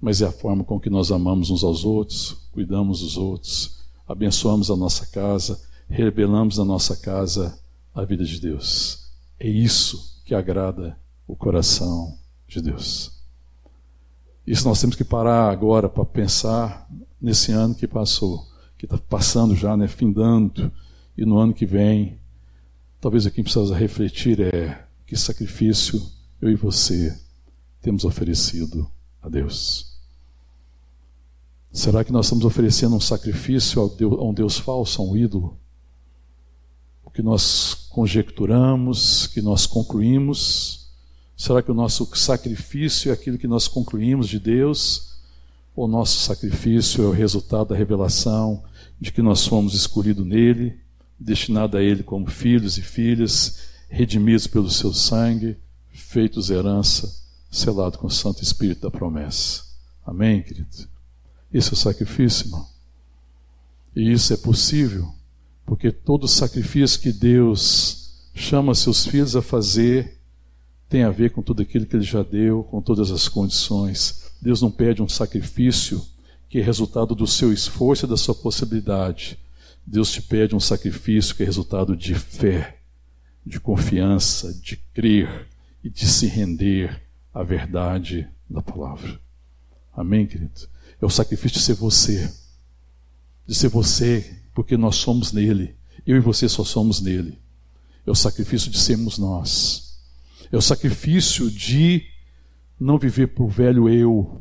mas 0.01 0.23
é 0.23 0.27
a 0.27 0.31
forma 0.31 0.63
com 0.63 0.79
que 0.79 0.89
nós 0.89 1.11
amamos 1.11 1.51
uns 1.51 1.65
aos 1.65 1.85
outros, 1.85 2.37
cuidamos 2.53 3.01
dos 3.01 3.17
outros, 3.17 3.81
abençoamos 4.07 4.71
a 4.71 4.77
nossa 4.77 5.07
casa, 5.07 5.61
revelamos 5.89 6.59
na 6.59 6.65
nossa 6.65 6.95
casa 6.95 7.59
a 7.93 8.05
vida 8.05 8.25
de 8.25 8.41
Deus. 8.41 9.11
É 9.37 9.49
isso 9.49 10.23
que 10.25 10.33
agrada 10.33 10.97
o 11.27 11.35
coração 11.35 12.17
de 12.47 12.63
Deus. 12.63 13.20
Isso 14.51 14.67
nós 14.67 14.81
temos 14.81 14.97
que 14.97 15.05
parar 15.05 15.49
agora 15.49 15.89
para 15.89 16.05
pensar 16.05 16.91
nesse 17.21 17.53
ano 17.53 17.73
que 17.73 17.87
passou, 17.87 18.45
que 18.77 18.85
está 18.85 18.99
passando 18.99 19.55
já, 19.55 19.77
né, 19.77 19.87
findando, 19.87 20.73
e 21.17 21.25
no 21.25 21.39
ano 21.39 21.55
que 21.55 21.65
vem, 21.65 22.19
talvez 23.01 23.27
aqui 23.27 23.45
precisa 23.45 23.77
refletir 23.77 24.41
é 24.41 24.85
que 25.07 25.17
sacrifício 25.17 26.03
eu 26.43 26.51
e 26.51 26.57
você 26.57 27.17
temos 27.81 28.05
oferecido 28.05 28.91
a 29.23 29.29
Deus. 29.29 29.97
Será 31.73 32.03
que 32.03 32.11
nós 32.11 32.27
estamos 32.27 32.45
oferecendo 32.45 32.97
um 32.97 33.01
sacrifício 33.01 33.81
a 33.81 34.25
um 34.25 34.35
Deus 34.35 34.59
falso, 34.59 35.01
a 35.01 35.05
um 35.05 35.17
ídolo? 35.17 35.57
o 37.05 37.13
que 37.13 37.23
nós 37.23 37.75
conjecturamos, 37.89 39.27
que 39.29 39.41
nós 39.43 39.67
concluímos? 39.67 40.80
Será 41.41 41.63
que 41.63 41.71
o 41.71 41.75
nosso 41.75 42.07
sacrifício 42.15 43.11
é 43.11 43.15
aquilo 43.15 43.39
que 43.39 43.49
nós 43.49 43.67
concluímos 43.67 44.29
de 44.29 44.39
Deus? 44.39 45.15
Ou 45.75 45.87
o 45.87 45.89
nosso 45.89 46.21
sacrifício 46.21 47.03
é 47.03 47.07
o 47.07 47.13
resultado 47.13 47.69
da 47.69 47.75
revelação 47.75 48.63
de 49.01 49.11
que 49.11 49.23
nós 49.23 49.47
fomos 49.47 49.73
escolhidos 49.73 50.27
nele, 50.27 50.79
destinados 51.19 51.81
a 51.81 51.83
ele 51.83 52.03
como 52.03 52.27
filhos 52.27 52.77
e 52.77 52.83
filhas, 52.83 53.71
redimidos 53.89 54.47
pelo 54.47 54.69
seu 54.69 54.93
sangue, 54.93 55.57
feitos 55.91 56.51
herança, 56.51 57.11
selado 57.51 57.97
com 57.97 58.09
o 58.09 58.11
Santo 58.11 58.43
Espírito 58.43 58.83
da 58.83 58.91
promessa? 58.91 59.63
Amém, 60.05 60.43
querido? 60.43 60.69
Esse 61.51 61.73
é 61.73 61.77
sacrifício, 61.77 62.49
irmão. 62.49 62.69
E 63.97 64.13
isso 64.13 64.35
é 64.35 64.37
possível 64.37 65.11
porque 65.65 65.91
todo 65.91 66.29
sacrifício 66.29 67.01
que 67.01 67.15
Deus 67.15 68.29
chama 68.35 68.75
seus 68.75 69.07
filhos 69.07 69.35
a 69.35 69.41
fazer 69.41 70.20
tem 70.91 71.05
a 71.05 71.11
ver 71.11 71.31
com 71.31 71.41
tudo 71.41 71.63
aquilo 71.63 71.87
que 71.87 71.95
Ele 71.95 72.05
já 72.05 72.21
deu, 72.21 72.65
com 72.65 72.83
todas 72.83 73.13
as 73.13 73.29
condições. 73.29 74.33
Deus 74.43 74.61
não 74.61 74.73
pede 74.73 75.01
um 75.01 75.09
sacrifício 75.09 76.05
que 76.49 76.59
é 76.59 76.63
resultado 76.63 77.15
do 77.15 77.29
seu 77.29 77.53
esforço 77.53 78.05
e 78.05 78.09
da 78.09 78.17
sua 78.17 78.35
possibilidade. 78.35 79.39
Deus 79.87 80.11
te 80.11 80.21
pede 80.21 80.55
um 80.55 80.59
sacrifício 80.59 81.37
que 81.37 81.45
é 81.45 81.47
resultado 81.47 81.97
de 81.97 82.13
fé, 82.17 82.79
de 83.47 83.61
confiança, 83.61 84.53
de 84.53 84.77
crer 84.93 85.47
e 85.83 85.89
de 85.89 86.09
se 86.09 86.27
render 86.27 87.01
à 87.33 87.45
verdade 87.45 88.29
da 88.49 88.61
palavra. 88.61 89.21
Amém, 89.95 90.27
querido? 90.27 90.69
É 91.01 91.07
o 91.07 91.11
sacrifício 91.11 91.59
de 91.59 91.65
ser 91.65 91.75
você. 91.75 92.35
De 93.47 93.55
ser 93.55 93.69
você, 93.69 94.43
porque 94.53 94.77
nós 94.77 94.97
somos 94.97 95.31
nele. 95.31 95.77
Eu 96.05 96.17
e 96.17 96.21
você 96.21 96.49
só 96.49 96.65
somos 96.65 97.01
nele. 97.01 97.39
É 98.05 98.11
o 98.11 98.15
sacrifício 98.15 98.69
de 98.73 98.79
sermos 98.79 99.19
nós. 99.19 99.90
É 100.53 100.57
o 100.57 100.63
sacrifício 100.63 101.51
de 101.51 102.05
não 102.79 102.99
viver 102.99 103.29
para 103.29 103.45
o 103.45 103.49
velho 103.49 103.89
eu, 103.89 104.41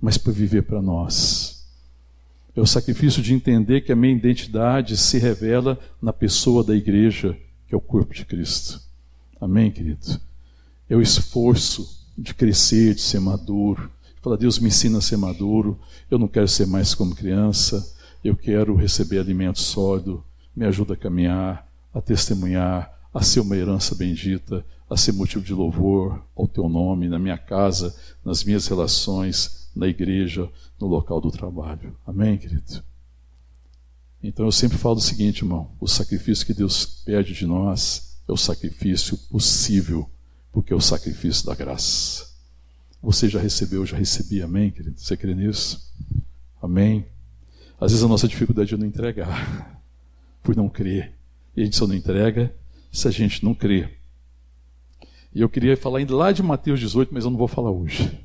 mas 0.00 0.18
para 0.18 0.32
viver 0.32 0.62
para 0.62 0.82
nós. 0.82 1.64
É 2.56 2.60
o 2.60 2.66
sacrifício 2.66 3.22
de 3.22 3.34
entender 3.34 3.82
que 3.82 3.92
a 3.92 3.96
minha 3.96 4.14
identidade 4.14 4.96
se 4.96 5.18
revela 5.18 5.78
na 6.00 6.12
pessoa 6.12 6.64
da 6.64 6.74
igreja, 6.74 7.36
que 7.68 7.74
é 7.74 7.76
o 7.76 7.80
corpo 7.80 8.14
de 8.14 8.24
Cristo. 8.24 8.80
Amém, 9.40 9.70
querido? 9.70 10.20
É 10.88 10.96
o 10.96 11.02
esforço 11.02 12.04
de 12.16 12.34
crescer, 12.34 12.94
de 12.94 13.00
ser 13.00 13.20
maduro. 13.20 13.90
Fala, 14.22 14.36
Deus 14.36 14.58
me 14.58 14.68
ensina 14.68 14.98
a 14.98 15.02
ser 15.02 15.16
maduro. 15.16 15.78
Eu 16.10 16.18
não 16.18 16.28
quero 16.28 16.48
ser 16.48 16.66
mais 16.66 16.94
como 16.94 17.14
criança. 17.14 17.94
Eu 18.24 18.36
quero 18.36 18.74
receber 18.74 19.18
alimento 19.18 19.60
sólido. 19.60 20.24
Me 20.56 20.64
ajuda 20.64 20.94
a 20.94 20.96
caminhar, 20.96 21.68
a 21.92 22.00
testemunhar, 22.00 22.92
a 23.12 23.22
ser 23.22 23.40
uma 23.40 23.56
herança 23.56 23.94
bendita, 23.94 24.64
a 24.94 24.96
ser 24.96 25.12
motivo 25.12 25.44
de 25.44 25.52
louvor 25.52 26.24
ao 26.36 26.46
teu 26.46 26.68
nome, 26.68 27.08
na 27.08 27.18
minha 27.18 27.36
casa, 27.36 27.94
nas 28.24 28.44
minhas 28.44 28.68
relações, 28.68 29.68
na 29.74 29.88
igreja, 29.88 30.48
no 30.80 30.86
local 30.86 31.20
do 31.20 31.32
trabalho. 31.32 31.96
Amém, 32.06 32.38
querido? 32.38 32.80
Então 34.22 34.46
eu 34.46 34.52
sempre 34.52 34.78
falo 34.78 34.96
o 34.98 35.00
seguinte, 35.00 35.40
irmão: 35.42 35.72
o 35.80 35.88
sacrifício 35.88 36.46
que 36.46 36.54
Deus 36.54 36.86
pede 37.04 37.34
de 37.34 37.44
nós 37.44 38.20
é 38.28 38.32
o 38.32 38.36
sacrifício 38.36 39.18
possível, 39.28 40.08
porque 40.52 40.72
é 40.72 40.76
o 40.76 40.80
sacrifício 40.80 41.44
da 41.44 41.56
graça. 41.56 42.32
Você 43.02 43.28
já 43.28 43.40
recebeu, 43.40 43.84
já 43.84 43.96
recebi, 43.96 44.42
amém, 44.42 44.70
querido? 44.70 44.98
Você 44.98 45.16
crê 45.16 45.34
nisso? 45.34 45.92
Amém? 46.62 47.04
Às 47.80 47.90
vezes 47.90 48.04
a 48.04 48.08
nossa 48.08 48.28
dificuldade 48.28 48.72
é 48.72 48.76
não 48.76 48.86
entregar, 48.86 49.82
por 50.40 50.54
não 50.54 50.68
crer. 50.68 51.18
E 51.56 51.62
a 51.62 51.64
gente 51.64 51.74
só 51.74 51.84
não 51.84 51.96
entrega 51.96 52.54
se 52.92 53.08
a 53.08 53.10
gente 53.10 53.44
não 53.44 53.56
crê. 53.56 54.03
E 55.34 55.40
eu 55.40 55.48
queria 55.48 55.76
falar 55.76 55.98
ainda 55.98 56.14
lá 56.14 56.30
de 56.30 56.42
Mateus 56.42 56.78
18, 56.78 57.12
mas 57.12 57.24
eu 57.24 57.30
não 57.30 57.38
vou 57.38 57.48
falar 57.48 57.70
hoje. 57.70 58.24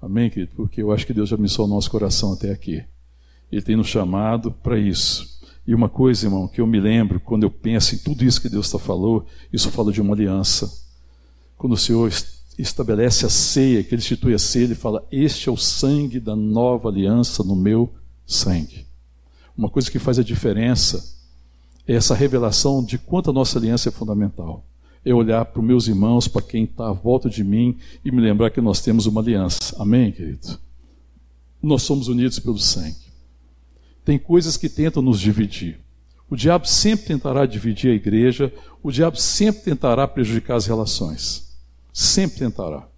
Amém, 0.00 0.30
querido? 0.30 0.52
Porque 0.54 0.80
eu 0.80 0.92
acho 0.92 1.06
que 1.06 1.12
Deus 1.12 1.28
já 1.28 1.34
abençoou 1.34 1.66
o 1.66 1.70
nosso 1.70 1.90
coração 1.90 2.32
até 2.32 2.52
aqui. 2.52 2.84
Ele 3.50 3.62
tem 3.62 3.74
nos 3.74 3.88
chamado 3.88 4.52
para 4.52 4.78
isso. 4.78 5.40
E 5.66 5.74
uma 5.74 5.88
coisa, 5.88 6.26
irmão, 6.26 6.46
que 6.46 6.60
eu 6.60 6.66
me 6.66 6.78
lembro, 6.78 7.18
quando 7.18 7.42
eu 7.42 7.50
penso 7.50 7.94
em 7.94 7.98
tudo 7.98 8.24
isso 8.24 8.40
que 8.40 8.48
Deus 8.48 8.66
está 8.66 8.78
falou, 8.78 9.26
isso 9.52 9.70
fala 9.70 9.90
de 9.90 10.00
uma 10.00 10.14
aliança. 10.14 10.70
Quando 11.56 11.72
o 11.72 11.76
Senhor 11.76 12.12
estabelece 12.58 13.26
a 13.26 13.30
ceia, 13.30 13.82
que 13.82 13.94
ele 13.94 14.02
institui 14.02 14.34
a 14.34 14.38
ceia, 14.38 14.64
ele 14.64 14.74
fala: 14.74 15.04
Este 15.10 15.48
é 15.48 15.52
o 15.52 15.56
sangue 15.56 16.20
da 16.20 16.36
nova 16.36 16.90
aliança 16.90 17.42
no 17.42 17.56
meu 17.56 17.92
sangue. 18.26 18.86
Uma 19.56 19.70
coisa 19.70 19.90
que 19.90 19.98
faz 19.98 20.18
a 20.18 20.22
diferença 20.22 21.16
é 21.88 21.94
essa 21.94 22.14
revelação 22.14 22.84
de 22.84 22.98
quanto 22.98 23.30
a 23.30 23.32
nossa 23.32 23.58
aliança 23.58 23.88
é 23.88 23.92
fundamental. 23.92 24.64
É 25.04 25.12
olhar 25.12 25.44
para 25.44 25.60
os 25.60 25.66
meus 25.66 25.86
irmãos, 25.86 26.26
para 26.26 26.42
quem 26.42 26.64
está 26.64 26.88
à 26.88 26.92
volta 26.92 27.28
de 27.28 27.44
mim 27.44 27.76
e 28.04 28.10
me 28.10 28.20
lembrar 28.20 28.50
que 28.50 28.60
nós 28.60 28.80
temos 28.80 29.06
uma 29.06 29.20
aliança. 29.20 29.76
Amém, 29.78 30.10
querido? 30.10 30.58
Nós 31.62 31.82
somos 31.82 32.08
unidos 32.08 32.38
pelo 32.38 32.58
sangue. 32.58 33.04
Tem 34.04 34.18
coisas 34.18 34.56
que 34.56 34.68
tentam 34.68 35.02
nos 35.02 35.20
dividir. 35.20 35.80
O 36.28 36.36
diabo 36.36 36.66
sempre 36.66 37.06
tentará 37.06 37.46
dividir 37.46 37.90
a 37.90 37.94
igreja, 37.94 38.52
o 38.82 38.90
diabo 38.90 39.16
sempre 39.16 39.62
tentará 39.62 40.06
prejudicar 40.08 40.56
as 40.56 40.66
relações. 40.66 41.54
Sempre 41.92 42.38
tentará. 42.38 42.88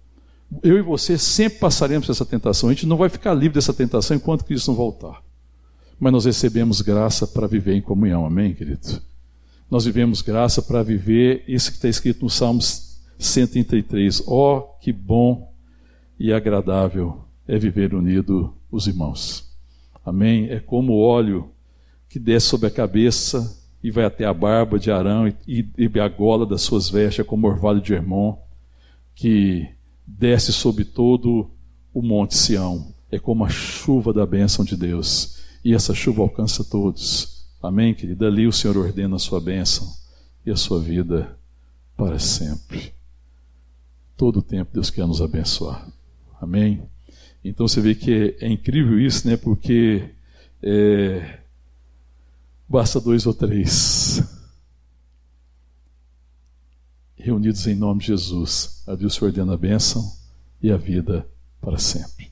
Eu 0.63 0.77
e 0.77 0.81
você 0.81 1.17
sempre 1.17 1.59
passaremos 1.59 2.09
essa 2.09 2.25
tentação. 2.25 2.69
A 2.69 2.73
gente 2.73 2.87
não 2.87 2.97
vai 2.97 3.09
ficar 3.09 3.33
livre 3.33 3.55
dessa 3.55 3.73
tentação 3.73 4.15
enquanto 4.15 4.45
Cristo 4.45 4.69
não 4.69 4.75
voltar. 4.75 5.21
Mas 5.99 6.13
nós 6.13 6.25
recebemos 6.25 6.81
graça 6.81 7.27
para 7.27 7.47
viver 7.47 7.75
em 7.75 7.81
comunhão. 7.81 8.25
Amém, 8.25 8.53
querido? 8.53 9.01
Nós 9.69 9.83
vivemos 9.83 10.21
graça 10.21 10.61
para 10.61 10.81
viver 10.81 11.43
isso 11.47 11.69
que 11.71 11.77
está 11.77 11.89
escrito 11.89 12.23
no 12.23 12.29
Salmos 12.29 12.99
133. 13.19 14.23
Ó, 14.25 14.57
oh, 14.57 14.61
que 14.79 14.93
bom 14.93 15.53
e 16.17 16.31
agradável 16.31 17.21
é 17.47 17.59
viver 17.59 17.93
unido 17.93 18.53
os 18.71 18.87
irmãos. 18.87 19.45
Amém? 20.05 20.49
É 20.49 20.59
como 20.59 20.93
o 20.93 21.01
óleo 21.01 21.49
que 22.07 22.17
desce 22.17 22.47
sobre 22.47 22.67
a 22.67 22.71
cabeça 22.71 23.61
e 23.83 23.91
vai 23.91 24.05
até 24.05 24.23
a 24.23 24.33
barba 24.33 24.79
de 24.79 24.89
Arão 24.89 25.27
e, 25.27 25.67
e 25.77 25.99
a 25.99 26.07
gola 26.07 26.45
das 26.45 26.61
suas 26.61 26.89
vestes, 26.89 27.19
é 27.19 27.23
como 27.23 27.47
orvalho 27.47 27.81
de 27.81 27.93
Hermon 27.93 28.37
que 29.13 29.67
desce 30.05 30.53
sobre 30.53 30.85
todo 30.85 31.51
o 31.93 32.01
monte 32.01 32.37
Sião. 32.37 32.93
É 33.11 33.19
como 33.19 33.43
a 33.43 33.49
chuva 33.49 34.13
da 34.13 34.25
bênção 34.25 34.63
de 34.63 34.77
Deus. 34.77 35.39
E 35.63 35.73
essa 35.73 35.93
chuva 35.93 36.21
alcança 36.21 36.63
todos. 36.63 37.36
Amém, 37.61 37.93
querida? 37.93 38.27
Ali 38.27 38.47
o 38.47 38.53
Senhor 38.53 38.77
ordena 38.77 39.15
a 39.15 39.19
sua 39.19 39.41
bênção 39.41 39.91
e 40.45 40.51
a 40.51 40.55
sua 40.55 40.79
vida 40.79 41.37
para 41.95 42.19
sempre. 42.19 42.93
Todo 44.15 44.39
o 44.39 44.41
tempo 44.41 44.71
Deus 44.73 44.89
quer 44.89 45.07
nos 45.07 45.21
abençoar. 45.21 45.87
Amém? 46.39 46.83
Então 47.43 47.67
você 47.67 47.81
vê 47.81 47.95
que 47.95 48.35
é, 48.39 48.45
é 48.45 48.49
incrível 48.49 48.99
isso, 48.99 49.27
né? 49.27 49.37
Porque 49.37 50.09
é, 50.61 51.39
basta 52.67 52.99
dois 52.99 53.25
ou 53.25 53.33
três 53.33 54.21
reunidos 57.15 57.65
em 57.67 57.75
nome 57.75 58.01
de 58.01 58.07
Jesus. 58.07 58.83
A 58.87 58.95
Deus 58.95 59.21
ordena 59.21 59.53
a 59.53 59.57
bênção 59.57 60.09
e 60.61 60.71
a 60.71 60.77
vida 60.77 61.27
para 61.59 61.77
sempre. 61.77 62.31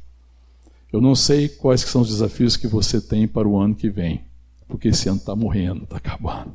Eu 0.91 1.01
não 1.01 1.15
sei 1.15 1.49
quais 1.49 1.82
são 1.82 2.01
os 2.01 2.09
desafios 2.09 2.55
que 2.55 2.67
você 2.67 3.01
tem 3.01 3.28
para 3.28 3.47
o 3.47 3.59
ano 3.59 3.76
que 3.76 3.89
vem, 3.89 4.23
porque 4.68 4.89
esse 4.89 5.07
ano 5.09 5.20
está 5.20 5.36
morrendo, 5.36 5.84
está 5.84 5.97
acabando. 5.97 6.53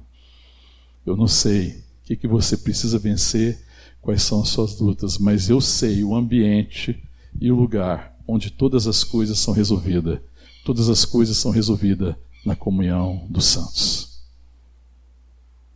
Eu 1.04 1.16
não 1.16 1.26
sei 1.26 1.70
o 1.70 1.82
que, 2.04 2.16
que 2.16 2.28
você 2.28 2.56
precisa 2.56 2.98
vencer, 2.98 3.58
quais 4.00 4.22
são 4.22 4.42
as 4.42 4.48
suas 4.48 4.78
lutas, 4.78 5.18
mas 5.18 5.48
eu 5.48 5.60
sei 5.60 6.02
o 6.02 6.14
ambiente 6.14 7.02
e 7.40 7.50
o 7.50 7.56
lugar 7.56 8.16
onde 8.26 8.50
todas 8.50 8.86
as 8.86 9.04
coisas 9.04 9.38
são 9.38 9.52
resolvidas. 9.52 10.20
Todas 10.64 10.88
as 10.88 11.04
coisas 11.04 11.36
são 11.36 11.50
resolvidas 11.50 12.14
na 12.44 12.54
comunhão 12.54 13.26
dos 13.28 13.46
santos. 13.46 14.20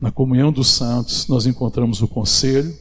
Na 0.01 0.11
comunhão 0.11 0.53
dos 0.53 0.69
santos, 0.69 1.27
nós 1.29 1.47
encontramos 1.47 2.03
o 2.03 2.09
conselho, 2.09 2.77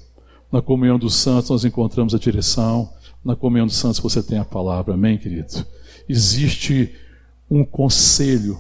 na 0.52 0.62
comunhão 0.62 1.00
dos 1.00 1.16
santos, 1.16 1.50
nós 1.50 1.66
encontramos 1.66 2.14
a 2.14 2.20
direção, 2.20 2.92
na 3.24 3.36
comunhão 3.36 3.66
dos 3.66 3.78
santos, 3.78 4.00
você 4.00 4.22
tem 4.22 4.38
a 4.38 4.46
palavra, 4.46 4.94
amém, 4.94 5.18
querido? 5.18 5.66
Existe 6.08 6.94
um 7.50 7.64
conselho 7.64 8.60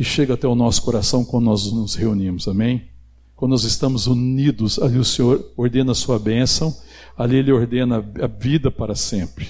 que 0.00 0.04
chega 0.04 0.32
até 0.32 0.48
o 0.48 0.54
nosso 0.54 0.80
coração 0.80 1.22
quando 1.22 1.44
nós 1.44 1.70
nos 1.70 1.94
reunimos, 1.94 2.48
amém? 2.48 2.88
Quando 3.36 3.50
nós 3.50 3.64
estamos 3.64 4.06
unidos, 4.06 4.78
ali 4.78 4.96
o 4.96 5.04
Senhor 5.04 5.52
ordena 5.58 5.92
a 5.92 5.94
sua 5.94 6.18
bênção, 6.18 6.74
ali 7.14 7.36
Ele 7.36 7.52
ordena 7.52 7.98
a 7.98 8.26
vida 8.26 8.70
para 8.70 8.94
sempre. 8.94 9.48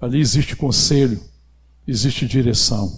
Ali 0.00 0.20
existe 0.20 0.54
conselho, 0.54 1.20
existe 1.84 2.28
direção. 2.28 2.92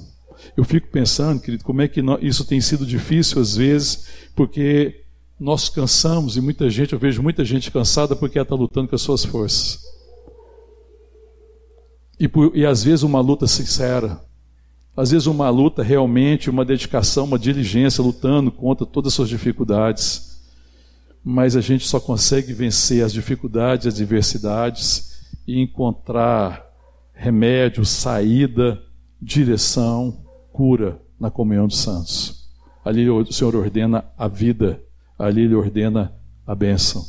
Eu 0.54 0.62
fico 0.62 0.88
pensando, 0.88 1.40
querido, 1.40 1.64
como 1.64 1.80
é 1.80 1.88
que 1.88 2.02
isso 2.20 2.44
tem 2.44 2.60
sido 2.60 2.84
difícil 2.84 3.40
às 3.40 3.56
vezes, 3.56 4.08
porque 4.36 5.04
nós 5.40 5.70
cansamos 5.70 6.36
e 6.36 6.42
muita 6.42 6.68
gente, 6.68 6.92
eu 6.92 6.98
vejo 6.98 7.22
muita 7.22 7.46
gente 7.46 7.70
cansada 7.70 8.14
porque 8.14 8.36
ela 8.36 8.44
está 8.44 8.54
lutando 8.54 8.88
com 8.88 8.94
as 8.94 9.00
suas 9.00 9.24
forças. 9.24 9.80
E, 12.20 12.28
por, 12.28 12.54
e 12.54 12.66
às 12.66 12.84
vezes 12.84 13.02
uma 13.02 13.22
luta 13.22 13.46
sincera, 13.46 14.20
às 14.96 15.10
vezes 15.10 15.26
uma 15.26 15.50
luta 15.50 15.82
realmente, 15.82 16.48
uma 16.48 16.64
dedicação, 16.64 17.24
uma 17.24 17.38
diligência, 17.38 18.02
lutando 18.02 18.52
contra 18.52 18.86
todas 18.86 19.08
as 19.08 19.14
suas 19.14 19.28
dificuldades. 19.28 20.40
Mas 21.22 21.56
a 21.56 21.60
gente 21.60 21.86
só 21.86 21.98
consegue 21.98 22.52
vencer 22.52 23.04
as 23.04 23.12
dificuldades, 23.12 23.86
as 23.86 23.94
adversidades 23.94 25.24
e 25.46 25.60
encontrar 25.60 26.64
remédio, 27.12 27.84
saída, 27.84 28.80
direção 29.20 30.24
cura 30.52 31.00
na 31.18 31.30
comunhão 31.30 31.66
dos 31.66 31.78
santos. 31.78 32.48
Ali 32.84 33.08
o 33.08 33.32
Senhor 33.32 33.56
ordena 33.56 34.04
a 34.16 34.28
vida, 34.28 34.80
ali 35.18 35.42
Ele 35.42 35.54
ordena 35.54 36.12
a 36.46 36.54
bênção. 36.54 37.04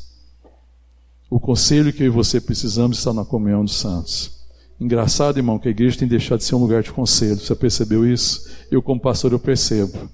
O 1.29 1.39
conselho 1.39 1.91
que 1.91 2.03
eu 2.03 2.07
e 2.07 2.09
você 2.09 2.39
precisamos 2.39 2.97
está 2.97 3.13
na 3.13 3.25
comunhão 3.25 3.63
dos 3.63 3.75
santos. 3.75 4.45
Engraçado, 4.80 5.38
irmão, 5.38 5.57
que 5.57 5.67
a 5.67 5.71
igreja 5.71 5.99
tem 5.99 6.07
deixado 6.07 6.39
de 6.39 6.45
ser 6.45 6.55
um 6.55 6.59
lugar 6.59 6.84
de 6.84 6.91
conselho. 6.91 7.39
Você 7.39 7.55
percebeu 7.55 8.05
isso? 8.05 8.49
Eu, 8.69 8.82
como 8.82 8.99
pastor, 8.99 9.32
eu 9.32 9.39
percebo. 9.39 10.09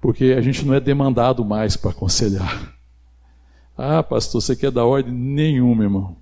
Porque 0.00 0.26
a 0.36 0.40
gente 0.40 0.64
não 0.64 0.74
é 0.74 0.80
demandado 0.80 1.44
mais 1.44 1.76
para 1.76 1.90
aconselhar. 1.90 2.76
Ah, 3.76 4.02
pastor, 4.02 4.40
você 4.40 4.54
quer 4.54 4.70
dar 4.70 4.84
ordem? 4.84 5.12
Nenhuma, 5.12 5.84
irmão. 5.84 6.16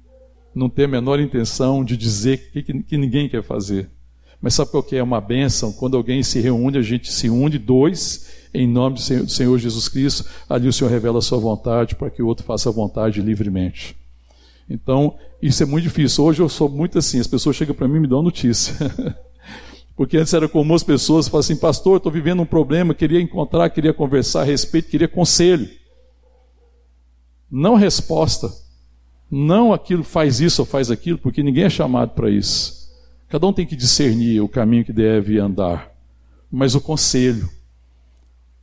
Não 0.54 0.70
tem 0.70 0.86
a 0.86 0.88
menor 0.88 1.20
intenção 1.20 1.84
de 1.84 1.96
dizer 1.96 2.48
o 2.48 2.52
que, 2.52 2.82
que 2.82 2.96
ninguém 2.96 3.28
quer 3.28 3.42
fazer. 3.42 3.90
Mas 4.40 4.54
sabe 4.54 4.70
qual 4.70 4.82
que 4.82 4.96
é 4.96 5.02
uma 5.02 5.20
bênção? 5.20 5.72
Quando 5.72 5.96
alguém 5.96 6.22
se 6.22 6.40
reúne, 6.40 6.78
a 6.78 6.82
gente 6.82 7.12
se 7.12 7.28
une, 7.28 7.58
dois, 7.58 8.30
em 8.54 8.66
nome 8.66 8.96
do 8.96 9.28
Senhor 9.28 9.58
Jesus 9.58 9.88
Cristo, 9.88 10.24
ali 10.48 10.68
o 10.68 10.72
Senhor 10.72 10.90
revela 10.90 11.18
a 11.18 11.22
sua 11.22 11.38
vontade 11.38 11.94
para 11.94 12.10
que 12.10 12.22
o 12.22 12.26
outro 12.26 12.44
faça 12.44 12.68
a 12.70 12.72
vontade 12.72 13.20
livremente. 13.20 13.96
Então, 14.68 15.16
isso 15.40 15.62
é 15.62 15.66
muito 15.66 15.84
difícil. 15.84 16.24
Hoje 16.24 16.40
eu 16.40 16.48
sou 16.48 16.68
muito 16.68 16.98
assim, 16.98 17.20
as 17.20 17.26
pessoas 17.26 17.56
chegam 17.56 17.74
para 17.74 17.86
mim 17.86 17.96
e 17.96 18.00
me 18.00 18.08
dão 18.08 18.22
notícia. 18.22 18.74
Porque 19.96 20.18
antes 20.18 20.34
era 20.34 20.48
comum 20.48 20.74
as 20.74 20.82
pessoas 20.82 21.26
falarem 21.26 21.52
assim, 21.52 21.56
pastor, 21.56 21.96
estou 21.96 22.12
vivendo 22.12 22.42
um 22.42 22.46
problema, 22.46 22.94
queria 22.94 23.20
encontrar, 23.20 23.70
queria 23.70 23.94
conversar 23.94 24.42
a 24.42 24.44
respeito, 24.44 24.90
queria 24.90 25.08
conselho. 25.08 25.68
Não 27.50 27.76
resposta. 27.76 28.50
Não 29.30 29.72
aquilo 29.72 30.04
faz 30.04 30.40
isso 30.40 30.62
ou 30.62 30.66
faz 30.66 30.90
aquilo, 30.90 31.18
porque 31.18 31.42
ninguém 31.42 31.64
é 31.64 31.70
chamado 31.70 32.10
para 32.10 32.28
isso. 32.28 32.92
Cada 33.28 33.46
um 33.46 33.52
tem 33.52 33.66
que 33.66 33.74
discernir 33.74 34.40
o 34.40 34.48
caminho 34.48 34.84
que 34.84 34.92
deve 34.92 35.38
andar. 35.38 35.90
Mas 36.50 36.74
o 36.74 36.80
conselho, 36.80 37.48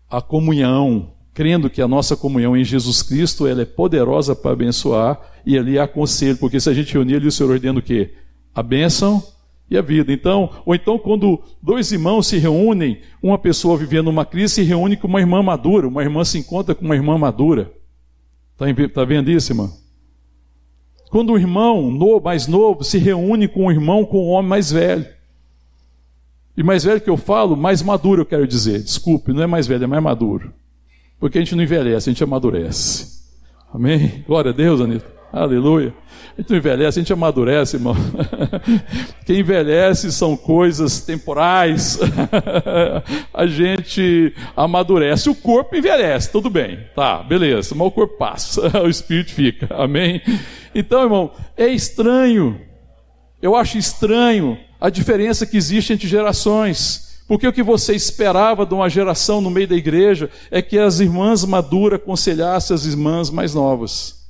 a 0.09 0.21
comunhão, 0.21 1.12
crendo 1.33 1.69
que 1.69 1.81
a 1.81 1.87
nossa 1.87 2.15
comunhão 2.15 2.55
em 2.55 2.63
Jesus 2.63 3.01
Cristo 3.01 3.47
ela 3.47 3.63
é 3.63 3.65
poderosa 3.65 4.35
para 4.35 4.51
abençoar, 4.51 5.19
e 5.45 5.57
ali 5.57 5.79
há 5.79 5.87
conselho, 5.87 6.37
porque 6.37 6.59
se 6.59 6.69
a 6.69 6.73
gente 6.73 6.97
unir 6.97 7.15
ali, 7.15 7.27
o 7.27 7.31
Senhor 7.31 7.51
ordena 7.51 7.79
o 7.79 7.81
quê? 7.81 8.13
A 8.53 8.61
bênção 8.61 9.21
e 9.69 9.77
a 9.77 9.81
vida. 9.81 10.13
Então, 10.13 10.49
ou 10.65 10.75
então 10.75 10.97
quando 10.97 11.41
dois 11.61 11.91
irmãos 11.91 12.27
se 12.27 12.37
reúnem, 12.37 13.01
uma 13.21 13.37
pessoa 13.37 13.77
vivendo 13.77 14.09
uma 14.09 14.25
crise 14.25 14.55
se 14.55 14.63
reúne 14.63 14.95
com 14.95 15.07
uma 15.07 15.19
irmã 15.19 15.41
madura, 15.41 15.87
uma 15.87 16.03
irmã 16.03 16.23
se 16.23 16.37
encontra 16.37 16.75
com 16.75 16.85
uma 16.85 16.95
irmã 16.95 17.17
madura. 17.17 17.73
Está 18.53 18.65
tá 18.93 19.03
vendo 19.03 19.31
isso, 19.31 19.51
irmão? 19.51 19.73
Quando 21.09 21.33
o 21.33 21.37
irmão 21.37 21.91
novo, 21.91 22.23
mais 22.23 22.47
novo 22.47 22.83
se 22.83 22.97
reúne 22.97 23.47
com 23.47 23.67
o 23.67 23.71
irmão 23.71 24.05
com 24.05 24.17
o 24.17 24.27
homem 24.29 24.49
mais 24.49 24.71
velho. 24.71 25.05
E 26.55 26.63
mais 26.63 26.83
velho 26.83 27.01
que 27.01 27.09
eu 27.09 27.17
falo, 27.17 27.57
mais 27.57 27.81
maduro 27.81 28.21
eu 28.21 28.25
quero 28.25 28.47
dizer. 28.47 28.81
Desculpe, 28.81 29.33
não 29.33 29.43
é 29.43 29.47
mais 29.47 29.65
velho, 29.67 29.83
é 29.83 29.87
mais 29.87 30.03
maduro. 30.03 30.53
Porque 31.23 31.37
a 31.37 31.41
gente 31.41 31.55
não 31.55 31.63
envelhece, 31.63 32.09
a 32.09 32.11
gente 32.11 32.21
amadurece. 32.21 33.23
Amém? 33.73 34.25
Glória 34.27 34.51
a 34.51 34.53
Deus, 34.53 34.81
Anitta. 34.81 35.09
Aleluia. 35.31 35.93
A 36.37 36.41
gente 36.41 36.49
não 36.49 36.57
envelhece, 36.57 36.99
a 36.99 37.01
gente 37.01 37.13
amadurece, 37.13 37.77
irmão. 37.77 37.95
Quem 39.25 39.39
envelhece 39.39 40.11
são 40.11 40.35
coisas 40.35 40.99
temporais. 40.99 41.97
a 43.33 43.47
gente 43.47 44.35
amadurece. 44.53 45.29
O 45.29 45.35
corpo 45.35 45.77
envelhece, 45.77 46.29
tudo 46.29 46.49
bem. 46.49 46.79
Tá, 46.93 47.23
beleza. 47.23 47.73
Mas 47.73 47.87
o 47.87 47.91
corpo 47.91 48.17
passa, 48.17 48.61
o 48.83 48.89
espírito 48.89 49.31
fica. 49.31 49.73
Amém? 49.73 50.21
Então, 50.75 51.03
irmão, 51.03 51.31
é 51.55 51.67
estranho. 51.67 52.59
Eu 53.41 53.55
acho 53.55 53.77
estranho 53.77 54.57
a 54.77 54.89
diferença 54.89 55.45
que 55.45 55.55
existe 55.55 55.93
entre 55.93 56.05
gerações. 56.05 57.12
Porque 57.27 57.47
o 57.47 57.53
que 57.53 57.63
você 57.63 57.95
esperava 57.95 58.65
de 58.65 58.73
uma 58.73 58.89
geração 58.89 59.39
no 59.39 59.49
meio 59.49 59.67
da 59.67 59.75
igreja 59.75 60.29
é 60.51 60.61
que 60.61 60.77
as 60.77 60.99
irmãs 60.99 61.45
maduras 61.45 61.99
aconselhassem 61.99 62.75
as 62.75 62.85
irmãs 62.85 63.29
mais 63.29 63.53
novas. 63.53 64.27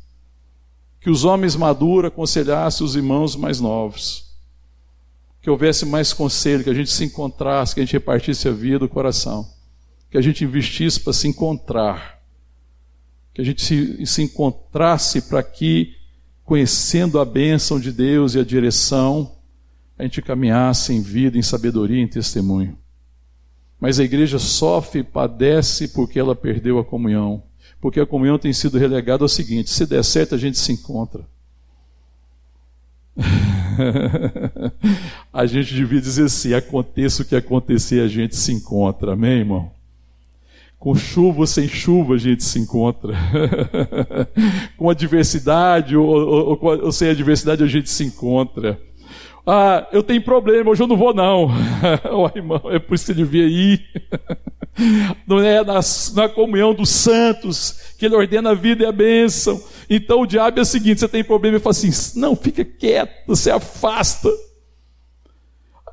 Que 0.99 1.09
os 1.09 1.25
homens 1.25 1.55
maduros 1.55 2.09
aconselhassem 2.09 2.85
os 2.85 2.95
irmãos 2.95 3.35
mais 3.35 3.59
novos, 3.59 4.31
que 5.41 5.49
houvesse 5.49 5.85
mais 5.85 6.13
conselho, 6.13 6.63
que 6.63 6.69
a 6.69 6.73
gente 6.73 6.89
se 6.89 7.03
encontrasse, 7.03 7.73
que 7.73 7.81
a 7.81 7.83
gente 7.83 7.93
repartisse 7.93 8.47
a 8.47 8.51
vida 8.51 8.79
do 8.79 8.89
coração, 8.89 9.45
que 10.09 10.17
a 10.17 10.21
gente 10.21 10.45
investisse 10.45 10.99
para 10.99 11.11
se 11.11 11.27
encontrar, 11.27 12.21
que 13.33 13.41
a 13.41 13.43
gente 13.43 13.61
se, 13.61 14.05
se 14.05 14.21
encontrasse 14.21 15.23
para 15.23 15.43
que, 15.43 15.95
conhecendo 16.45 17.19
a 17.19 17.25
bênção 17.25 17.79
de 17.79 17.91
Deus 17.91 18.35
e 18.35 18.39
a 18.39 18.43
direção, 18.45 19.35
a 19.97 20.03
gente 20.03 20.21
caminhasse 20.21 20.93
em 20.93 21.01
vida, 21.01 21.37
em 21.37 21.41
sabedoria, 21.41 22.01
em 22.01 22.07
testemunho. 22.07 22.77
Mas 23.79 23.99
a 23.99 24.03
igreja 24.03 24.39
sofre 24.39 25.03
padece 25.03 25.89
porque 25.89 26.19
ela 26.19 26.35
perdeu 26.35 26.79
a 26.79 26.85
comunhão 26.85 27.43
porque 27.83 27.99
a 27.99 28.05
comunhão 28.05 28.39
tem 28.39 28.53
sido 28.53 28.77
relegada 28.77 29.25
ao 29.25 29.27
seguinte: 29.27 29.69
se 29.69 29.85
der 29.85 30.01
certo, 30.05 30.33
a 30.33 30.37
gente 30.37 30.57
se 30.57 30.71
encontra. 30.71 31.27
a 35.33 35.45
gente 35.45 35.75
devia 35.75 35.99
dizer 35.99 36.23
assim: 36.23 36.53
aconteça 36.53 37.23
o 37.23 37.25
que 37.25 37.35
acontecer, 37.35 37.99
a 37.99 38.07
gente 38.07 38.37
se 38.37 38.53
encontra, 38.53 39.11
amém, 39.11 39.39
irmão? 39.39 39.69
Com 40.79 40.95
chuva 40.95 41.41
ou 41.41 41.47
sem 41.47 41.67
chuva 41.67 42.13
a 42.13 42.17
gente 42.17 42.41
se 42.41 42.57
encontra. 42.57 43.17
Com 44.77 44.89
adversidade 44.89 45.97
ou, 45.97 46.07
ou, 46.07 46.59
ou, 46.61 46.85
ou 46.85 46.91
sem 46.91 47.09
adversidade 47.09 47.63
a 47.63 47.67
gente 47.67 47.89
se 47.89 48.05
encontra. 48.05 48.79
Ah, 49.45 49.87
eu 49.91 50.01
tenho 50.01 50.21
problema, 50.21 50.69
hoje 50.69 50.81
eu 50.81 50.87
não 50.87 50.95
vou 50.95 51.13
não. 51.13 51.49
oh, 52.11 52.29
irmão, 52.33 52.61
é 52.65 52.79
por 52.79 52.95
isso 52.95 53.05
que 53.05 53.11
ele 53.11 53.23
devia 53.23 53.45
ir. 53.45 53.85
não 55.27 55.39
é 55.39 55.63
na, 55.63 55.79
na, 56.15 56.29
comunhão 56.29 56.73
dos 56.73 56.89
santos 56.89 57.93
que 57.97 58.05
ele 58.05 58.15
ordena 58.15 58.51
a 58.51 58.55
vida 58.55 58.83
e 58.83 58.85
a 58.85 58.91
bênção. 58.91 59.61
Então 59.89 60.21
o 60.21 60.25
diabo 60.25 60.59
é 60.59 60.61
o 60.61 60.65
seguinte: 60.65 61.01
você 61.01 61.09
tem 61.09 61.23
problema 61.23 61.57
e 61.57 61.59
fala 61.59 61.71
assim, 61.71 62.19
não, 62.19 62.35
fica 62.35 62.63
quieto, 62.63 63.27
você 63.27 63.51
afasta. 63.51 64.29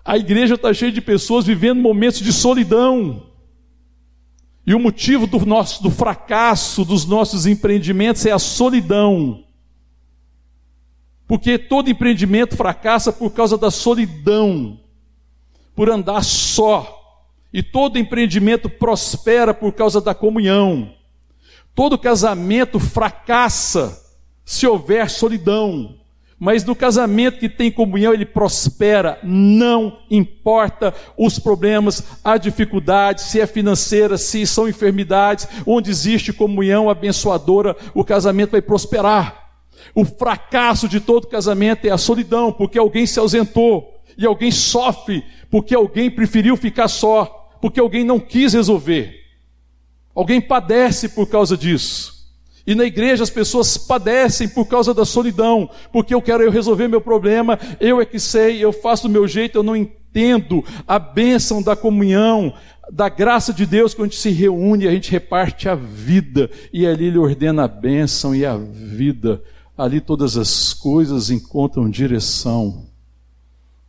A 0.05 0.17
igreja 0.17 0.55
está 0.55 0.73
cheia 0.73 0.93
de 0.93 1.01
pessoas 1.01 1.45
vivendo 1.45 1.81
momentos 1.81 2.21
de 2.21 2.33
solidão. 2.33 3.27
E 4.65 4.75
o 4.75 4.79
motivo 4.79 5.27
do 5.27 5.45
nosso 5.45 5.83
do 5.83 5.91
fracasso 5.91 6.85
dos 6.85 7.05
nossos 7.05 7.47
empreendimentos 7.47 8.25
é 8.25 8.31
a 8.31 8.39
solidão. 8.39 9.45
Porque 11.31 11.57
todo 11.57 11.89
empreendimento 11.89 12.57
fracassa 12.57 13.13
por 13.13 13.31
causa 13.31 13.57
da 13.57 13.71
solidão, 13.71 14.81
por 15.77 15.89
andar 15.89 16.25
só. 16.25 17.23
E 17.53 17.63
todo 17.63 18.01
empreendimento 18.01 18.69
prospera 18.69 19.55
por 19.55 19.73
causa 19.73 20.01
da 20.01 20.13
comunhão. 20.13 20.93
Todo 21.73 21.97
casamento 21.97 22.81
fracassa 22.81 24.13
se 24.45 24.67
houver 24.67 25.09
solidão. 25.09 26.01
Mas 26.37 26.65
no 26.65 26.75
casamento 26.75 27.39
que 27.39 27.49
tem 27.49 27.71
comunhão, 27.71 28.13
ele 28.13 28.27
prospera, 28.27 29.21
não 29.23 30.01
importa 30.11 30.93
os 31.17 31.39
problemas, 31.39 32.03
a 32.25 32.39
dificuldade, 32.39 33.21
se 33.21 33.41
é 33.41 33.47
financeira, 33.47 34.19
se 34.19 34.45
são 34.45 34.69
enfermidades, 34.69 35.47
onde 35.65 35.91
existe 35.91 36.33
comunhão 36.33 36.91
abençoadora, 36.91 37.77
o 37.95 38.03
casamento 38.03 38.51
vai 38.51 38.63
prosperar. 38.63 39.40
O 39.95 40.05
fracasso 40.05 40.89
de 40.89 41.01
todo 41.01 41.27
casamento 41.27 41.87
é 41.87 41.91
a 41.91 41.99
solidão, 41.99 42.53
porque 42.53 42.79
alguém 42.79 43.07
se 43.07 43.19
ausentou, 43.19 44.01
e 44.17 44.27
alguém 44.27 44.51
sofre 44.51 45.25
porque 45.51 45.75
alguém 45.75 46.11
preferiu 46.11 46.57
ficar 46.57 46.89
só, 46.89 47.49
porque 47.61 47.81
alguém 47.81 48.05
não 48.05 48.21
quis 48.21 48.53
resolver. 48.53 49.19
Alguém 50.15 50.41
padece 50.41 51.09
por 51.09 51.27
causa 51.27 51.57
disso. 51.57 52.21
E 52.67 52.75
na 52.75 52.85
igreja 52.85 53.25
as 53.25 53.31
pessoas 53.31 53.77
padecem 53.77 54.49
por 54.49 54.67
causa 54.67 54.95
da 54.95 55.05
solidão, 55.05 55.69
porque 55.93 56.15
eu 56.15 56.23
quero 56.23 56.43
eu 56.43 56.51
resolver 56.51 56.87
meu 56.87 57.01
problema, 57.01 57.59
eu 57.81 58.01
é 58.01 58.05
que 58.05 58.21
sei, 58.21 58.63
eu 58.63 58.73
faço 58.73 59.09
do 59.09 59.13
meu 59.13 59.27
jeito, 59.27 59.59
eu 59.59 59.63
não 59.63 59.75
entendo 59.75 60.65
a 60.87 60.99
bênção 60.99 61.63
da 61.63 61.75
comunhão, 61.75 62.55
da 62.93 63.09
graça 63.09 63.53
de 63.53 63.65
Deus, 63.67 63.95
quando 63.95 64.09
a 64.09 64.11
gente 64.11 64.21
se 64.21 64.31
reúne, 64.31 64.87
a 64.87 64.93
gente 64.93 65.11
reparte 65.11 65.69
a 65.69 65.75
vida, 65.75 66.51
e 66.73 66.87
ali 66.87 67.07
ele 67.07 67.19
ordena 67.19 67.65
a 67.65 67.69
bênção 67.69 68.35
e 68.35 68.45
a 68.45 68.57
vida 68.57 69.43
ali 69.81 69.99
todas 69.99 70.37
as 70.37 70.75
coisas 70.75 71.31
encontram 71.31 71.89
direção. 71.89 72.87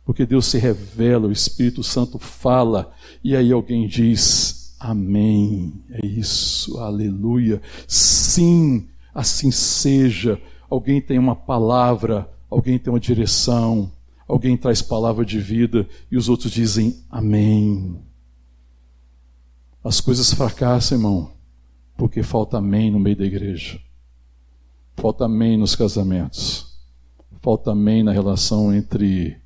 Porque 0.04 0.24
Deus 0.24 0.46
se 0.46 0.58
revela, 0.58 1.28
o 1.28 1.32
Espírito 1.32 1.82
Santo 1.82 2.18
fala, 2.18 2.92
e 3.22 3.36
aí 3.36 3.52
alguém 3.52 3.86
diz: 3.86 4.74
Amém. 4.80 5.84
É 5.90 6.04
isso, 6.04 6.78
aleluia. 6.78 7.60
Sim, 7.86 8.88
assim 9.14 9.50
seja. 9.50 10.40
Alguém 10.68 11.00
tem 11.00 11.18
uma 11.18 11.36
palavra, 11.36 12.28
alguém 12.48 12.78
tem 12.78 12.90
uma 12.90 12.98
direção, 12.98 13.92
alguém 14.26 14.56
traz 14.56 14.80
palavra 14.80 15.26
de 15.26 15.38
vida, 15.38 15.86
e 16.10 16.16
os 16.16 16.28
outros 16.28 16.50
dizem: 16.50 16.96
Amém. 17.10 18.00
As 19.84 20.00
coisas 20.00 20.32
fracassam, 20.32 20.96
irmão, 20.96 21.32
porque 21.98 22.22
falta 22.22 22.56
amém 22.56 22.90
no 22.90 22.98
meio 22.98 23.16
da 23.16 23.26
igreja. 23.26 23.78
Falta 24.96 25.24
amém 25.24 25.56
nos 25.56 25.74
casamentos. 25.74 26.78
Falta 27.40 27.72
amém 27.72 28.02
na 28.02 28.12
relação 28.12 28.74
entre 28.74 29.36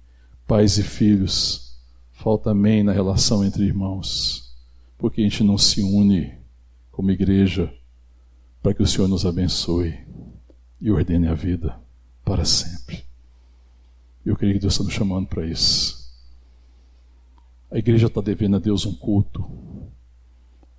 pais 0.46 0.78
e 0.78 0.82
filhos. 0.82 1.78
Falta 2.12 2.50
amém 2.50 2.82
na 2.82 2.92
relação 2.92 3.44
entre 3.44 3.64
irmãos. 3.64 4.54
Porque 4.98 5.20
a 5.20 5.24
gente 5.24 5.42
não 5.42 5.56
se 5.56 5.82
une 5.82 6.34
como 6.90 7.10
igreja 7.10 7.72
para 8.62 8.74
que 8.74 8.82
o 8.82 8.86
Senhor 8.86 9.08
nos 9.08 9.24
abençoe 9.24 9.94
e 10.80 10.90
ordene 10.90 11.28
a 11.28 11.34
vida 11.34 11.78
para 12.24 12.44
sempre. 12.44 13.04
Eu 14.24 14.36
creio 14.36 14.54
que 14.54 14.60
Deus 14.60 14.72
está 14.74 14.82
nos 14.82 14.92
chamando 14.92 15.28
para 15.28 15.46
isso. 15.46 16.12
A 17.70 17.78
igreja 17.78 18.08
está 18.08 18.20
devendo 18.20 18.56
a 18.56 18.58
Deus 18.58 18.84
um 18.84 18.94
culto. 18.94 19.48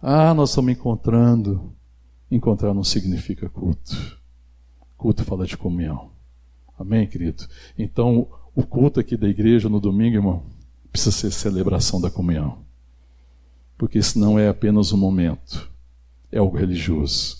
Ah, 0.01 0.33
nós 0.33 0.49
estamos 0.49 0.71
encontrando. 0.71 1.73
Encontrar 2.29 2.73
não 2.73 2.83
significa 2.83 3.49
culto. 3.49 4.16
Culto 4.97 5.23
fala 5.23 5.45
de 5.45 5.55
comunhão. 5.55 6.09
Amém, 6.77 7.07
querido? 7.07 7.47
Então, 7.77 8.27
o 8.55 8.63
culto 8.63 8.99
aqui 8.99 9.15
da 9.15 9.27
igreja 9.27 9.69
no 9.69 9.79
domingo, 9.79 10.15
irmão, 10.15 10.43
precisa 10.91 11.11
ser 11.11 11.31
celebração 11.31 12.01
da 12.01 12.09
comunhão. 12.09 12.59
Porque 13.77 13.99
isso 13.99 14.17
não 14.17 14.39
é 14.39 14.49
apenas 14.49 14.91
um 14.91 14.97
momento, 14.97 15.69
é 16.31 16.39
algo 16.39 16.57
religioso. 16.57 17.37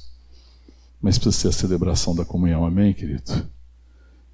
Mas 1.02 1.18
precisa 1.18 1.42
ser 1.42 1.48
a 1.48 1.52
celebração 1.52 2.16
da 2.16 2.24
comunhão, 2.24 2.64
amém, 2.64 2.94
querido? 2.94 3.48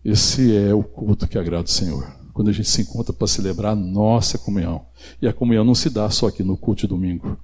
Esse 0.03 0.55
é 0.55 0.74
o 0.74 0.84
culto 0.84 1.28
que 1.28 1.38
agrada 1.38 1.63
o 1.63 1.71
Senhor. 1.71 2.05
Quando 2.34 2.49
a 2.49 2.53
gente 2.53 2.67
se 2.67 2.82
encontra 2.82 3.13
para 3.13 3.28
celebrar 3.28 3.71
a 3.71 3.76
nossa 3.76 4.38
comunhão. 4.38 4.86
E 5.21 5.28
a 5.28 5.34
comunhão 5.34 5.63
não 5.63 5.76
se 5.76 5.89
dá 5.89 6.09
só 6.09 6.28
aqui 6.28 6.43
no 6.43 6.57
culto 6.57 6.82
de 6.82 6.88
domingo. 6.88 7.38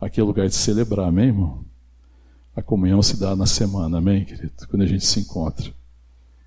Aqui 0.00 0.20
é 0.20 0.22
lugar 0.22 0.46
de 0.46 0.54
celebrar, 0.54 1.08
amém, 1.08 1.26
irmão? 1.26 1.64
A 2.58 2.62
comunhão 2.62 3.00
se 3.00 3.16
dá 3.16 3.36
na 3.36 3.46
semana, 3.46 3.98
amém, 3.98 4.24
querido? 4.24 4.66
Quando 4.68 4.82
a 4.82 4.86
gente 4.86 5.06
se 5.06 5.20
encontra. 5.20 5.72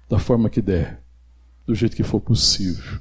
Da 0.09 0.19
forma 0.19 0.49
que 0.49 0.61
der, 0.61 1.01
do 1.65 1.73
jeito 1.73 1.95
que 1.95 2.03
for 2.03 2.19
possível. 2.19 2.99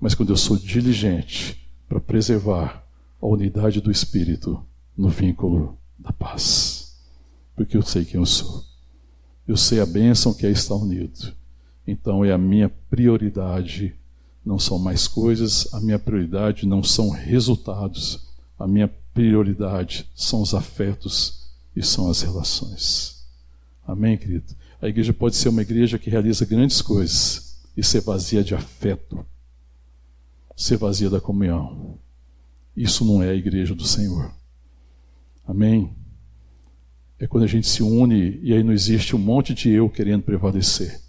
Mas 0.00 0.14
quando 0.14 0.28
eu 0.28 0.36
sou 0.36 0.56
diligente 0.56 1.60
para 1.88 1.98
preservar 1.98 2.86
a 3.20 3.26
unidade 3.26 3.80
do 3.80 3.90
Espírito 3.90 4.64
no 4.96 5.08
vínculo 5.08 5.76
da 5.98 6.12
paz. 6.12 6.96
Porque 7.56 7.76
eu 7.76 7.82
sei 7.82 8.04
quem 8.04 8.20
eu 8.20 8.26
sou. 8.26 8.62
Eu 9.44 9.56
sei 9.56 9.80
a 9.80 9.86
bênção 9.86 10.32
que 10.32 10.46
é 10.46 10.50
estar 10.52 10.76
unido. 10.76 11.34
Então 11.84 12.24
é 12.24 12.30
a 12.30 12.38
minha 12.38 12.68
prioridade. 12.88 13.92
Não 14.46 14.60
são 14.60 14.78
mais 14.78 15.08
coisas, 15.08 15.66
a 15.74 15.80
minha 15.80 15.98
prioridade 15.98 16.64
não 16.64 16.80
são 16.80 17.10
resultados. 17.10 18.24
A 18.56 18.68
minha 18.68 18.86
prioridade 19.12 20.08
são 20.14 20.40
os 20.40 20.54
afetos 20.54 21.41
e 21.74 21.82
são 21.82 22.10
as 22.10 22.22
relações. 22.22 23.24
Amém, 23.86 24.16
querido? 24.16 24.54
A 24.80 24.88
igreja 24.88 25.12
pode 25.12 25.36
ser 25.36 25.48
uma 25.48 25.62
igreja 25.62 25.98
que 25.98 26.10
realiza 26.10 26.44
grandes 26.44 26.82
coisas 26.82 27.60
e 27.76 27.82
ser 27.82 28.00
vazia 28.00 28.42
de 28.42 28.54
afeto, 28.54 29.24
ser 30.56 30.76
vazia 30.76 31.08
da 31.08 31.20
comunhão. 31.20 31.98
Isso 32.76 33.04
não 33.04 33.22
é 33.22 33.30
a 33.30 33.34
igreja 33.34 33.74
do 33.74 33.86
Senhor. 33.86 34.32
Amém? 35.46 35.94
É 37.18 37.26
quando 37.26 37.44
a 37.44 37.48
gente 37.48 37.68
se 37.68 37.82
une 37.82 38.40
e 38.42 38.52
aí 38.52 38.62
não 38.62 38.72
existe 38.72 39.14
um 39.14 39.18
monte 39.18 39.54
de 39.54 39.70
eu 39.70 39.88
querendo 39.88 40.22
prevalecer. 40.22 41.00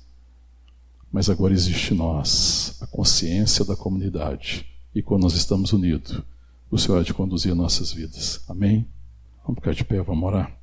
Mas 1.12 1.30
agora 1.30 1.54
existe 1.54 1.94
nós, 1.94 2.78
a 2.82 2.88
consciência 2.88 3.64
da 3.66 3.76
comunidade. 3.76 4.66
E 4.94 5.02
quando 5.02 5.24
nós 5.24 5.34
estamos 5.34 5.74
unidos, 5.74 6.22
o 6.70 6.78
Senhor 6.78 7.00
há 7.00 7.04
de 7.04 7.14
conduzir 7.14 7.54
nossas 7.56 7.92
vidas. 7.92 8.44
Amém? 8.48 8.88
Vamos 9.44 9.60
ficar 9.60 9.74
de 9.74 9.84
pé, 9.84 10.02
vamos 10.02 10.24
orar. 10.24 10.58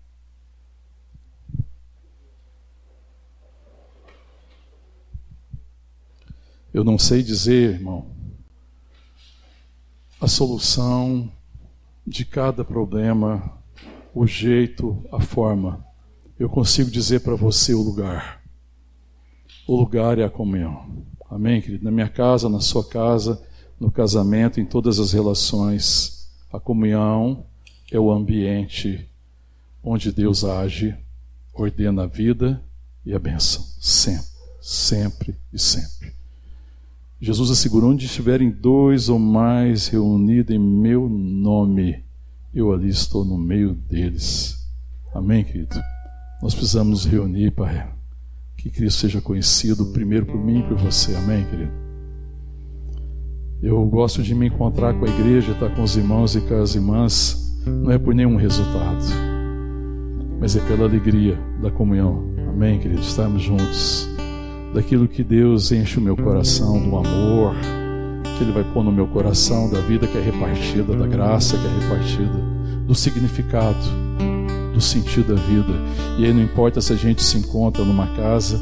Eu 6.72 6.84
não 6.84 6.98
sei 6.98 7.22
dizer, 7.22 7.74
irmão, 7.74 8.06
a 10.20 10.26
solução 10.26 11.30
de 12.06 12.24
cada 12.24 12.64
problema, 12.64 13.58
o 14.14 14.26
jeito, 14.26 15.04
a 15.12 15.20
forma. 15.20 15.84
Eu 16.38 16.48
consigo 16.48 16.90
dizer 16.90 17.20
para 17.20 17.34
você 17.34 17.74
o 17.74 17.82
lugar. 17.82 18.40
O 19.66 19.76
lugar 19.76 20.18
é 20.18 20.24
a 20.24 20.30
comunhão. 20.30 21.04
Amém, 21.28 21.60
querido? 21.60 21.84
Na 21.84 21.90
minha 21.90 22.08
casa, 22.08 22.48
na 22.48 22.60
sua 22.60 22.88
casa, 22.88 23.46
no 23.78 23.90
casamento, 23.90 24.60
em 24.60 24.64
todas 24.64 24.98
as 24.98 25.12
relações, 25.12 26.30
a 26.52 26.58
comunhão 26.58 27.46
é 27.90 27.98
o 27.98 28.10
ambiente 28.10 29.06
onde 29.82 30.12
Deus 30.12 30.44
age, 30.44 30.94
ordena 31.52 32.04
a 32.04 32.06
vida 32.06 32.62
e 33.04 33.14
a 33.14 33.18
bênção. 33.18 33.64
Sempre, 33.80 34.28
sempre 34.60 35.36
e 35.52 35.58
sempre. 35.58 36.12
Jesus 37.20 37.50
assegurou: 37.50 37.90
onde 37.90 38.06
estiverem 38.06 38.50
dois 38.50 39.08
ou 39.08 39.18
mais 39.18 39.88
reunidos 39.88 40.54
em 40.54 40.58
meu 40.58 41.08
nome, 41.08 42.02
eu 42.54 42.72
ali 42.72 42.88
estou 42.88 43.24
no 43.24 43.36
meio 43.36 43.74
deles. 43.74 44.56
Amém, 45.14 45.44
querido? 45.44 45.80
Nós 46.42 46.54
precisamos 46.54 47.04
nos 47.04 47.12
reunir 47.12 47.50
para 47.50 47.92
que 48.56 48.70
Cristo 48.70 49.00
seja 49.00 49.20
conhecido 49.20 49.86
primeiro 49.86 50.26
por 50.26 50.38
mim 50.38 50.60
e 50.60 50.62
por 50.62 50.76
você. 50.76 51.14
Amém, 51.14 51.44
querido? 51.44 51.72
Eu 53.62 53.84
gosto 53.84 54.22
de 54.22 54.34
me 54.34 54.46
encontrar 54.46 54.98
com 54.98 55.04
a 55.04 55.08
igreja, 55.08 55.52
estar 55.52 55.74
com 55.74 55.82
os 55.82 55.96
irmãos 55.96 56.34
e 56.34 56.40
com 56.40 56.54
as 56.54 56.74
irmãs, 56.74 57.49
não 57.66 57.90
é 57.90 57.98
por 57.98 58.14
nenhum 58.14 58.36
resultado, 58.36 59.04
mas 60.40 60.56
é 60.56 60.60
pela 60.60 60.84
alegria 60.84 61.38
da 61.62 61.70
comunhão. 61.70 62.24
Amém, 62.48 62.78
querido? 62.78 63.00
Estarmos 63.00 63.42
juntos 63.42 64.08
daquilo 64.74 65.08
que 65.08 65.22
Deus 65.22 65.72
enche 65.72 65.98
o 65.98 66.02
meu 66.02 66.16
coração, 66.16 66.80
do 66.80 66.96
amor 66.96 67.54
que 68.40 68.44
Ele 68.44 68.52
vai 68.52 68.64
pôr 68.72 68.82
no 68.82 68.90
meu 68.90 69.06
coração, 69.06 69.68
da 69.68 69.80
vida 69.80 70.06
que 70.06 70.16
é 70.16 70.20
repartida, 70.20 70.96
da 70.96 71.06
graça 71.06 71.58
que 71.58 71.66
é 71.66 71.70
repartida, 71.80 72.38
do 72.86 72.94
significado, 72.94 73.76
do 74.72 74.80
sentido 74.80 75.34
da 75.34 75.42
vida. 75.42 75.72
E 76.18 76.24
aí 76.24 76.32
não 76.32 76.42
importa 76.42 76.80
se 76.80 76.90
a 76.92 76.96
gente 76.96 77.22
se 77.22 77.36
encontra 77.36 77.84
numa 77.84 78.06
casa, 78.16 78.58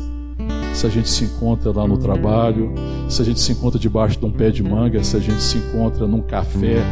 se 0.75 0.85
a 0.85 0.91
gente 0.91 1.09
se 1.09 1.25
encontra 1.25 1.71
lá 1.71 1.87
no 1.87 1.97
trabalho, 1.97 2.75
se 3.09 3.23
a 3.23 3.25
gente 3.25 3.39
se 3.39 3.53
encontra 3.53 3.79
debaixo 3.79 4.19
de 4.19 4.27
um 4.27 4.33
pé 4.33 4.51
de 4.51 4.65
manga, 4.65 5.03
se 5.05 5.17
a 5.17 5.21
gente 5.21 5.41
se 5.41 5.59
encontra 5.59 6.09
num 6.09 6.23
café, 6.23 6.83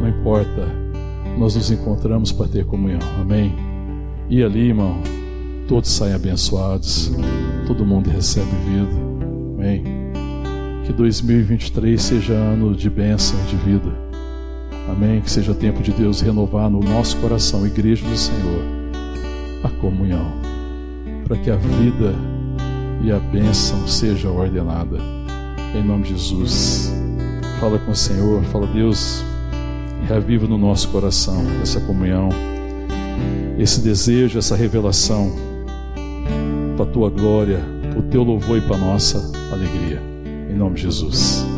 não 0.00 0.08
importa. 0.08 0.81
Nós 1.38 1.56
nos 1.56 1.70
encontramos 1.70 2.32
para 2.32 2.48
ter 2.48 2.64
comunhão. 2.64 3.00
Amém? 3.20 3.54
E 4.28 4.42
ali, 4.42 4.68
irmão, 4.68 5.00
todos 5.68 5.90
saem 5.90 6.14
abençoados, 6.14 7.12
todo 7.66 7.84
mundo 7.84 8.08
recebe 8.10 8.50
vida. 8.66 9.12
Amém. 9.54 9.84
Que 10.84 10.92
2023 10.92 12.00
seja 12.00 12.32
ano 12.32 12.74
de 12.74 12.88
bênção 12.90 13.38
e 13.40 13.50
de 13.50 13.56
vida. 13.56 13.92
Amém. 14.90 15.20
Que 15.20 15.30
seja 15.30 15.54
tempo 15.54 15.82
de 15.82 15.92
Deus 15.92 16.20
renovar 16.20 16.70
no 16.70 16.80
nosso 16.80 17.16
coração, 17.18 17.66
igreja 17.66 18.06
do 18.06 18.16
Senhor, 18.16 18.62
a 19.62 19.68
comunhão, 19.80 20.32
para 21.24 21.36
que 21.36 21.50
a 21.50 21.56
vida 21.56 22.14
e 23.02 23.10
a 23.10 23.18
bênção 23.18 23.86
seja 23.86 24.30
ordenada. 24.30 24.98
Em 25.74 25.82
nome 25.82 26.04
de 26.04 26.10
Jesus. 26.10 26.92
Fala 27.60 27.78
com 27.78 27.92
o 27.92 27.96
Senhor, 27.96 28.42
fala 28.44 28.66
Deus, 28.66 29.24
reaviva 30.06 30.46
no 30.46 30.58
nosso 30.58 30.88
coração 30.88 31.44
essa 31.62 31.80
comunhão, 31.80 32.28
esse 33.58 33.80
desejo, 33.80 34.38
essa 34.38 34.56
revelação 34.56 35.32
para 36.76 36.84
a 36.84 36.88
tua 36.88 37.10
glória, 37.10 37.60
o 37.96 38.02
teu 38.02 38.22
louvor 38.22 38.58
e 38.58 38.60
para 38.62 38.76
a 38.76 38.78
nossa 38.78 39.18
alegria. 39.52 40.02
Em 40.50 40.56
nome 40.56 40.76
de 40.76 40.82
Jesus. 40.82 41.51